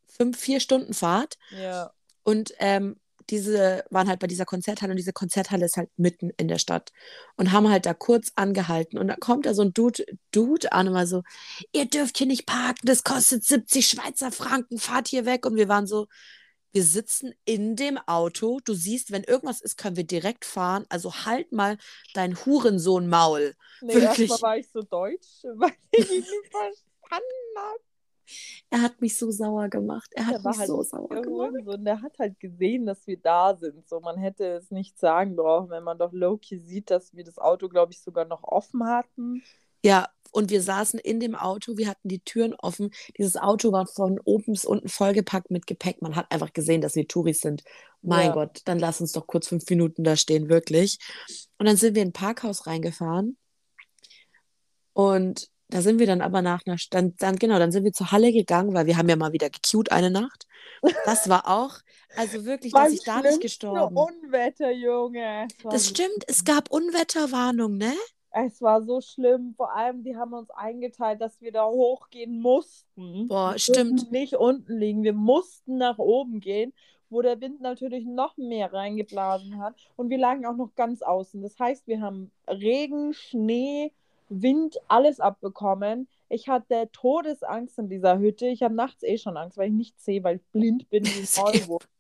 fünf, 0.07 0.39
vier 0.39 0.61
Stunden 0.61 0.95
Fahrt. 0.95 1.39
Ja. 1.51 1.93
Und 2.23 2.53
ähm, 2.59 2.97
diese 3.31 3.85
waren 3.91 4.09
halt 4.09 4.21
bei 4.21 4.27
dieser 4.27 4.45
Konzerthalle 4.45 4.93
und 4.93 4.97
diese 4.97 5.13
Konzerthalle 5.13 5.65
ist 5.65 5.77
halt 5.77 5.91
mitten 5.97 6.31
in 6.37 6.49
der 6.49 6.59
Stadt 6.59 6.93
und 7.37 7.53
haben 7.53 7.69
halt 7.69 7.87
da 7.87 7.95
kurz 7.95 8.33
angehalten 8.37 8.99
und 8.99 9.09
da 9.09 9.17
kommt 9.17 9.47
da 9.47 9.55
so 9.55 9.63
ein 9.63 9.73
Dude, 9.73 10.05
Dude 10.31 10.73
an 10.73 10.89
und 10.89 10.95
war 10.95 11.07
so, 11.07 11.23
ihr 11.73 11.87
dürft 11.87 12.19
hier 12.19 12.27
nicht 12.27 12.47
parken, 12.47 12.87
das 12.87 13.03
kostet 13.03 13.45
70 13.45 13.87
Schweizer 13.87 14.31
Franken, 14.31 14.79
fahrt 14.79 15.09
hier 15.09 15.27
weg 15.27 15.45
und 15.45 15.57
wir 15.57 15.69
waren 15.69 15.87
so, 15.87 16.07
wir 16.77 16.85
sitzen 16.85 17.33
in 17.47 17.75
dem 17.75 17.97
Auto, 17.97 18.61
du 18.63 18.75
siehst, 18.75 19.11
wenn 19.11 19.25
irgendwas 19.25 19.63
ist, 19.63 19.79
können 19.79 19.97
wir 19.97 20.05
direkt 20.05 20.45
fahren, 20.45 20.85
also 20.91 21.11
halt 21.25 21.51
mal 21.51 21.79
dein 22.13 22.37
Hurensohn 22.37 23.09
Maul. 23.09 23.55
Nee, 23.81 23.95
Wirklich. 23.95 24.29
erstmal 24.29 24.51
war 24.51 24.59
ich 24.59 24.69
so 24.69 24.83
deutsch, 24.83 25.43
weil 25.55 25.73
ich 25.91 26.11
ihn 26.11 26.21
nicht 26.21 26.51
verstanden 26.51 27.57
habe. 27.57 27.81
Er 28.69 28.83
hat 28.83 29.01
mich 29.01 29.17
so 29.17 29.31
sauer 29.31 29.71
gemacht. 29.71 30.11
Er 30.15 30.27
hat 30.27 30.45
mich 30.45 30.59
halt 30.59 30.69
so 30.69 30.83
sauer 30.83 31.09
gemacht. 31.09 31.67
Und 31.67 31.87
er 31.87 32.03
hat 32.03 32.19
halt 32.19 32.39
gesehen, 32.41 32.85
dass 32.85 33.07
wir 33.07 33.17
da 33.17 33.57
sind. 33.57 33.89
So, 33.89 34.01
man 34.01 34.19
hätte 34.19 34.45
es 34.45 34.71
nicht 34.71 34.99
sagen 34.99 35.35
brauchen, 35.35 35.71
wenn 35.71 35.83
man 35.83 35.97
doch 35.97 36.13
Loki 36.13 36.59
sieht, 36.59 36.91
dass 36.91 37.15
wir 37.15 37.25
das 37.25 37.39
Auto, 37.39 37.71
glaube 37.71 37.93
ich, 37.93 38.03
sogar 38.03 38.27
noch 38.27 38.43
offen 38.43 38.85
hatten. 38.85 39.43
Ja, 39.87 40.09
und 40.33 40.51
wir 40.51 40.61
saßen 40.61 40.99
in 40.99 41.19
dem 41.21 41.35
Auto, 41.35 41.79
wir 41.79 41.89
hatten 41.89 42.09
die 42.09 42.21
Türen 42.21 42.55
offen. 42.55 42.91
Dieses 43.17 43.37
Auto 43.37 43.73
war 43.73 43.87
von 43.87 44.21
oben 44.25 44.53
bis 44.53 44.65
unten 44.67 44.89
vollgepackt 44.89 45.51
mit 45.51 45.67
Gepäck. 45.67 46.03
Man 46.03 46.15
hat 46.15 46.31
einfach 46.31 46.53
gesehen, 46.53 46.83
dass 46.83 46.95
wir 46.95 47.09
Touris 47.09 47.41
sind. 47.41 47.63
Mein 48.03 48.27
ja. 48.27 48.35
Gott, 48.35 48.61
dann 48.67 48.79
lass 48.79 49.01
uns 49.01 49.13
doch 49.13 49.27
kurz 49.27 49.49
fünf 49.49 49.65
Minuten 49.71 50.05
da 50.05 50.17
stehen, 50.17 50.49
wirklich. 50.51 50.99
Und 51.59 51.67
dann 51.67 51.77
sind 51.77 51.95
wir 51.95 52.03
in 52.03 52.09
ein 52.09 52.13
Parkhaus 52.13 52.67
reingefahren. 52.67 53.39
Und 54.93 55.49
da 55.69 55.81
sind 55.83 55.99
wir 55.99 56.07
dann 56.07 56.21
aber 56.21 56.43
nach 56.43 56.63
einer, 56.67 56.77
dann, 56.91 57.15
dann, 57.17 57.37
genau, 57.37 57.59
dann 57.59 57.73
sind 57.73 57.85
wir 57.85 57.93
zur 57.93 58.13
Halle 58.13 58.33
gegangen, 58.33 58.75
weil 58.75 58.87
wir 58.87 58.97
haben 58.97 59.09
ja 59.09 59.17
mal 59.17 59.33
wieder 59.33 59.51
gecued 59.51 59.91
eine 59.91 60.11
Nacht. 60.11 60.47
Das 61.05 61.29
war 61.29 61.49
auch, 61.49 61.79
also 62.17 62.45
wirklich, 62.45 62.73
dass 62.73 62.93
ich 62.93 63.03
da 63.05 63.21
nicht 63.23 63.41
gestorben. 63.41 63.97
Unwetter, 63.97 64.71
Junge. 64.71 65.49
Das 65.65 65.89
stimmt, 65.89 66.25
es 66.27 66.45
gab 66.45 66.71
Unwetterwarnung, 66.71 67.77
ne? 67.77 67.95
Es 68.39 68.61
war 68.61 68.83
so 68.83 69.01
schlimm. 69.01 69.55
Vor 69.57 69.73
allem, 69.73 70.05
die 70.05 70.15
haben 70.15 70.35
uns 70.35 70.51
eingeteilt, 70.51 71.23
dass 71.23 71.41
wir 71.41 71.53
da 71.53 71.67
hochgehen 71.67 72.39
mussten. 72.39 73.29
Boah, 73.29 73.53
wir 73.53 73.59
stimmt. 73.59 74.13
Nicht 74.13 74.35
unten 74.35 74.77
liegen. 74.77 75.05
Wir 75.05 75.15
mussten 75.15 75.79
nach 75.79 75.97
oben 75.97 76.41
gehen, 76.41 76.75
wo 77.09 77.23
der 77.23 77.41
Wind 77.41 77.63
natürlich 77.63 78.05
noch 78.05 78.37
mehr 78.37 78.75
reingeblasen 78.75 79.59
hat. 79.59 79.75
Und 79.97 80.11
wir 80.11 80.19
lagen 80.19 80.45
auch 80.45 80.57
noch 80.57 80.75
ganz 80.75 81.01
außen. 81.01 81.41
Das 81.41 81.59
heißt, 81.59 81.87
wir 81.87 82.03
haben 82.03 82.31
Regen, 82.47 83.15
Schnee, 83.15 83.93
Wind, 84.29 84.77
alles 84.87 85.19
abbekommen. 85.19 86.07
Ich 86.29 86.47
hatte 86.47 86.91
Todesangst 86.93 87.79
in 87.79 87.89
dieser 87.89 88.19
Hütte. 88.19 88.49
Ich 88.49 88.63
habe 88.63 88.75
nachts 88.75 89.03
eh 89.03 89.17
schon 89.17 89.39
Angst, 89.39 89.57
weil 89.57 89.69
ich 89.69 89.75
nicht 89.75 89.99
sehe, 89.99 90.23
weil 90.23 90.37
ich 90.37 90.45
blind 90.53 90.91
bin 90.91 91.07
wie 91.07 91.27
ein. 91.41 91.79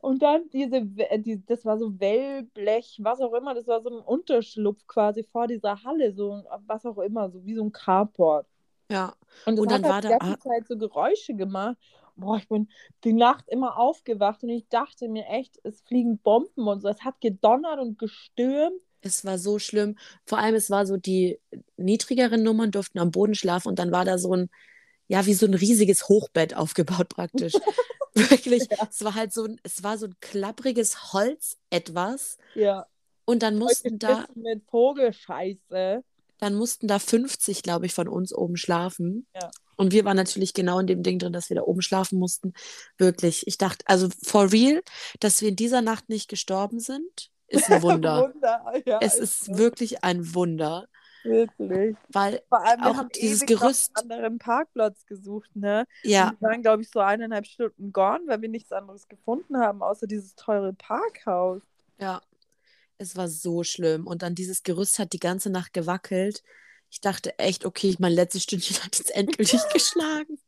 Und 0.00 0.22
dann 0.22 0.48
diese, 0.52 0.82
die, 0.82 1.44
das 1.44 1.64
war 1.64 1.78
so 1.78 1.98
Wellblech, 1.98 2.98
was 3.02 3.20
auch 3.20 3.32
immer, 3.34 3.54
das 3.54 3.66
war 3.66 3.82
so 3.82 3.90
ein 3.90 3.98
Unterschlupf 3.98 4.86
quasi 4.86 5.24
vor 5.24 5.46
dieser 5.48 5.82
Halle, 5.82 6.12
so 6.12 6.44
was 6.66 6.86
auch 6.86 6.98
immer, 6.98 7.30
so 7.30 7.44
wie 7.44 7.54
so 7.54 7.64
ein 7.64 7.72
Carport. 7.72 8.46
Ja. 8.90 9.14
Und, 9.44 9.58
und 9.58 9.70
dann 9.70 9.84
hat 9.84 9.90
war 9.90 10.00
da 10.00 10.08
die 10.10 10.18
ganze 10.18 10.38
Zeit 10.40 10.66
so 10.66 10.76
Geräusche 10.76 11.34
gemacht. 11.34 11.76
Boah, 12.16 12.36
ich 12.36 12.48
bin 12.48 12.68
die 13.04 13.12
Nacht 13.12 13.44
immer 13.48 13.78
aufgewacht 13.78 14.42
und 14.42 14.48
ich 14.48 14.66
dachte 14.68 15.08
mir 15.08 15.26
echt, 15.26 15.58
es 15.62 15.82
fliegen 15.82 16.18
Bomben 16.18 16.66
und 16.66 16.80
so. 16.80 16.88
Es 16.88 17.04
hat 17.04 17.20
gedonnert 17.20 17.78
und 17.78 17.98
gestürmt. 17.98 18.80
Es 19.00 19.24
war 19.24 19.38
so 19.38 19.58
schlimm. 19.58 19.96
Vor 20.24 20.38
allem, 20.38 20.56
es 20.56 20.70
war 20.70 20.86
so, 20.86 20.96
die 20.96 21.38
niedrigeren 21.76 22.42
Nummern 22.42 22.72
durften 22.72 22.98
am 22.98 23.12
Boden 23.12 23.34
schlafen 23.34 23.68
und 23.68 23.78
dann 23.78 23.92
war 23.92 24.04
da 24.04 24.18
so 24.18 24.34
ein, 24.34 24.50
ja, 25.06 25.26
wie 25.26 25.34
so 25.34 25.46
ein 25.46 25.54
riesiges 25.54 26.08
Hochbett 26.08 26.56
aufgebaut 26.56 27.08
praktisch. 27.08 27.52
Wirklich. 28.30 28.68
Ja. 28.70 28.88
Es 28.90 29.04
war 29.04 29.14
halt 29.14 29.32
so 29.32 29.44
ein, 29.44 29.60
es 29.62 29.82
war 29.82 29.98
so 29.98 30.06
ein 30.06 30.16
klappriges 30.20 31.12
Holz 31.12 31.56
etwas. 31.70 32.38
Ja. 32.54 32.86
Und 33.24 33.42
dann 33.42 33.58
mussten 33.58 33.98
da. 33.98 34.26
Mit 34.34 34.62
Vogelscheiße. 34.70 36.02
Dann 36.40 36.54
mussten 36.54 36.86
da 36.86 36.98
50, 36.98 37.62
glaube 37.62 37.86
ich, 37.86 37.94
von 37.94 38.08
uns 38.08 38.32
oben 38.32 38.56
schlafen. 38.56 39.26
Ja. 39.34 39.50
Und 39.76 39.92
wir 39.92 40.04
waren 40.04 40.16
natürlich 40.16 40.54
genau 40.54 40.80
in 40.80 40.86
dem 40.86 41.02
Ding 41.02 41.18
drin, 41.18 41.32
dass 41.32 41.50
wir 41.50 41.56
da 41.56 41.62
oben 41.62 41.82
schlafen 41.82 42.18
mussten. 42.18 42.52
Wirklich. 42.96 43.46
Ich 43.46 43.58
dachte, 43.58 43.84
also 43.86 44.08
for 44.22 44.52
real, 44.52 44.82
dass 45.20 45.40
wir 45.40 45.50
in 45.50 45.56
dieser 45.56 45.82
Nacht 45.82 46.08
nicht 46.08 46.28
gestorben 46.28 46.80
sind, 46.80 47.30
ist 47.48 47.70
ein 47.70 47.82
Wunder. 47.82 48.32
Wunder. 48.32 48.82
Ja, 48.86 48.98
es 49.00 49.16
ist 49.16 49.46
so. 49.46 49.58
wirklich 49.58 50.04
ein 50.04 50.34
Wunder. 50.34 50.88
Wirklich. 51.24 51.96
Weil 52.08 52.42
Vor 52.48 52.64
allem, 52.64 52.82
auch 52.82 52.96
haben 52.96 53.08
dieses 53.14 53.44
Gerüst. 53.46 53.90
Einem 53.94 54.10
anderen 54.10 54.38
Parkplatz 54.38 55.04
gesucht, 55.06 55.50
ne? 55.54 55.86
Ja. 56.02 56.34
wir 56.38 56.48
waren, 56.48 56.62
glaube 56.62 56.82
ich, 56.82 56.90
so 56.90 57.00
eineinhalb 57.00 57.46
Stunden 57.46 57.92
gone, 57.92 58.20
weil 58.26 58.42
wir 58.42 58.48
nichts 58.48 58.72
anderes 58.72 59.08
gefunden 59.08 59.58
haben, 59.58 59.82
außer 59.82 60.06
dieses 60.06 60.34
teure 60.34 60.72
Parkhaus. 60.72 61.62
Ja. 61.98 62.20
Es 62.98 63.16
war 63.16 63.28
so 63.28 63.62
schlimm. 63.62 64.06
Und 64.06 64.22
dann 64.22 64.34
dieses 64.34 64.64
Gerüst 64.64 64.98
hat 64.98 65.12
die 65.12 65.20
ganze 65.20 65.50
Nacht 65.50 65.72
gewackelt. 65.72 66.42
Ich 66.90 67.00
dachte 67.00 67.38
echt, 67.38 67.64
okay, 67.64 67.94
mein 67.98 68.12
letztes 68.12 68.42
Stündchen 68.44 68.76
hat 68.82 68.98
jetzt 68.98 69.14
endgültig 69.14 69.60
geschlagen. 69.72 70.38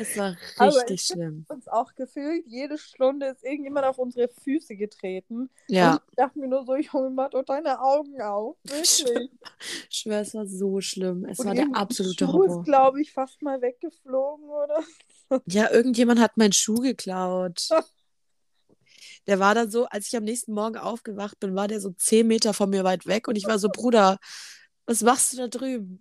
Es 0.00 0.16
war 0.16 0.30
richtig 0.30 0.58
Aber 0.58 0.90
ich 0.90 1.02
schlimm. 1.02 1.44
uns 1.48 1.68
auch 1.68 1.94
gefühlt, 1.94 2.44
jede 2.46 2.78
Stunde 2.78 3.26
ist 3.26 3.44
irgendjemand 3.44 3.86
auf 3.86 3.98
unsere 3.98 4.28
Füße 4.28 4.76
getreten. 4.76 5.50
Ja. 5.68 5.92
Und 5.92 6.00
ich 6.10 6.16
dachte 6.16 6.38
mir 6.38 6.48
nur 6.48 6.64
so, 6.64 6.76
Junge, 6.76 7.10
mach 7.10 7.30
doch 7.30 7.44
deine 7.44 7.80
Augen 7.80 8.20
auf. 8.20 8.56
Wirklich. 8.64 9.30
Ich 9.90 9.96
schwöre, 9.98 10.20
es 10.20 10.34
war 10.34 10.46
so 10.46 10.80
schlimm. 10.80 11.24
Es 11.24 11.38
und 11.38 11.46
war 11.46 11.54
der 11.54 11.68
absolute 11.72 12.24
Schuh 12.26 12.32
Horror. 12.32 12.60
ist, 12.60 12.64
glaube 12.64 13.00
ich, 13.00 13.12
fast 13.12 13.42
mal 13.42 13.60
weggeflogen, 13.60 14.48
oder? 14.48 14.80
Ja, 15.46 15.70
irgendjemand 15.70 16.20
hat 16.20 16.38
meinen 16.38 16.54
Schuh 16.54 16.76
geklaut. 16.80 17.68
Der 19.26 19.38
war 19.38 19.54
dann 19.54 19.70
so, 19.70 19.84
als 19.84 20.06
ich 20.06 20.16
am 20.16 20.24
nächsten 20.24 20.54
Morgen 20.54 20.78
aufgewacht 20.78 21.38
bin, 21.38 21.54
war 21.54 21.68
der 21.68 21.82
so 21.82 21.90
zehn 21.90 22.26
Meter 22.26 22.54
von 22.54 22.70
mir 22.70 22.82
weit 22.82 23.06
weg 23.06 23.28
und 23.28 23.36
ich 23.36 23.44
war 23.46 23.58
so, 23.58 23.68
Bruder, 23.68 24.18
was 24.86 25.02
machst 25.02 25.34
du 25.34 25.36
da 25.36 25.48
drüben? 25.48 26.00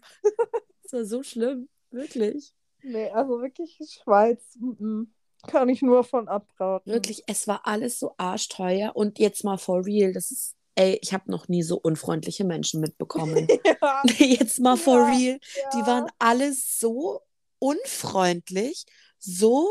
Das 0.84 0.94
war 0.94 1.04
so 1.04 1.24
schlimm, 1.24 1.68
wirklich. 1.92 2.54
Nee, 2.88 3.10
also 3.10 3.42
wirklich 3.42 3.78
Schweiz. 4.02 4.42
M 4.60 4.78
-m. 4.80 5.08
Kann 5.48 5.70
ich 5.70 5.82
nur 5.82 6.04
von 6.04 6.28
abraten. 6.28 6.92
Wirklich, 6.92 7.24
es 7.28 7.48
war 7.48 7.62
alles 7.66 8.00
so 8.00 8.16
arschteuer 8.18 8.96
und 8.96 9.20
jetzt 9.20 9.44
mal 9.44 9.58
for 9.58 9.86
real, 9.86 10.12
das 10.12 10.32
ist, 10.32 10.56
ey, 10.76 10.98
ich 11.02 11.14
habe 11.14 11.30
noch 11.30 11.48
nie 11.48 11.64
so 11.64 11.78
unfreundliche 11.78 12.44
Menschen 12.44 12.82
mitbekommen. 12.82 13.48
ja. 13.66 14.02
Jetzt 14.18 14.60
mal 14.60 14.78
for 14.78 14.98
ja, 14.98 15.06
real, 15.10 15.40
ja. 15.40 15.70
die 15.74 15.88
waren 15.88 16.10
alle 16.18 16.54
so 16.54 17.22
unfreundlich, 17.60 18.86
so 19.20 19.70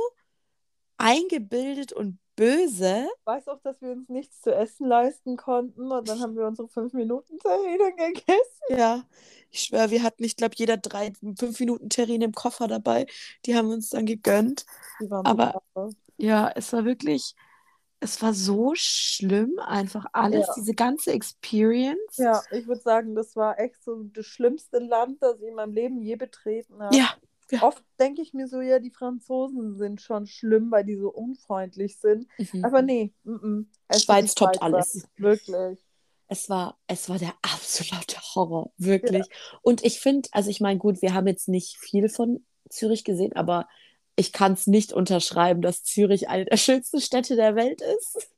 eingebildet 0.99 1.93
und 1.93 2.19
böse. 2.37 3.09
Ich 3.21 3.27
weiß 3.27 3.49
auch, 3.49 3.61
dass 3.63 3.81
wir 3.81 3.91
uns 3.91 4.09
nichts 4.09 4.43
zu 4.43 4.55
essen 4.55 4.87
leisten 4.87 5.37
konnten 5.37 5.91
und 5.91 6.09
dann 6.09 6.21
haben 6.21 6.37
wir 6.37 6.47
unsere 6.47 6.69
fünf 6.69 6.93
Minuten 6.93 7.39
Terrine 7.39 7.93
gegessen. 7.97 8.63
Ja, 8.69 9.05
ich 9.51 9.63
schwöre, 9.63 9.91
wir 9.91 10.03
hatten, 10.03 10.23
ich 10.23 10.37
glaube, 10.37 10.55
jeder 10.57 10.77
drei, 10.77 11.13
fünf 11.39 11.59
Minuten 11.59 11.89
Terrine 11.89 12.27
im 12.27 12.33
Koffer 12.33 12.69
dabei. 12.69 13.07
Die 13.45 13.57
haben 13.57 13.69
wir 13.69 13.75
uns 13.75 13.91
dann 13.91 14.07
gegönnt. 14.07 14.67
Aber 15.11 15.63
super. 15.75 15.91
ja, 16.19 16.51
es 16.55 16.73
war 16.73 16.85
wirklich, 16.85 17.35
es 18.01 18.21
war 18.21 18.35
so 18.35 18.73
schlimm, 18.75 19.59
einfach 19.59 20.07
alles, 20.13 20.47
ja. 20.47 20.55
diese 20.57 20.75
ganze 20.75 21.13
Experience. 21.13 22.17
Ja, 22.17 22.43
ich 22.51 22.67
würde 22.67 22.83
sagen, 22.83 23.15
das 23.15 23.35
war 23.35 23.59
echt 23.59 23.83
so 23.83 24.03
das 24.03 24.27
schlimmste 24.27 24.79
Land, 24.79 25.23
das 25.23 25.41
ich 25.41 25.49
in 25.49 25.55
meinem 25.55 25.73
Leben 25.73 26.03
je 26.03 26.17
betreten 26.17 26.83
habe. 26.83 26.95
Ja, 26.95 27.15
ja. 27.51 27.63
Oft 27.63 27.83
denke 27.99 28.23
ich 28.23 28.35
mir 28.35 28.49
so, 28.49 28.61
ja, 28.61 28.79
die 28.79 28.91
Franzosen 28.91 29.77
sind 29.77 30.01
schon 30.01 30.27
schlimm, 30.27 30.71
weil 30.71 30.85
die 30.85 30.97
so 30.97 31.11
unfreundlich 31.11 31.99
sind. 31.99 32.27
Mhm. 32.39 32.65
Aber 32.65 32.83
nee, 32.83 33.13
m 33.25 33.69
-m. 33.91 33.99
Schweiz 33.99 34.35
toppt 34.35 34.63
alles. 34.63 35.07
Wirklich. 35.17 35.79
Es 36.29 36.51
war, 36.51 36.77
es 36.89 37.09
war 37.09 37.19
der 37.19 37.35
absolute 37.43 38.17
Horror, 38.35 38.73
wirklich. 38.79 39.27
Ja. 39.27 39.59
Und 39.63 39.85
ich 39.85 40.01
finde, 40.01 40.29
also 40.33 40.51
ich 40.51 40.61
meine, 40.61 40.79
gut, 40.79 41.01
wir 41.01 41.15
haben 41.15 41.29
jetzt 41.29 41.49
nicht 41.49 41.79
viel 41.79 42.09
von 42.09 42.45
Zürich 42.69 43.05
gesehen, 43.05 43.33
aber 43.35 43.69
ich 44.17 44.33
kann 44.33 44.55
es 44.55 44.67
nicht 44.67 44.93
unterschreiben, 44.93 45.63
dass 45.63 45.85
Zürich 45.85 46.29
eine 46.29 46.47
der 46.47 46.57
schönsten 46.57 47.01
Städte 47.01 47.37
der 47.37 47.55
Welt 47.55 47.81
ist. 47.81 48.29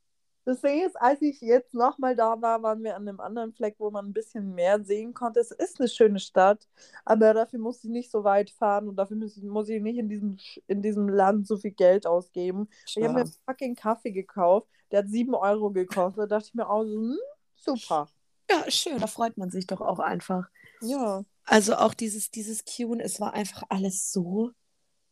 Das 0.49 0.63
Ding 0.63 0.83
ist, 0.83 0.99
als 0.99 1.21
ich 1.21 1.43
jetzt 1.43 1.75
nochmal 1.75 2.17
da 2.17 2.41
war, 2.41 2.63
waren 2.63 2.83
wir 2.83 2.97
an 2.97 3.07
einem 3.07 3.21
anderen 3.21 3.53
Fleck, 3.53 3.75
wo 3.77 3.91
man 3.91 4.07
ein 4.07 4.13
bisschen 4.15 4.55
mehr 4.55 4.83
sehen 4.83 5.13
konnte. 5.13 5.41
Es 5.41 5.51
ist 5.51 5.79
eine 5.79 5.91
schöne 5.91 6.19
Stadt, 6.21 6.67
aber 7.05 7.35
dafür 7.35 7.59
muss 7.59 7.85
ich 7.85 7.91
nicht 7.91 8.11
so 8.11 8.25
weit 8.25 8.49
fahren 8.49 8.89
und 8.89 8.97
dafür 8.97 9.19
muss 9.19 9.37
ich, 9.37 9.43
muss 9.43 9.69
ich 9.69 9.83
nicht 9.83 9.99
in 9.99 10.09
diesem, 10.09 10.39
in 10.67 10.81
diesem 10.81 11.07
Land 11.07 11.47
so 11.47 11.59
viel 11.59 11.73
Geld 11.73 12.07
ausgeben. 12.07 12.67
Schau. 12.87 12.99
Ich 12.99 13.07
habe 13.07 13.15
mir 13.17 13.21
einen 13.25 13.35
fucking 13.45 13.75
Kaffee 13.75 14.11
gekauft, 14.11 14.69
der 14.91 15.01
hat 15.01 15.11
7 15.11 15.35
Euro 15.35 15.71
gekostet. 15.71 16.19
Da 16.19 16.27
dachte 16.27 16.47
ich 16.49 16.55
mir 16.55 16.67
auch 16.67 16.83
so, 16.83 16.95
hm, 16.95 17.19
super. 17.55 18.09
Ja, 18.51 18.71
schön, 18.71 18.99
da 18.99 19.07
freut 19.07 19.37
man 19.37 19.51
sich 19.51 19.67
doch 19.67 19.83
auch 19.83 19.99
einfach. 19.99 20.49
Ja. 20.81 21.25
Also 21.45 21.75
auch 21.75 21.93
dieses, 21.93 22.31
dieses 22.31 22.65
Qn, 22.65 23.01
es 23.01 23.21
war 23.21 23.35
einfach 23.35 23.65
alles 23.69 24.13
so 24.13 24.53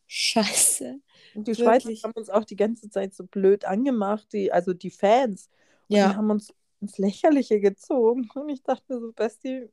scheiße. 0.07 0.99
Und 1.35 1.47
die 1.47 1.55
Schweizer 1.55 1.89
haben 2.03 2.13
uns 2.13 2.29
auch 2.29 2.45
die 2.45 2.55
ganze 2.55 2.89
Zeit 2.89 3.13
so 3.13 3.25
blöd 3.25 3.65
angemacht, 3.65 4.27
die, 4.33 4.51
also 4.51 4.73
die 4.73 4.89
Fans. 4.89 5.49
Und 5.87 5.97
ja. 5.97 6.09
die 6.09 6.15
haben 6.15 6.29
uns 6.31 6.53
ins 6.81 6.97
Lächerliche 6.97 7.59
gezogen. 7.59 8.29
Und 8.35 8.49
ich 8.49 8.63
dachte 8.63 8.93
mir 8.93 8.99
so, 8.99 9.11
Besti, 9.11 9.69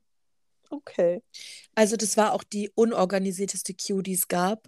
okay. 0.69 1.23
Also 1.73 1.95
das 1.95 2.17
war 2.17 2.33
auch 2.33 2.43
die 2.43 2.69
unorganisierteste 2.75 3.73
Queue, 3.73 4.03
die 4.03 4.13
es 4.13 4.27
gab. 4.27 4.67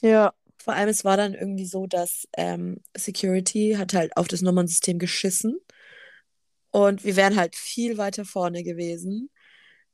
Ja. 0.00 0.32
Vor 0.60 0.74
allem, 0.74 0.88
es 0.88 1.04
war 1.04 1.16
dann 1.16 1.34
irgendwie 1.34 1.66
so, 1.66 1.86
dass 1.86 2.26
ähm, 2.36 2.80
Security 2.96 3.76
hat 3.78 3.94
halt 3.94 4.16
auf 4.16 4.28
das 4.28 4.42
Nummernsystem 4.42 4.98
geschissen. 4.98 5.58
Und 6.70 7.04
wir 7.04 7.16
wären 7.16 7.36
halt 7.36 7.56
viel 7.56 7.96
weiter 7.96 8.24
vorne 8.24 8.62
gewesen. 8.62 9.30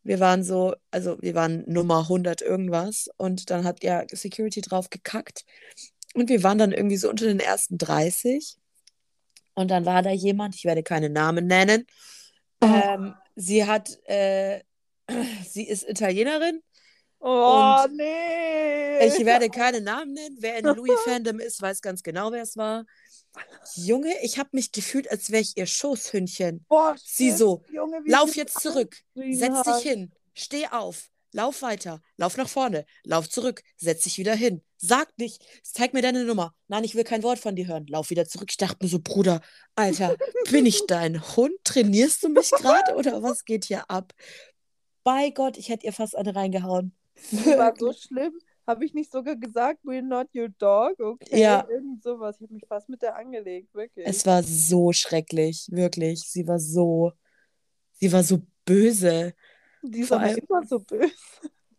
Wir 0.05 0.21
waren 0.21 0.45
so, 0.45 0.75
also 0.91 1.17
wir 1.21 1.35
waren 1.35 1.65
Nummer 1.67 2.01
100 2.01 2.43
irgendwas. 2.43 3.09
Und 3.17 3.51
dann 3.51 3.65
hat 3.65 3.83
ja 3.83 4.05
Security 4.11 4.61
drauf 4.61 4.91
gekackt. 4.91 5.45
Und 6.15 6.29
wir 6.29 6.43
waren 6.43 6.59
dann 6.59 6.73
irgendwie 6.73 6.97
so 6.97 7.11
unter 7.11 7.27
den 7.27 7.41
ersten 7.41 7.79
30. 7.79 8.57
Und 9.55 9.71
dann 9.71 9.87
war 9.87 10.03
da 10.03 10.11
jemand, 10.11 10.55
ich 10.55 10.65
werde 10.65 10.83
keine 10.83 11.11
Namen 11.11 11.47
nennen. 11.47 11.87
Oh. 12.61 12.67
Ähm, 12.67 13.15
sie 13.35 13.65
hat, 13.65 13.91
äh, 14.05 14.61
sie 15.49 15.67
ist 15.67 15.89
Italienerin. 15.89 16.63
Oh, 17.21 17.87
nee. 17.91 19.07
Ich 19.07 19.25
werde 19.25 19.49
keine 19.49 19.81
Namen 19.81 20.13
nennen. 20.13 20.37
Wer 20.41 20.59
in 20.59 20.67
Louis-Fandom 20.67 21.41
ist, 21.41 21.63
weiß 21.63 21.81
ganz 21.81 22.03
genau, 22.03 22.31
wer 22.33 22.43
es 22.43 22.57
war. 22.57 22.85
Junge, 23.77 24.15
ich 24.23 24.39
habe 24.39 24.51
mich 24.53 24.73
gefühlt, 24.73 25.11
als 25.11 25.31
wäre 25.31 25.43
ich 25.43 25.57
ihr 25.57 25.67
Schoßhündchen. 25.67 26.65
Boah, 26.69 26.95
sie 27.03 27.33
so, 27.33 27.63
Junge, 27.73 28.01
lauf 28.07 28.37
jetzt 28.37 28.61
zurück, 28.61 28.97
setz 29.15 29.63
dich 29.63 29.83
hin, 29.83 30.13
steh 30.35 30.67
auf, 30.69 31.11
lauf 31.33 31.63
weiter, 31.63 32.01
lauf 32.17 32.37
nach 32.37 32.49
vorne, 32.49 32.87
lauf 33.03 33.29
zurück, 33.29 33.63
setz 33.77 34.05
dich 34.05 34.19
wieder 34.19 34.35
hin. 34.35 34.63
Sag 34.77 35.17
nicht, 35.17 35.43
zeig 35.63 35.95
mir 35.95 36.03
deine 36.03 36.25
Nummer. 36.25 36.55
Nein, 36.69 36.85
ich 36.85 36.95
will 36.95 37.05
kein 37.05 37.23
Wort 37.23 37.39
von 37.39 37.57
dir 37.57 37.67
hören. 37.67 37.87
Lauf 37.89 38.11
wieder 38.11 38.27
zurück. 38.27 38.49
Ich 38.51 38.59
dachte 38.59 38.77
mir 38.83 38.89
so, 38.89 38.99
Bruder, 38.99 39.41
Alter, 39.75 40.15
bin 40.51 40.67
ich 40.67 40.87
dein 40.87 41.23
Hund? 41.37 41.55
Trainierst 41.65 42.23
du 42.23 42.29
mich 42.29 42.51
gerade 42.51 42.95
oder 42.95 43.23
was 43.23 43.47
geht 43.47 43.65
hier 43.65 43.89
ab? 43.91 44.13
Bei 45.03 45.31
Gott, 45.31 45.57
ich 45.57 45.71
hätte 45.71 45.87
ihr 45.87 45.93
fast 45.95 46.15
eine 46.17 46.35
reingehauen. 46.37 46.95
Das 47.31 47.47
war 47.47 47.75
so 47.79 47.93
schlimm. 47.93 48.39
Habe 48.67 48.85
ich 48.85 48.95
nicht 48.95 49.13
sogar 49.13 49.37
gesagt, 49.37 49.85
we're 49.85 50.03
not 50.03 50.29
your 50.35 50.49
dog? 50.49 50.99
Okay, 50.99 51.41
ja. 51.41 51.67
irgend 51.69 52.03
sowas. 52.03 52.37
Ich 52.37 52.43
habe 52.45 52.55
mich 52.55 52.67
fast 52.67 52.89
mit 52.89 53.03
der 53.03 53.17
angelegt, 53.17 53.75
wirklich. 53.75 54.07
Es 54.07 54.25
war 54.25 54.43
so 54.43 54.93
schrecklich, 54.93 55.69
wirklich. 55.71 56.23
Sie 56.23 56.47
war 56.49 56.59
so, 56.59 57.13
sie 57.93 58.11
war 58.13 58.23
so 58.23 58.41
böse. 58.65 59.35
Die 59.83 60.01
ist 60.01 60.13
aber 60.13 60.31
immer 60.31 60.67
so 60.67 60.79
böse. 60.79 61.13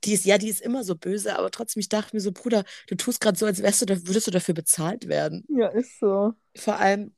Die 0.04 0.14
ist, 0.14 0.26
ja, 0.26 0.38
die 0.38 0.50
ist 0.50 0.62
immer 0.62 0.84
so 0.84 0.96
böse, 0.96 1.38
aber 1.38 1.50
trotzdem, 1.50 1.80
ich 1.80 1.90
dachte 1.90 2.16
mir 2.16 2.20
so, 2.20 2.32
Bruder, 2.32 2.64
du 2.88 2.96
tust 2.96 3.20
gerade 3.20 3.38
so, 3.38 3.48
als 3.48 3.64
wärst 3.64 3.90
du, 3.90 4.08
würdest 4.08 4.28
du 4.28 4.32
dafür 4.32 4.54
bezahlt 4.54 5.08
werden. 5.08 5.44
Ja, 5.48 5.70
ist 5.70 6.00
so. 6.00 6.34
Vor 6.56 6.76
allem, 6.78 7.16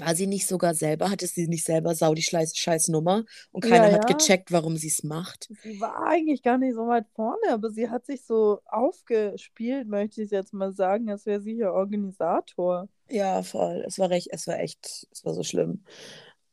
war 0.00 0.14
sie 0.14 0.26
nicht 0.26 0.46
sogar 0.46 0.74
selber, 0.74 1.10
hatte 1.10 1.26
sie 1.26 1.48
nicht 1.48 1.64
selber 1.64 1.94
sau 1.94 2.14
die 2.14 2.22
scheiß 2.22 2.88
Nummer 2.88 3.24
und 3.50 3.62
keiner 3.62 3.88
ja, 3.88 3.94
hat 3.94 4.10
ja. 4.10 4.16
gecheckt, 4.16 4.52
warum 4.52 4.76
sie 4.76 4.88
es 4.88 5.02
macht? 5.02 5.48
Sie 5.62 5.80
war 5.80 6.06
eigentlich 6.06 6.42
gar 6.42 6.58
nicht 6.58 6.74
so 6.74 6.86
weit 6.86 7.06
vorne, 7.14 7.50
aber 7.50 7.70
sie 7.70 7.90
hat 7.90 8.06
sich 8.06 8.24
so 8.24 8.60
aufgespielt, 8.66 9.88
möchte 9.88 10.22
ich 10.22 10.30
jetzt 10.30 10.52
mal 10.52 10.72
sagen, 10.72 11.10
als 11.10 11.26
wäre 11.26 11.40
sie 11.40 11.54
hier 11.54 11.72
Organisator. 11.72 12.88
Ja, 13.08 13.42
voll. 13.42 13.84
Es 13.86 13.98
war 13.98 14.10
recht, 14.10 14.28
es 14.32 14.46
war 14.46 14.58
echt, 14.58 15.06
es 15.10 15.24
war 15.24 15.34
so 15.34 15.42
schlimm. 15.42 15.84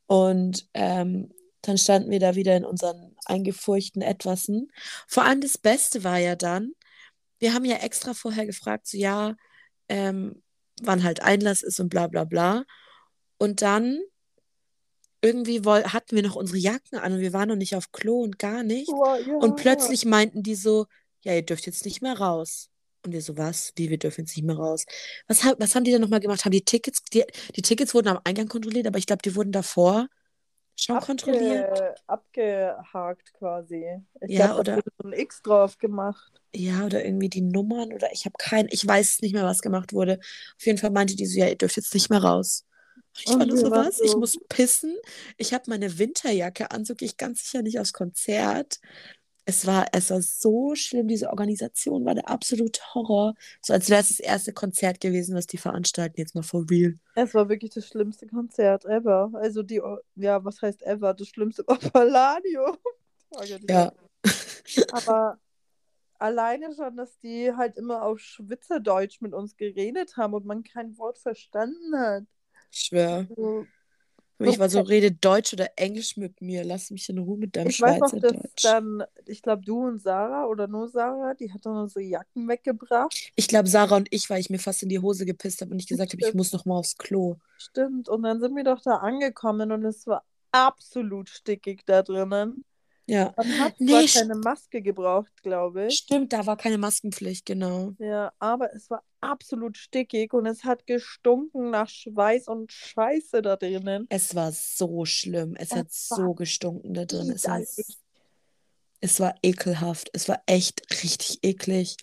Und 0.07 0.67
ähm, 0.73 1.31
dann 1.61 1.77
standen 1.77 2.11
wir 2.11 2.19
da 2.19 2.35
wieder 2.35 2.55
in 2.55 2.65
unseren 2.65 3.15
eingefurchten 3.25 4.01
Etwasen. 4.01 4.71
Vor 5.07 5.23
allem 5.23 5.41
das 5.41 5.57
Beste 5.57 6.03
war 6.03 6.19
ja 6.19 6.35
dann, 6.35 6.73
wir 7.39 7.53
haben 7.53 7.65
ja 7.65 7.77
extra 7.77 8.13
vorher 8.13 8.45
gefragt, 8.45 8.87
so 8.87 8.97
ja, 8.97 9.35
ähm, 9.89 10.41
wann 10.81 11.03
halt 11.03 11.21
Einlass 11.21 11.63
ist 11.63 11.79
und 11.79 11.89
bla 11.89 12.07
bla 12.07 12.23
bla. 12.23 12.63
Und 13.37 13.61
dann 13.61 13.99
irgendwie 15.21 15.61
hatten 15.61 16.15
wir 16.15 16.23
noch 16.23 16.35
unsere 16.35 16.59
Jacken 16.59 16.99
an 16.99 17.13
und 17.13 17.19
wir 17.19 17.33
waren 17.33 17.49
noch 17.49 17.55
nicht 17.55 17.75
auf 17.75 17.91
Klo 17.91 18.21
und 18.21 18.37
gar 18.37 18.63
nicht. 18.63 18.89
Oh, 18.89 19.15
ja, 19.15 19.37
und 19.37 19.55
plötzlich 19.55 20.03
ja. 20.03 20.09
meinten 20.09 20.43
die 20.43 20.55
so, 20.55 20.85
ja, 21.21 21.33
ihr 21.33 21.41
dürft 21.41 21.65
jetzt 21.65 21.85
nicht 21.85 22.01
mehr 22.01 22.17
raus. 22.17 22.69
Und 23.03 23.11
wir 23.11 23.21
so, 23.21 23.37
was? 23.37 23.73
Wie, 23.75 23.89
wir 23.89 23.97
dürfen 23.97 24.21
jetzt 24.21 24.35
nicht 24.35 24.45
mehr 24.45 24.55
raus? 24.55 24.85
Was, 25.27 25.43
was 25.57 25.75
haben 25.75 25.83
die 25.83 25.91
denn 25.91 26.01
nochmal 26.01 26.19
gemacht? 26.19 26.45
Haben 26.45 26.51
die 26.51 26.63
Tickets, 26.63 27.03
die, 27.13 27.23
die 27.55 27.61
Tickets 27.61 27.93
wurden 27.93 28.09
am 28.09 28.19
Eingang 28.23 28.47
kontrolliert, 28.47 28.87
aber 28.87 28.97
ich 28.97 29.07
glaube, 29.07 29.21
die 29.23 29.35
wurden 29.35 29.51
davor 29.51 30.07
schon 30.75 30.97
Abge 30.97 31.07
kontrolliert. 31.07 32.01
Abgehakt 32.07 33.33
quasi. 33.33 33.85
Ich 34.21 34.37
ja, 34.37 34.47
glaub, 34.47 34.59
oder. 34.59 34.75
so 34.75 35.07
ein 35.07 35.13
X 35.13 35.41
drauf 35.41 35.77
gemacht. 35.77 36.41
Ja, 36.53 36.85
oder 36.85 37.03
irgendwie 37.03 37.29
die 37.29 37.41
Nummern 37.41 37.93
oder 37.93 38.11
ich 38.11 38.25
habe 38.25 38.35
keinen, 38.37 38.69
ich 38.71 38.85
weiß 38.85 39.21
nicht 39.21 39.33
mehr, 39.33 39.43
was 39.43 39.61
gemacht 39.61 39.93
wurde. 39.93 40.19
Auf 40.57 40.65
jeden 40.65 40.77
Fall 40.77 40.91
meinte 40.91 41.15
die 41.15 41.25
so, 41.25 41.39
ja, 41.39 41.47
ihr 41.47 41.57
dürft 41.57 41.77
jetzt 41.77 41.93
nicht 41.93 42.09
mehr 42.09 42.23
raus. 42.23 42.65
Ich 43.23 43.33
war 43.33 43.45
nur 43.45 43.57
so 43.57 43.71
was, 43.71 43.99
ich 44.01 44.15
muss 44.15 44.37
pissen. 44.49 44.95
Ich 45.37 45.53
habe 45.53 45.63
meine 45.67 45.97
Winterjacke 45.97 46.71
an, 46.71 46.85
so 46.85 46.95
gehe 46.95 47.07
ich 47.07 47.17
ganz 47.17 47.43
sicher 47.43 47.61
nicht 47.61 47.79
aufs 47.79 47.93
Konzert. 47.93 48.79
Es 49.45 49.67
war, 49.67 49.85
es 49.91 50.09
war 50.09 50.21
so 50.21 50.73
schlimm, 50.73 51.07
diese 51.07 51.29
Organisation 51.29 52.03
war 52.03 52.15
der 52.15 52.27
absolute 52.29 52.81
Horror. 52.93 53.35
So 53.61 53.73
als 53.73 53.89
wäre 53.89 54.01
es 54.01 54.09
das 54.09 54.19
erste 54.19 54.53
Konzert 54.53 54.99
gewesen, 54.99 55.35
was 55.35 55.45
die 55.45 55.57
veranstalten, 55.57 56.19
jetzt 56.19 56.33
mal 56.33 56.41
for 56.41 56.65
real. 56.69 56.95
Es 57.13 57.33
war 57.35 57.47
wirklich 57.47 57.71
das 57.71 57.87
schlimmste 57.87 58.25
Konzert 58.25 58.85
ever. 58.85 59.31
Also 59.33 59.61
die, 59.61 59.81
ja, 60.15 60.43
was 60.43 60.61
heißt 60.61 60.81
ever? 60.81 61.13
Das 61.13 61.27
schlimmste 61.27 61.63
war 61.67 61.77
Palladium. 61.77 62.77
ja. 63.69 63.93
Aber 64.91 65.37
alleine 66.17 66.73
schon, 66.73 66.95
dass 66.97 67.17
die 67.19 67.53
halt 67.55 67.77
immer 67.77 68.03
auf 68.03 68.19
Schwitzerdeutsch 68.19 69.21
mit 69.21 69.33
uns 69.33 69.55
geredet 69.57 70.17
haben 70.17 70.33
und 70.33 70.45
man 70.45 70.63
kein 70.63 70.97
Wort 70.97 71.19
verstanden 71.19 71.97
hat. 71.97 72.23
Ich 72.71 72.79
schwöre. 72.79 73.27
So, 73.35 73.65
ich 74.39 74.59
war 74.59 74.69
so, 74.69 74.81
rede 74.81 75.13
Deutsch 75.13 75.53
oder 75.53 75.69
Englisch 75.77 76.17
mit 76.17 76.41
mir. 76.41 76.65
Lass 76.65 76.91
mich 76.91 77.07
in 77.07 77.19
Ruhe 77.19 77.37
mit 77.37 77.55
deinem 77.55 77.69
ich 77.69 77.77
Schweizer 77.77 78.01
weiß 78.01 78.13
noch, 78.13 78.21
dass 78.21 78.51
Dann, 78.61 79.03
ich 79.25 79.41
glaube, 79.41 79.63
du 79.63 79.87
und 79.87 80.01
Sarah 80.01 80.45
oder 80.45 80.67
nur 80.67 80.89
Sarah, 80.89 81.33
die 81.35 81.53
hat 81.53 81.65
dann 81.65 81.77
unsere 81.77 82.03
Jacken 82.03 82.47
weggebracht. 82.47 83.31
Ich 83.35 83.47
glaube, 83.47 83.69
Sarah 83.69 83.95
und 83.95 84.09
ich, 84.11 84.29
weil 84.29 84.41
ich 84.41 84.49
mir 84.49 84.59
fast 84.59 84.83
in 84.83 84.89
die 84.89 84.99
Hose 84.99 85.25
gepisst 85.25 85.61
habe 85.61 85.71
und 85.71 85.79
ich 85.79 85.87
gesagt 85.87 86.11
habe, 86.11 86.27
ich 86.27 86.33
muss 86.33 86.51
noch 86.51 86.65
mal 86.65 86.75
aufs 86.75 86.97
Klo. 86.97 87.37
Stimmt. 87.57 88.09
Und 88.09 88.23
dann 88.23 88.41
sind 88.41 88.55
wir 88.55 88.65
doch 88.65 88.81
da 88.81 88.97
angekommen 88.97 89.71
und 89.71 89.85
es 89.85 90.05
war 90.05 90.25
absolut 90.51 91.29
stickig 91.29 91.85
da 91.85 92.01
drinnen. 92.01 92.65
Ja. 93.07 93.33
Man 93.37 93.59
hat 93.59 93.75
nee, 93.79 94.05
keine 94.07 94.35
Maske 94.35 94.81
gebraucht, 94.81 95.31
glaube 95.43 95.87
ich. 95.87 95.97
Stimmt, 95.97 96.33
da 96.33 96.45
war 96.45 96.57
keine 96.57 96.77
Maskenpflicht, 96.77 97.45
genau. 97.45 97.93
Ja, 97.99 98.33
aber 98.39 98.73
es 98.73 98.89
war 98.89 99.03
absolut 99.25 99.77
stickig 99.77 100.33
und 100.33 100.45
es 100.45 100.63
hat 100.63 100.85
gestunken 100.87 101.71
nach 101.71 101.89
Schweiß 101.89 102.47
und 102.47 102.71
Scheiße 102.71 103.41
da 103.41 103.55
drinnen. 103.55 104.05
Es 104.09 104.35
war 104.35 104.51
so 104.51 105.05
schlimm. 105.05 105.55
Es, 105.57 105.71
es 105.71 105.77
hat 105.77 105.91
so 105.91 106.33
gestunken 106.33 106.93
da 106.93 107.05
drin. 107.05 107.31
Es 107.31 107.45
war, 107.45 107.61
es 109.01 109.19
war 109.19 109.35
ekelhaft. 109.43 110.09
Es 110.13 110.29
war 110.29 110.41
echt 110.45 110.81
richtig 111.03 111.39
eklig. 111.43 111.97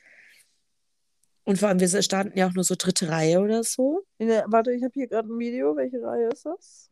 Und 1.45 1.59
vor 1.59 1.69
allem, 1.69 1.81
wir 1.81 2.03
standen 2.03 2.39
ja 2.39 2.47
auch 2.47 2.55
nur 2.55 2.65
so 2.65 2.75
dritte 2.77 3.09
Reihe 3.09 3.41
oder 3.41 3.65
so. 3.65 4.05
Ja, 4.19 4.45
warte, 4.47 4.73
ich 4.73 4.83
habe 4.83 4.93
hier 4.95 5.09
gerade 5.09 5.29
ein 5.29 5.39
Video. 5.39 5.75
Welche 5.75 6.01
Reihe 6.03 6.29
ist 6.29 6.47
das? 6.47 6.91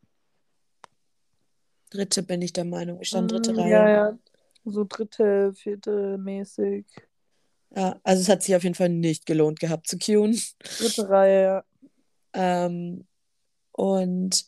Dritte 1.89 2.23
bin 2.23 2.41
ich 2.41 2.51
der 2.53 2.65
Meinung. 2.65 2.99
Ich 3.01 3.09
stand 3.09 3.31
dritte 3.31 3.53
mm, 3.53 3.59
Reihe. 3.59 3.71
Ja, 3.71 3.89
ja. 3.89 4.19
So 4.65 4.85
dritte, 4.87 5.53
vierte 5.53 6.17
mäßig. 6.17 6.85
Ja, 7.75 7.99
also 8.03 8.21
es 8.21 8.29
hat 8.29 8.43
sich 8.43 8.55
auf 8.55 8.63
jeden 8.63 8.75
Fall 8.75 8.89
nicht 8.89 9.25
gelohnt 9.25 9.59
gehabt 9.59 9.87
zu 9.87 9.97
queuen. 9.97 10.39
Dritte 10.77 11.09
Reihe, 11.09 11.43
ja. 11.43 11.63
Ähm, 12.33 13.05
und 13.71 14.45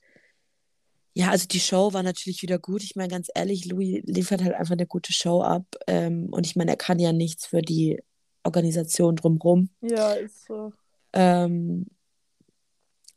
ja, 1.13 1.30
also 1.30 1.47
die 1.47 1.59
Show 1.59 1.93
war 1.93 2.03
natürlich 2.03 2.41
wieder 2.41 2.57
gut. 2.57 2.84
Ich 2.84 2.95
meine, 2.95 3.09
ganz 3.09 3.30
ehrlich, 3.34 3.65
Louis 3.65 4.01
liefert 4.05 4.43
halt 4.43 4.55
einfach 4.55 4.74
eine 4.74 4.88
gute 4.88 5.13
Show 5.13 5.41
ab. 5.41 5.65
Ähm, 5.88 6.28
und 6.32 6.45
ich 6.45 6.55
meine, 6.55 6.71
er 6.71 6.78
kann 6.78 6.99
ja 6.99 7.13
nichts 7.13 7.45
für 7.45 7.61
die 7.61 8.01
Organisation 8.43 9.15
drumherum. 9.15 9.69
Ja, 9.82 10.13
ist 10.13 10.45
so. 10.45 10.74
Ähm, 11.13 11.86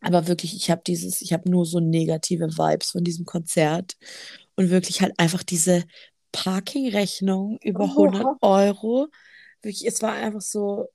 aber 0.00 0.28
wirklich, 0.28 0.54
ich 0.54 0.70
habe 0.70 0.82
dieses, 0.86 1.22
ich 1.22 1.32
habe 1.32 1.50
nur 1.50 1.64
so 1.64 1.80
negative 1.80 2.59
Vibes 2.59 2.90
von 2.90 3.02
diesem 3.02 3.24
Konzert. 3.24 3.96
Und 4.57 4.70
wirklich 4.70 5.00
halt 5.00 5.18
einfach 5.18 5.42
diese 5.42 5.84
Parkingrechnung 6.32 7.59
über 7.62 7.84
100 7.84 8.36
Euro 8.42 9.09
wirklich, 9.67 9.87
es 9.87 10.01
war 10.03 10.12
einfach 10.12 10.41
so, 10.41 10.89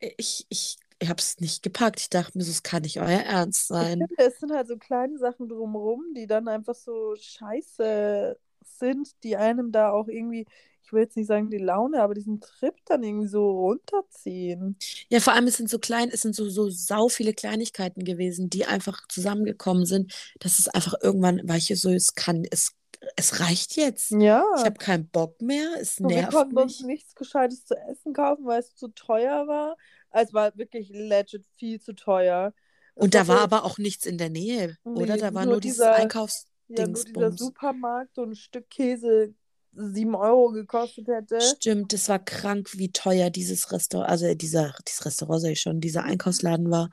ich, 0.00 0.46
ich, 0.48 0.76
ich 0.98 1.08
habe 1.08 1.20
es 1.20 1.40
nicht 1.40 1.62
gepackt. 1.62 2.00
Ich 2.00 2.10
dachte 2.10 2.36
mir, 2.36 2.44
das 2.44 2.62
kann 2.62 2.82
nicht 2.82 2.98
euer 3.00 3.20
Ernst 3.20 3.68
sein. 3.68 4.00
Ich 4.00 4.08
finde, 4.08 4.32
es 4.32 4.40
sind 4.40 4.52
halt 4.52 4.68
so 4.68 4.76
kleine 4.76 5.18
Sachen 5.18 5.48
drumherum, 5.48 6.14
die 6.14 6.26
dann 6.26 6.48
einfach 6.48 6.74
so 6.74 7.14
scheiße 7.16 8.36
sind, 8.64 9.08
die 9.22 9.36
einem 9.36 9.72
da 9.72 9.90
auch 9.90 10.08
irgendwie, 10.08 10.46
ich 10.82 10.92
will 10.92 11.02
jetzt 11.02 11.16
nicht 11.16 11.26
sagen 11.26 11.50
die 11.50 11.58
Laune, 11.58 12.02
aber 12.02 12.14
diesen 12.14 12.40
Trip 12.40 12.74
dann 12.86 13.02
irgendwie 13.02 13.28
so 13.28 13.50
runterziehen. 13.50 14.76
Ja, 15.08 15.20
vor 15.20 15.34
allem 15.34 15.46
es 15.46 15.56
sind 15.56 15.68
so 15.68 15.78
klein, 15.78 16.10
es 16.10 16.22
sind 16.22 16.34
so, 16.34 16.48
so 16.48 16.68
sau 16.70 17.08
viele 17.08 17.34
Kleinigkeiten 17.34 18.04
gewesen, 18.04 18.50
die 18.50 18.64
einfach 18.66 19.06
zusammengekommen 19.08 19.86
sind, 19.86 20.12
dass 20.40 20.58
es 20.58 20.68
einfach 20.68 20.94
irgendwann, 21.02 21.46
war 21.48 21.56
ich 21.56 21.72
so, 21.78 21.90
es 21.90 22.14
kann, 22.14 22.46
es 22.50 22.72
es 23.14 23.40
reicht 23.40 23.76
jetzt. 23.76 24.10
Ja. 24.10 24.44
Ich 24.56 24.64
habe 24.64 24.78
keinen 24.78 25.08
Bock 25.08 25.40
mehr. 25.40 25.74
Es 25.80 26.00
nervt 26.00 26.32
wir 26.32 26.38
konnten 26.38 26.54
mich. 26.54 26.64
uns 26.64 26.80
nichts 26.82 27.14
Gescheites 27.14 27.64
zu 27.64 27.76
essen 27.76 28.12
kaufen, 28.12 28.46
weil 28.46 28.60
es 28.60 28.74
zu 28.74 28.88
teuer 28.88 29.46
war. 29.46 29.76
Es 30.10 30.32
war 30.32 30.56
wirklich 30.56 30.90
legit 30.90 31.46
viel 31.56 31.80
zu 31.80 31.94
teuer. 31.94 32.52
Es 32.94 33.02
Und 33.04 33.14
da 33.14 33.28
war 33.28 33.40
aber 33.40 33.64
auch 33.64 33.78
nichts 33.78 34.06
in 34.06 34.18
der 34.18 34.30
Nähe, 34.30 34.76
nee, 34.84 35.02
oder? 35.02 35.16
Da 35.16 35.34
war 35.34 35.44
nur, 35.44 35.54
nur 35.54 35.60
dieses 35.60 35.78
dieser, 35.78 35.94
Einkaufsdingsbums. 35.94 37.04
Ja, 37.04 37.12
nur 37.12 37.30
dieser 37.30 37.44
Supermarkt 37.44 38.18
und 38.18 38.30
ein 38.30 38.36
Stück 38.36 38.70
Käse 38.70 39.34
7 39.72 40.14
Euro 40.14 40.50
gekostet 40.50 41.08
hätte. 41.08 41.40
Stimmt, 41.40 41.92
es 41.92 42.08
war 42.08 42.18
krank, 42.18 42.70
wie 42.72 42.92
teuer 42.92 43.30
dieses 43.30 43.70
Restaurant, 43.72 44.10
also 44.10 44.34
dieser, 44.34 44.74
dieses 44.88 45.04
Restaurant 45.04 45.42
sag 45.42 45.50
ich 45.50 45.60
schon, 45.60 45.80
dieser 45.80 46.04
Einkaufsladen 46.04 46.70
war. 46.70 46.90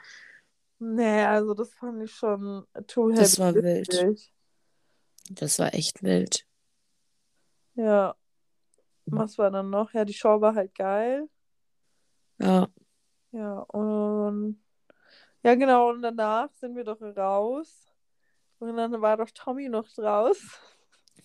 Nee, 0.79 1.23
also 1.23 1.53
das 1.53 1.73
fand 1.73 2.03
ich 2.03 2.11
schon 2.11 2.65
too 2.87 3.09
heavy. 3.09 3.21
Das 3.21 3.39
war 3.39 3.55
wild. 3.55 4.32
Das 5.29 5.59
war 5.59 5.73
echt 5.73 6.03
wild. 6.03 6.45
Ja. 7.75 8.15
Was 9.05 9.37
war 9.37 9.51
dann 9.51 9.69
noch? 9.69 9.93
Ja, 9.93 10.05
die 10.05 10.13
Show 10.13 10.39
war 10.39 10.55
halt 10.55 10.73
geil. 10.75 11.29
Ja. 12.39 12.67
Ja, 13.31 13.59
und 13.59 14.63
ja, 15.43 15.55
genau, 15.55 15.89
und 15.89 16.01
danach 16.01 16.51
sind 16.53 16.75
wir 16.75 16.83
doch 16.83 17.01
raus. 17.01 17.87
Und 18.59 18.77
dann 18.77 19.01
war 19.01 19.17
doch 19.17 19.29
Tommy 19.31 19.67
noch 19.67 19.89
draus. 19.89 20.39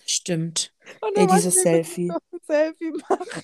Stimmt. 0.05 0.75
Und 1.01 1.17
Ey, 1.17 1.27
dieses 1.27 1.63
Selfie. 1.63 2.11
Ein 2.11 2.41
Selfie 2.43 2.93
machen. 3.09 3.43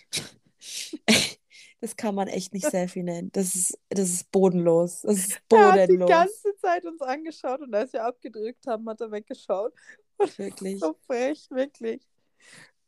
Das 1.80 1.96
kann 1.96 2.14
man 2.14 2.28
echt 2.28 2.54
nicht 2.54 2.64
Selfie 2.64 3.02
nennen. 3.02 3.30
Das 3.32 3.54
ist, 3.54 3.78
das 3.90 4.08
ist 4.08 4.30
bodenlos. 4.30 5.02
Das 5.02 5.18
ist 5.18 5.46
bodenlos. 5.50 5.76
Er 5.76 5.82
hat 5.82 5.90
die 5.90 5.96
ganze 5.98 6.56
Zeit 6.56 6.86
uns 6.86 7.02
angeschaut 7.02 7.60
und 7.60 7.74
als 7.74 7.92
wir 7.92 8.02
abgedrückt 8.02 8.66
haben, 8.66 8.88
hat 8.88 9.02
er 9.02 9.10
weggeschaut. 9.10 9.74
Wirklich. 10.36 10.80
So 10.80 10.94
frech, 11.06 11.46
wirklich. 11.50 12.02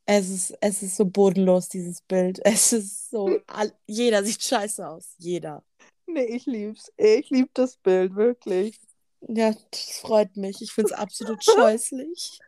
Es 0.07 0.31
ist, 0.31 0.55
es 0.61 0.83
ist 0.83 0.97
so 0.97 1.05
bodenlos, 1.05 1.69
dieses 1.69 2.01
Bild. 2.01 2.39
Es 2.45 2.73
ist 2.73 3.11
so. 3.11 3.41
Jeder 3.89 4.23
sieht 4.23 4.41
scheiße 4.41 4.87
aus. 4.87 5.15
Jeder. 5.19 5.65
Nee, 6.07 6.27
ich 6.27 6.47
lieb's. 6.47 6.93
Ich 6.97 7.29
lieb 7.31 7.51
das 7.55 7.77
Bild, 7.77 8.15
wirklich. 8.15 8.79
Ja, 9.27 9.53
das 9.73 9.99
freut 10.01 10.37
mich. 10.37 10.63
Ich 10.63 10.73
finde 10.73 10.93
es 10.93 10.99
absolut 10.99 11.45
scheußlich. 11.45 12.39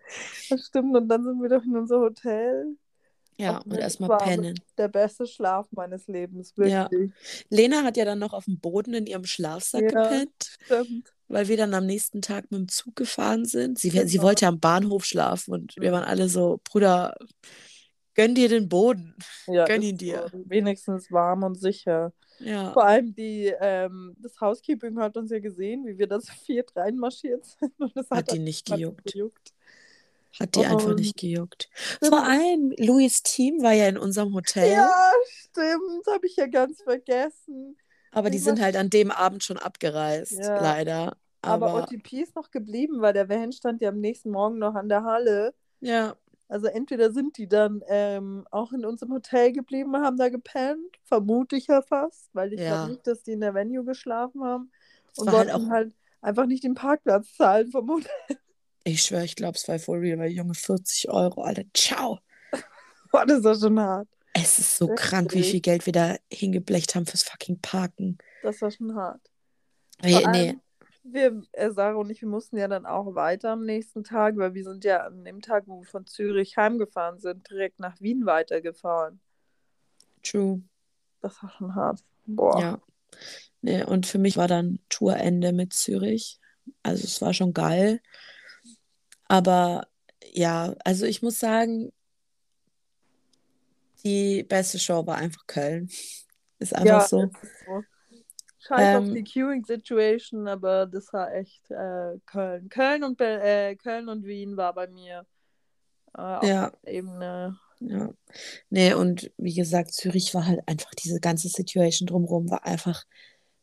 Das 0.49 0.67
stimmt. 0.67 0.97
Und 0.97 1.09
dann 1.09 1.25
sind 1.25 1.43
wir 1.43 1.49
doch 1.49 1.65
in 1.65 1.77
unser 1.77 1.99
Hotel. 1.99 2.77
Ja, 3.37 3.59
und 3.59 3.77
erstmal 3.77 4.19
pennen. 4.19 4.61
Der 4.77 4.89
beste 4.89 5.27
Schlaf 5.27 5.67
meines 5.73 6.07
Lebens, 6.07 6.57
wirklich. 6.57 6.73
Ja. 6.73 6.89
Lena 7.51 7.83
hat 7.83 7.97
ja 7.97 8.05
dann 8.05 8.19
noch 8.21 8.33
auf 8.33 8.45
dem 8.45 8.59
Boden 8.61 8.95
in 8.95 9.07
ihrem 9.07 9.25
Schlafsack 9.25 9.83
ja, 9.83 9.89
gepennt. 9.89 10.59
Stimmt 10.65 11.13
weil 11.29 11.49
wir 11.49 11.57
dann 11.57 11.75
am 11.75 11.87
nächsten 11.87 12.23
Tag 12.23 12.51
mit 12.51 12.61
dem 12.61 12.69
Zug 12.69 12.97
gefahren 12.97 13.45
sind. 13.45 13.79
Sie, 13.79 13.91
sie 13.91 14.23
wollte 14.23 14.47
am 14.47 14.61
Bahnhof 14.61 15.05
schlafen 15.05 15.53
und 15.55 15.75
wir 15.77 15.93
waren 15.93 16.05
alle 16.05 16.29
so, 16.29 16.61
Bruder, 16.65 17.15
gönn 18.15 18.35
dir 18.35 18.49
den 18.49 18.69
Boden. 18.69 19.15
Ja, 19.47 19.65
gönn 19.67 19.83
ihn 19.83 19.99
dir. 19.99 20.31
Wenigstens 20.33 21.13
warm 21.13 21.45
und 21.45 21.61
sicher. 21.61 22.13
Ja. 22.41 22.73
Vor 22.73 22.85
allem 22.85 23.15
die, 23.15 23.53
ähm, 23.61 24.15
das 24.19 24.41
Housekeeping 24.41 24.99
hat 24.99 25.17
uns 25.17 25.31
ja 25.31 25.41
gesehen, 25.41 25.87
wie 25.87 25.99
wir 25.99 26.07
das 26.07 26.29
viert 26.47 26.75
reinmarschiert 26.77 27.45
sind. 27.45 27.73
Und 27.79 27.97
das 27.97 28.11
hat, 28.11 28.19
hat 28.19 28.33
die 28.33 28.39
nicht 28.39 28.67
gejuckt. 28.67 29.13
gejuckt. 29.13 29.53
Hat 30.39 30.55
die 30.55 30.61
und 30.61 30.67
einfach 30.67 30.95
nicht 30.95 31.17
gejuckt. 31.17 31.69
Vor 32.03 32.23
allem, 32.23 32.73
Louis 32.77 33.23
Team 33.23 33.63
war 33.63 33.73
ja 33.73 33.89
in 33.89 33.99
unserem 33.99 34.35
Hotel. 34.35 34.73
Ja, 34.73 35.13
stimmt. 35.27 36.07
Habe 36.07 36.27
ich 36.27 36.37
ja 36.37 36.47
ganz 36.47 36.83
vergessen. 36.83 37.77
Aber 38.13 38.31
die 38.31 38.39
sind 38.39 38.61
halt 38.61 38.77
an 38.77 38.91
dem 38.91 39.11
Abend 39.11 39.45
schon 39.45 39.59
abgereist, 39.59 40.39
ja. 40.39 40.61
leider. 40.61 41.17
Aber, 41.43 41.71
Aber 41.71 41.83
OTP 41.83 42.15
ist 42.15 42.35
noch 42.35 42.51
geblieben, 42.51 43.01
weil 43.01 43.13
der 43.13 43.29
Van 43.29 43.53
stand 43.53 43.81
ja 43.81 43.91
am 43.91 44.01
nächsten 44.01 44.31
Morgen 44.31 44.59
noch 44.59 44.75
an 44.75 44.89
der 44.89 45.05
Halle. 45.05 45.55
Ja. 45.81 46.17
Also 46.49 46.67
entweder 46.67 47.13
sind 47.13 47.37
die 47.37 47.47
dann 47.47 47.83
ähm, 47.89 48.47
auch 48.51 48.73
in 48.73 48.87
unserem 48.87 49.13
Hotel 49.13 49.53
geblieben 49.53 49.95
und 49.95 50.03
haben 50.03 50.17
da 50.17 50.31
gepennt, 50.31 50.97
vermute 51.05 51.57
ich 51.57 51.67
ja 51.67 51.83
fast, 51.83 52.31
weil 52.33 52.55
ich 52.55 52.61
ja. 52.61 52.69
glaube 52.69 52.93
nicht, 52.93 53.07
dass 53.07 53.23
die 53.23 53.33
in 53.33 53.41
der 53.41 53.55
Venue 53.55 53.85
geschlafen 53.85 54.43
haben 54.43 54.73
das 55.09 55.19
und 55.19 55.33
wollten 55.33 55.53
halt, 55.53 55.71
halt, 55.71 55.93
einfach 56.23 56.47
nicht 56.47 56.65
den 56.65 56.75
Parkplatz 56.75 57.35
zahlen, 57.35 57.71
vermute 57.71 58.09
ich. 58.87 59.03
schwöre, 59.03 59.25
ich 59.25 59.37
glaube, 59.37 59.57
es 59.57 59.69
war 59.69 59.79
for 59.79 60.01
real, 60.01 60.19
weil 60.19 60.31
Junge, 60.31 60.55
40 60.55 61.11
Euro, 61.11 61.43
Alter, 61.43 61.65
ciao. 61.75 62.19
Boah, 63.13 63.27
das 63.27 63.41
ist 63.41 63.45
ja 63.45 63.55
schon 63.55 63.79
hart. 63.79 64.09
Es 64.43 64.59
ist 64.59 64.77
so 64.77 64.87
Richtig. 64.87 65.07
krank, 65.07 65.35
wie 65.35 65.43
viel 65.43 65.61
Geld 65.61 65.87
wir 65.87 65.93
da 65.93 66.17
hingeblecht 66.33 66.95
haben 66.95 67.07
fürs 67.07 67.23
fucking 67.23 67.61
Parken. 67.61 68.19
Das 68.43 68.61
war 68.61 68.71
schon 68.71 68.95
hart. 68.95 69.21
Nee, 70.03 70.27
nee. 70.31 70.57
Wir, 71.03 71.43
äh, 71.53 71.71
Sarah 71.71 71.97
und 71.97 72.11
ich, 72.11 72.21
wir 72.21 72.29
mussten 72.29 72.59
ja 72.59 72.69
dann 72.69 72.85
auch 72.85 73.15
weiter 73.15 73.53
am 73.53 73.65
nächsten 73.65 74.05
Tag, 74.05 74.37
weil 74.37 74.55
wir 74.55 74.65
sind 74.65 74.85
ja 74.85 75.07
an 75.07 75.25
dem 75.25 75.41
Tag, 75.41 75.65
wo 75.67 75.81
wir 75.81 75.87
von 75.87 76.07
Zürich 76.07 76.57
heimgefahren 76.57 77.19
sind, 77.19 77.49
direkt 77.49 77.81
nach 77.81 77.99
Wien 78.01 78.27
weitergefahren. 78.27 79.21
True. 80.23 80.63
Das 81.21 81.43
war 81.43 81.51
schon 81.51 81.75
hart. 81.75 82.05
Boah. 82.27 82.61
Ja. 82.61 82.81
Nee, 83.63 83.83
und 83.85 84.07
für 84.07 84.19
mich 84.19 84.37
war 84.37 84.49
dann 84.49 84.79
Tourende 84.89 85.53
mit 85.53 85.73
Zürich. 85.73 86.39
Also 86.83 87.05
es 87.05 87.21
war 87.23 87.33
schon 87.33 87.55
geil. 87.55 88.01
Aber 89.29 89.89
ja, 90.33 90.75
also 90.85 91.07
ich 91.07 91.23
muss 91.23 91.39
sagen, 91.39 91.93
die 94.05 94.43
beste 94.43 94.79
Show 94.79 95.07
war 95.07 95.17
einfach 95.17 95.47
Köln. 95.47 95.89
Ist 96.59 96.75
einfach 96.75 96.87
ja, 96.87 97.01
so. 97.07 97.31
so. 97.67 97.83
Scheiß 98.67 98.81
ähm, 98.81 98.97
auf 98.97 99.15
die 99.15 99.25
Queuing-Situation, 99.25 100.49
aber 100.49 100.87
das 100.87 101.13
war 101.13 101.33
echt 101.33 101.71
äh, 101.71 102.19
Köln. 102.27 102.69
Köln 102.69 103.05
und, 103.05 103.21
äh, 103.21 103.77
Köln 103.77 104.09
und 104.09 104.25
Wien 104.25 104.57
war 104.57 104.75
bei 104.75 104.89
mir 104.89 105.25
äh, 106.17 106.21
auf 106.21 106.43
ja. 106.43 106.73
Ebene. 106.85 107.57
Ja. 107.79 108.11
Nee, 108.71 108.95
und 108.95 109.31
wie 109.37 109.55
gesagt, 109.55 109.93
Zürich 109.93 110.35
war 110.35 110.47
halt 110.47 110.61
einfach 110.67 110.91
diese 110.97 111.21
ganze 111.21 111.49
Situation 111.49 112.09
drumherum, 112.09 112.51
war 112.51 112.67
einfach 112.67 113.05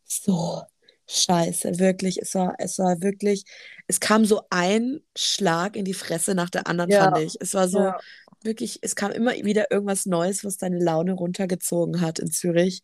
so 0.04 0.62
scheiße. 1.06 1.78
Wirklich, 1.78 2.22
es 2.22 2.34
war, 2.34 2.54
es 2.58 2.78
war 2.78 3.02
wirklich, 3.02 3.44
es 3.86 4.00
kam 4.00 4.24
so 4.24 4.40
ein 4.48 5.00
Schlag 5.14 5.76
in 5.76 5.84
die 5.84 5.94
Fresse 5.94 6.34
nach 6.34 6.48
der 6.48 6.66
anderen, 6.66 6.90
ja. 6.90 7.04
fand 7.04 7.18
ich. 7.18 7.36
Es 7.40 7.52
war 7.52 7.68
so, 7.68 7.80
ja 7.80 7.98
wirklich, 8.46 8.78
es 8.82 8.96
kam 8.96 9.12
immer 9.12 9.32
wieder 9.32 9.70
irgendwas 9.70 10.06
Neues, 10.06 10.44
was 10.44 10.56
deine 10.56 10.82
Laune 10.82 11.12
runtergezogen 11.12 12.00
hat 12.00 12.18
in 12.18 12.30
Zürich. 12.30 12.82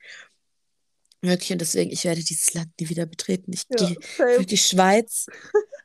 Wirklich, 1.22 1.52
und 1.52 1.60
deswegen, 1.60 1.90
ich 1.92 2.04
werde 2.04 2.22
dieses 2.22 2.52
Land 2.52 2.68
nie 2.80 2.88
wieder 2.88 3.06
betreten. 3.06 3.52
Ich 3.52 3.64
ja, 3.70 3.86
gehe 3.86 3.96
wirklich 4.38 4.66
Schweiz. 4.66 5.26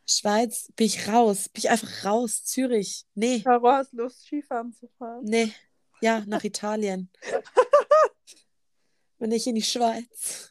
Schweiz, 0.06 0.72
bin 0.76 0.88
ich 0.88 1.08
raus. 1.08 1.48
Bin 1.50 1.60
ich 1.60 1.70
einfach 1.70 2.06
raus. 2.06 2.44
Zürich. 2.44 3.06
Nee. 3.14 3.42
Caro, 3.42 3.70
hast 3.72 3.94
Lust, 3.94 4.24
Skifahren 4.26 4.74
zu 4.74 4.88
fahren? 4.98 5.24
Nee. 5.24 5.54
Ja, 6.02 6.24
nach 6.26 6.44
Italien. 6.44 7.10
Bin 9.20 9.32
ich 9.32 9.48
in 9.48 9.56
die 9.56 9.64
Schweiz. 9.64 10.50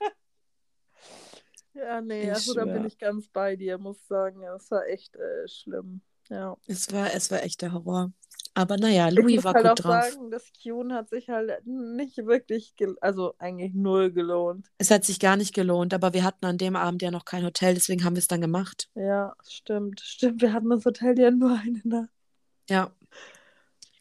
Ja, 1.73 2.01
nee, 2.01 2.31
also 2.31 2.55
da 2.55 2.65
bin 2.65 2.85
ich 2.87 2.99
ganz 2.99 3.29
bei 3.29 3.55
dir, 3.55 3.79
muss 3.79 4.07
sagen. 4.09 4.43
Es 4.57 4.71
war 4.71 4.87
echt 4.87 5.15
äh, 5.15 5.47
schlimm. 5.47 6.01
Ja. 6.29 6.57
Es 6.67 6.91
war, 6.93 7.15
es 7.15 7.31
war 7.31 7.43
echt 7.43 7.63
der 7.63 7.73
Horror. 7.73 8.13
Aber 8.57 8.79
naja, 8.79 9.11
Louis 9.11 9.45
war 9.45 9.53
halt 9.53 9.69
gut 9.69 9.85
drauf. 9.85 10.07
Ich 10.07 10.15
sagen, 10.15 10.31
das 10.31 10.51
Qn 10.55 10.95
hat 10.95 11.11
sich 11.11 11.29
halt 11.29 11.67
nicht 11.67 12.17
wirklich, 12.17 12.75
also 13.03 13.35
eigentlich 13.39 13.75
null 13.75 14.11
gelohnt. 14.11 14.71
Es 14.79 14.91
hat 14.91 15.05
sich 15.05 15.21
gar 15.21 15.37
nicht 15.37 15.55
gelohnt, 15.55 15.93
aber 15.93 16.15
wir 16.15 16.25
hatten 16.25 16.47
an 16.47 16.57
dem 16.57 16.75
Abend 16.75 17.03
ja 17.03 17.11
noch 17.11 17.27
kein 17.27 17.45
Hotel, 17.45 17.75
deswegen 17.75 18.03
haben 18.03 18.17
wir 18.17 18.21
es 18.21 18.29
dann 18.29 18.41
gemacht. 18.41 18.89
Ja, 18.95 19.37
stimmt, 19.47 20.01
stimmt. 20.01 20.41
Wir 20.41 20.55
hatten 20.55 20.71
das 20.71 20.87
Hotel 20.87 21.19
ja 21.19 21.31
nur 21.31 21.51
eine 21.51 21.83
Nacht. 21.85 22.09
Ja. 22.71 22.91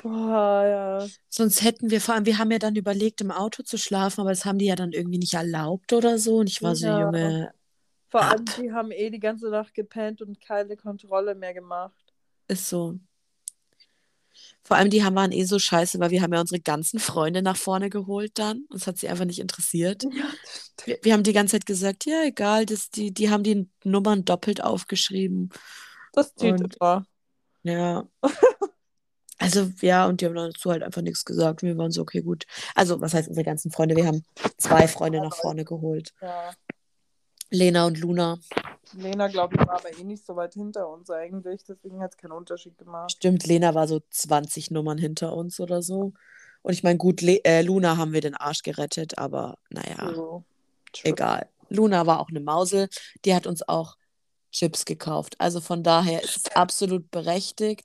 Boah, 0.01 0.65
ja. 0.65 1.07
Sonst 1.27 1.61
hätten 1.61 1.91
wir, 1.91 1.99
vor 1.99 2.15
allem, 2.15 2.25
wir 2.25 2.37
haben 2.37 2.51
ja 2.51 2.59
dann 2.59 2.77
überlegt, 2.77 3.19
im 3.19 3.31
Auto 3.31 3.61
zu 3.61 3.77
schlafen, 3.77 4.21
aber 4.21 4.29
das 4.29 4.45
haben 4.45 4.57
die 4.57 4.67
ja 4.67 4.77
dann 4.77 4.93
irgendwie 4.93 5.17
nicht 5.17 5.33
erlaubt 5.33 5.91
oder 5.91 6.17
so. 6.17 6.37
Und 6.37 6.49
ich 6.49 6.63
war 6.63 6.77
so, 6.77 6.87
ja. 6.87 7.01
Junge. 7.01 7.51
Vor 8.07 8.21
allem, 8.21 8.45
die 8.57 8.71
haben 8.71 8.91
eh 8.91 9.09
die 9.09 9.19
ganze 9.19 9.49
Nacht 9.49 9.73
gepennt 9.73 10.21
und 10.21 10.39
keine 10.39 10.77
Kontrolle 10.77 11.35
mehr 11.35 11.53
gemacht. 11.53 12.13
Ist 12.47 12.69
so. 12.69 12.97
Vor 14.63 14.77
allem, 14.77 14.89
die 14.89 15.03
haben 15.03 15.15
waren 15.15 15.31
eh 15.31 15.43
so 15.43 15.59
scheiße, 15.59 15.99
weil 15.99 16.09
wir 16.09 16.21
haben 16.21 16.33
ja 16.33 16.41
unsere 16.41 16.59
ganzen 16.59 16.99
Freunde 16.99 17.41
nach 17.41 17.55
vorne 17.55 17.89
geholt 17.89 18.31
dann. 18.35 18.65
Uns 18.69 18.87
hat 18.87 18.97
sie 18.97 19.07
einfach 19.07 19.25
nicht 19.25 19.39
interessiert. 19.39 20.03
Ja, 20.03 20.25
wir, 20.85 20.99
wir, 21.03 21.13
haben 21.13 21.23
die 21.23 21.33
ganze 21.33 21.53
Zeit 21.53 21.65
gesagt, 21.65 22.05
ja, 22.05 22.23
egal, 22.23 22.65
das, 22.65 22.89
die, 22.89 23.13
die 23.13 23.29
haben 23.29 23.43
die 23.43 23.69
Nummern 23.83 24.25
doppelt 24.25 24.63
aufgeschrieben. 24.63 25.49
Das 26.13 26.33
zieht 26.35 26.59
immer. 26.59 27.05
Ja. 27.63 28.07
also, 29.37 29.71
ja, 29.81 30.07
und 30.07 30.21
die 30.21 30.25
haben 30.25 30.35
dazu 30.35 30.71
halt 30.71 30.83
einfach 30.83 31.01
nichts 31.01 31.25
gesagt. 31.25 31.61
Wir 31.61 31.77
waren 31.77 31.91
so, 31.91 32.01
okay, 32.01 32.21
gut. 32.21 32.45
Also, 32.73 32.99
was 33.01 33.13
heißt 33.13 33.27
unsere 33.27 33.45
ganzen 33.45 33.71
Freunde? 33.71 33.95
Wir 33.95 34.07
haben 34.07 34.23
zwei 34.57 34.87
Freunde 34.87 35.19
nach 35.19 35.35
vorne 35.35 35.65
geholt. 35.65 36.13
Ja. 36.21 36.51
Lena 37.49 37.85
und 37.85 37.99
Luna. 37.99 38.39
Lena, 38.93 39.27
glaube 39.27 39.55
ich, 39.55 39.67
war 39.67 39.79
aber 39.79 39.97
eh 39.97 40.03
nicht 40.03 40.25
so 40.25 40.35
weit 40.35 40.53
hinter 40.53 40.87
uns 40.89 41.09
eigentlich, 41.09 41.63
deswegen 41.63 42.01
hat 42.01 42.11
es 42.11 42.17
keinen 42.17 42.31
Unterschied 42.31 42.77
gemacht. 42.77 43.11
Stimmt, 43.11 43.45
Lena 43.45 43.73
war 43.73 43.87
so 43.87 44.01
20 44.09 44.71
Nummern 44.71 44.97
hinter 44.97 45.33
uns 45.33 45.59
oder 45.59 45.81
so. 45.81 46.13
Und 46.61 46.73
ich 46.73 46.83
meine, 46.83 46.97
gut, 46.97 47.21
Le 47.21 47.43
äh, 47.43 47.61
Luna 47.61 47.97
haben 47.97 48.13
wir 48.13 48.21
den 48.21 48.35
Arsch 48.35 48.63
gerettet, 48.63 49.17
aber 49.17 49.57
naja, 49.69 50.13
so. 50.13 50.43
egal. 51.03 51.49
Luna 51.69 52.05
war 52.05 52.19
auch 52.19 52.29
eine 52.29 52.39
Mausel, 52.39 52.89
die 53.23 53.35
hat 53.35 53.47
uns 53.47 53.67
auch 53.67 53.97
Chips 54.51 54.85
gekauft. 54.85 55.35
Also 55.39 55.61
von 55.61 55.83
daher 55.83 56.23
ist 56.23 56.37
es 56.37 56.55
absolut 56.55 57.11
berechtigt, 57.11 57.83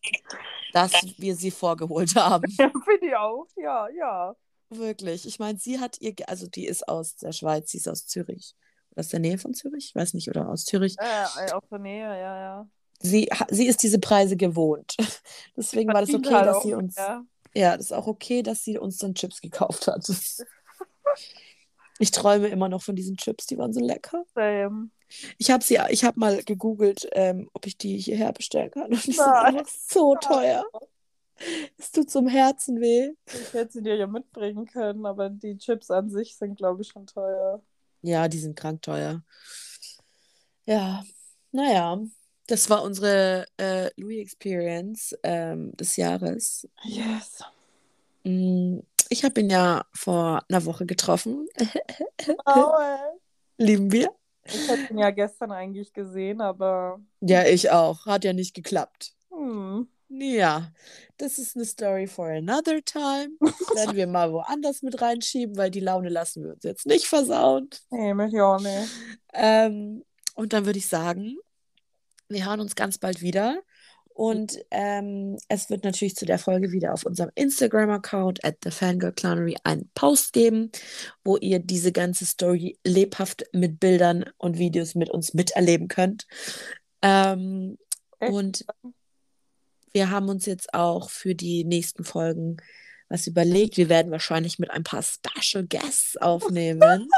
dass 0.73 0.93
wir 1.19 1.35
sie 1.35 1.51
vorgeholt 1.51 2.15
haben. 2.15 2.45
Ja, 2.59 2.71
finde 2.71 3.07
ich 3.07 3.17
auch, 3.17 3.47
ja, 3.57 3.89
ja. 3.89 4.37
Wirklich. 4.71 5.27
Ich 5.27 5.39
meine, 5.39 5.59
sie 5.59 5.81
hat 5.81 6.01
ihr, 6.01 6.15
also 6.27 6.47
die 6.47 6.67
ist 6.67 6.89
aus 6.89 7.17
der 7.17 7.33
Schweiz, 7.33 7.73
sie 7.73 7.79
ist 7.79 7.89
aus 7.89 8.07
Zürich. 8.07 8.55
Aus 8.97 9.09
der 9.09 9.21
Nähe 9.21 9.39
von 9.39 9.55
Zürich? 9.55 9.87
Ich 9.87 9.95
weiß 9.95 10.15
nicht, 10.15 10.29
oder 10.29 10.49
aus 10.49 10.65
Zürich. 10.65 10.97
Äh, 10.99 11.53
aus 11.53 11.63
der 11.71 11.79
Nähe, 11.79 12.07
ja, 12.07 12.41
ja. 12.41 12.69
Sie, 13.01 13.31
sie 13.49 13.67
ist 13.67 13.83
diese 13.83 13.99
Preise 13.99 14.37
gewohnt. 14.37 14.97
Deswegen 15.57 15.93
war 15.93 16.01
das 16.01 16.13
okay, 16.13 16.35
halt 16.35 16.47
dass 16.47 16.57
auch, 16.57 16.63
sie 16.63 16.75
uns. 16.75 16.97
Ja. 16.97 17.25
ja, 17.55 17.77
das 17.77 17.87
ist 17.87 17.93
auch 17.93 18.07
okay, 18.07 18.43
dass 18.43 18.63
sie 18.63 18.79
uns 18.79 18.99
dann 18.99 19.15
Chips 19.15 19.41
gekauft 19.41 19.87
hat. 19.87 20.07
Ich 22.03 22.13
träume 22.13 22.49
immer 22.49 22.71
noch 22.71 22.83
von 22.83 22.97
diesen 22.97 23.19
Chips, 23.19 23.45
die 23.45 23.59
waren 23.59 23.75
so 23.75 23.81
lecker. 23.81 24.25
Same. 24.35 24.89
Ich 25.37 25.51
habe 25.51 25.63
sie, 25.63 25.79
ich 25.91 26.03
habe 26.03 26.19
mal 26.19 26.43
gegoogelt, 26.43 27.07
ähm, 27.13 27.51
ob 27.53 27.67
ich 27.67 27.77
die 27.77 27.99
hierher 27.99 28.33
bestellen 28.33 28.71
kann. 28.71 28.85
Und 28.85 29.07
die 29.07 29.13
sind 29.13 29.21
einfach 29.21 29.69
so 29.69 30.15
teuer. 30.15 30.65
Es 31.77 31.93
tut 31.93 32.11
zum 32.11 32.27
Herzen 32.27 32.81
weh. 32.81 33.11
Ich 33.27 33.53
hätte 33.53 33.73
sie 33.73 33.83
dir 33.83 33.97
ja 33.97 34.07
mitbringen 34.07 34.65
können, 34.65 35.05
aber 35.05 35.29
die 35.29 35.59
Chips 35.59 35.91
an 35.91 36.09
sich 36.09 36.37
sind, 36.37 36.57
glaube 36.57 36.81
ich, 36.81 36.89
schon 36.89 37.07
teuer. 37.07 37.63
Ja, 38.03 38.29
die 38.29 38.39
sind 38.39 38.57
krank 38.57 38.83
teuer. 38.83 39.23
Ja, 40.65 41.05
naja, 41.53 42.01
das 42.47 42.71
war 42.71 42.83
unsere 42.83 43.47
äh, 43.59 43.91
Louis 43.97 44.21
Experience 44.21 45.17
ähm, 45.23 45.77
des 45.77 45.97
Jahres. 45.97 46.69
Yes. 46.85 47.43
Mm, 48.25 48.79
ich 49.09 49.25
habe 49.25 49.41
ihn 49.41 49.51
ja 49.51 49.85
vor 49.93 50.43
einer 50.49 50.65
Woche 50.65 50.87
getroffen. 50.87 51.49
Oh, 52.47 52.73
Lieben 53.59 53.93
wir. 53.93 54.11
Ich 54.45 54.69
hätte 54.69 54.93
ihn 54.93 54.99
ja 54.99 55.11
gestern 55.11 55.53
eigentlich 55.53 55.93
gesehen, 55.93 56.41
aber. 56.41 57.01
Ja, 57.21 57.45
ich 57.45 57.71
auch. 57.71 58.07
Hat 58.07 58.25
ja 58.25 58.33
nicht 58.33 58.55
geklappt. 58.55 59.15
Hm. 59.31 59.87
Ja, 60.13 60.73
das 61.19 61.39
ist 61.39 61.55
eine 61.55 61.65
Story 61.65 62.09
for 62.09 62.27
another 62.27 62.85
time. 62.85 63.31
Werden 63.75 63.95
wir 63.95 64.09
mal 64.09 64.33
woanders 64.33 64.83
mit 64.83 65.01
reinschieben, 65.01 65.57
weil 65.57 65.71
die 65.71 65.81
Laune 65.81 66.09
lassen 66.09 66.43
wir 66.43 66.55
uns 66.55 66.65
jetzt 66.65 66.85
nicht 66.85 67.07
versauen. 67.07 67.71
Nee, 67.91 68.13
möchte 68.15 68.37
ich 68.37 68.43
auch 68.43 68.61
nicht. 68.61 68.91
Ähm, 69.33 70.05
und 70.35 70.53
dann 70.53 70.67
würde 70.67 70.81
ich 70.81 70.89
sagen, 70.89 71.37
wir 72.29 72.45
hören 72.45 72.61
uns 72.61 72.75
ganz 72.75 72.99
bald 72.99 73.23
wieder. 73.23 73.61
Und 74.13 74.59
ähm, 74.73 75.37
es 75.49 75.71
wird 75.71 75.85
natürlich 75.85 76.17
zu 76.17 76.27
der 76.27 76.41
Folge 76.41 76.73
wieder 76.73 76.93
auf 76.93 77.07
unserem 77.07 77.31
Instagram-Account 77.37 78.45
at 78.45 78.57
the 78.65 78.73
Fangirl 78.73 79.13
Clownery 79.13 79.57
einen 79.63 79.91
Post 79.95 80.33
geben, 80.33 80.73
wo 81.25 81.37
ihr 81.37 81.61
diese 81.61 81.93
ganze 81.93 82.27
Story 82.27 82.79
lebhaft 82.85 83.45
mit 83.53 83.79
Bildern 83.79 84.25
und 84.39 84.59
Videos 84.59 84.97
mit 84.97 85.09
uns 85.09 85.35
miterleben 85.35 85.87
könnt. 85.87 86.27
Ähm, 87.01 87.79
und 88.19 88.65
wir 89.93 90.11
haben 90.11 90.29
uns 90.29 90.47
jetzt 90.47 90.75
auch 90.75 91.11
für 91.11 91.35
die 91.35 91.65
nächsten 91.65 92.05
Folgen 92.05 92.59
was 93.09 93.27
überlegt. 93.27 93.77
Wir 93.77 93.89
werden 93.89 94.13
wahrscheinlich 94.13 94.59
mit 94.59 94.71
ein 94.71 94.85
paar 94.85 95.03
Special 95.03 95.67
Guests 95.67 96.17
aufnehmen. 96.17 97.09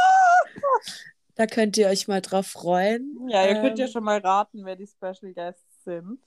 da 1.35 1.47
könnt 1.47 1.77
ihr 1.77 1.89
euch 1.89 2.09
mal 2.09 2.23
drauf 2.23 2.47
freuen. 2.47 3.29
Ja, 3.29 3.45
ihr 3.45 3.57
ähm, 3.57 3.63
könnt 3.63 3.79
ja 3.79 3.87
schon 3.87 4.05
mal 4.05 4.19
raten, 4.19 4.65
wer 4.65 4.75
die 4.75 4.87
Special 4.87 5.33
Guests 5.33 5.85
sind. 5.85 6.19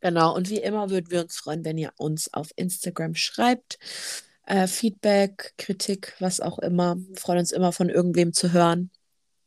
Genau, 0.00 0.34
und 0.34 0.50
wie 0.50 0.58
immer 0.58 0.90
würden 0.90 1.10
wir 1.10 1.22
uns 1.22 1.36
freuen, 1.36 1.64
wenn 1.64 1.78
ihr 1.78 1.92
uns 1.96 2.32
auf 2.34 2.50
Instagram 2.56 3.14
schreibt. 3.14 3.78
Äh, 4.46 4.66
Feedback, 4.66 5.54
Kritik, 5.56 6.14
was 6.18 6.40
auch 6.40 6.58
immer. 6.58 6.96
Wir 6.96 7.16
freuen 7.16 7.38
uns 7.38 7.52
immer 7.52 7.72
von 7.72 7.88
irgendwem 7.88 8.32
zu 8.32 8.52
hören. 8.52 8.90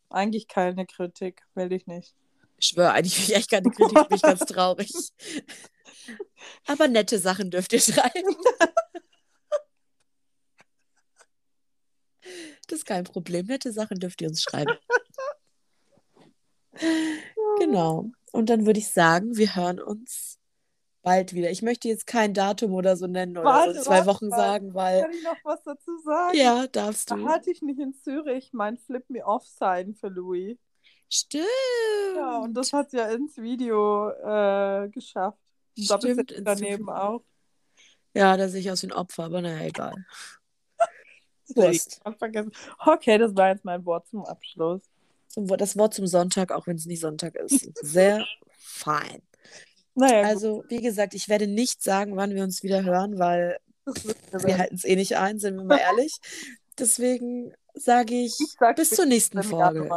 Eigentlich 0.08 0.48
keine 0.48 0.86
Kritik, 0.86 1.42
will 1.54 1.72
ich 1.72 1.86
nicht. 1.86 2.14
Ich 2.58 2.68
schwöre, 2.68 2.92
eigentlich 2.92 3.18
will 3.18 3.24
ich 3.24 3.36
echt 3.36 3.50
keine 3.50 3.70
Kritik, 3.70 4.08
bin 4.08 4.16
ich 4.16 4.22
ganz 4.22 4.40
traurig. 4.46 4.90
Aber 6.66 6.88
nette 6.88 7.18
Sachen 7.18 7.50
dürft 7.50 7.72
ihr 7.72 7.80
schreiben. 7.80 8.36
Das 12.68 12.78
ist 12.78 12.86
kein 12.86 13.04
Problem. 13.04 13.46
Nette 13.46 13.72
Sachen 13.72 13.98
dürft 14.00 14.20
ihr 14.20 14.28
uns 14.28 14.42
schreiben. 14.42 14.76
Genau. 17.58 18.10
Und 18.32 18.50
dann 18.50 18.66
würde 18.66 18.80
ich 18.80 18.90
sagen, 18.90 19.36
wir 19.36 19.54
hören 19.56 19.80
uns 19.80 20.38
bald 21.02 21.34
wieder. 21.34 21.50
Ich 21.50 21.62
möchte 21.62 21.88
jetzt 21.88 22.06
kein 22.06 22.34
Datum 22.34 22.74
oder 22.74 22.96
so 22.96 23.06
nennen 23.06 23.38
oder 23.38 23.46
warte, 23.46 23.74
so 23.74 23.82
zwei 23.82 23.98
warte, 23.98 24.06
Wochen 24.08 24.30
warte. 24.30 24.42
sagen, 24.42 24.74
weil. 24.74 25.02
Kann 25.02 25.12
ich 25.12 25.22
noch 25.22 25.36
was 25.44 25.62
dazu 25.62 25.98
sagen? 26.04 26.36
Ja, 26.36 26.66
darfst 26.66 27.10
du. 27.10 27.16
Da 27.16 27.28
hatte 27.28 27.50
ich 27.50 27.62
nicht 27.62 27.78
in 27.78 27.94
Zürich 27.94 28.52
mein 28.52 28.76
Flip 28.76 29.08
Me 29.08 29.24
Off 29.24 29.46
Sign 29.46 29.94
für 29.94 30.08
Louis. 30.08 30.58
Stimmt. 31.08 31.46
Ja, 32.16 32.38
und 32.38 32.54
das 32.54 32.72
hat 32.72 32.92
ja 32.92 33.08
ins 33.08 33.36
Video 33.36 34.10
äh, 34.10 34.88
geschafft. 34.88 35.38
Stimmt, 35.78 36.34
daneben 36.42 36.88
auch. 36.88 37.22
Ja, 38.14 38.36
da 38.36 38.48
sehe 38.48 38.60
ich 38.60 38.70
aus 38.70 38.82
wie 38.82 38.86
ein 38.86 38.92
Opfer, 38.92 39.24
aber 39.24 39.42
naja, 39.42 39.66
egal. 39.66 40.06
Wurst. 41.54 42.00
vergessen. 42.18 42.50
Okay, 42.78 43.18
das 43.18 43.36
war 43.36 43.50
jetzt 43.50 43.64
mein 43.64 43.84
Wort 43.84 44.08
zum 44.08 44.24
Abschluss. 44.24 44.82
Das 45.36 45.76
Wort 45.76 45.92
zum 45.92 46.06
Sonntag, 46.06 46.50
auch 46.50 46.66
wenn 46.66 46.76
es 46.76 46.86
nicht 46.86 47.00
Sonntag 47.00 47.34
ist. 47.36 47.70
Sehr 47.84 48.26
fein. 48.48 49.20
Naja, 49.94 50.26
also, 50.26 50.64
wie 50.68 50.80
gesagt, 50.80 51.14
ich 51.14 51.28
werde 51.28 51.46
nicht 51.46 51.82
sagen, 51.82 52.16
wann 52.16 52.34
wir 52.34 52.42
uns 52.42 52.62
wieder 52.62 52.84
hören, 52.84 53.18
weil 53.18 53.58
wir 53.84 54.58
halten 54.58 54.74
es 54.74 54.84
eh 54.84 54.96
nicht 54.96 55.16
ein, 55.16 55.38
sind 55.38 55.56
wir 55.56 55.64
mal 55.64 55.78
ehrlich. 55.80 56.16
Deswegen 56.78 57.52
sage 57.74 58.14
ich, 58.14 58.38
ich 58.40 58.56
sag 58.58 58.76
bis 58.76 58.90
zur 58.90 59.06
nächsten 59.06 59.42
Folge. 59.42 59.88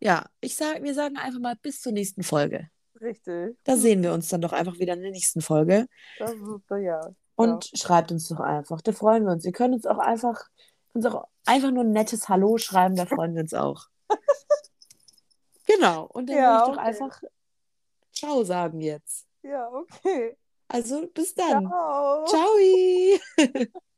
Ja, 0.00 0.26
ich 0.40 0.54
sage, 0.54 0.82
wir 0.82 0.94
sagen 0.94 1.16
einfach 1.16 1.40
mal 1.40 1.56
bis 1.60 1.80
zur 1.80 1.92
nächsten 1.92 2.22
Folge. 2.22 2.70
Richtig. 3.00 3.56
Da 3.64 3.76
sehen 3.76 4.02
wir 4.02 4.12
uns 4.12 4.28
dann 4.28 4.40
doch 4.40 4.52
einfach 4.52 4.78
wieder 4.78 4.94
in 4.94 5.02
der 5.02 5.10
nächsten 5.10 5.40
Folge. 5.40 5.86
Das 6.18 6.32
ist, 6.32 6.70
ja. 6.82 7.00
Und 7.36 7.70
ja. 7.70 7.78
schreibt 7.78 8.10
uns 8.10 8.28
doch 8.28 8.40
einfach. 8.40 8.80
Da 8.80 8.92
freuen 8.92 9.24
wir 9.24 9.32
uns. 9.32 9.44
Ihr 9.44 9.52
könnt 9.52 9.74
uns 9.74 9.86
auch 9.86 9.98
einfach, 9.98 10.44
uns 10.92 11.06
auch 11.06 11.26
einfach 11.46 11.70
nur 11.70 11.84
ein 11.84 11.92
nettes 11.92 12.28
Hallo 12.28 12.58
schreiben, 12.58 12.96
da 12.96 13.06
freuen 13.06 13.34
wir 13.34 13.42
uns 13.42 13.54
auch. 13.54 13.86
genau. 15.66 16.06
Und 16.06 16.28
dann 16.28 16.36
ja, 16.36 16.60
würde 16.60 16.70
ich 16.70 16.76
doch 16.76 16.82
einfach 16.82 17.22
Ciao 18.12 18.42
sagen 18.42 18.80
jetzt. 18.80 19.26
Ja, 19.42 19.68
okay. 19.68 20.36
Also 20.66 21.06
bis 21.14 21.34
dann. 21.34 21.68
Ciao. 21.68 22.24
Ciao. 22.26 23.66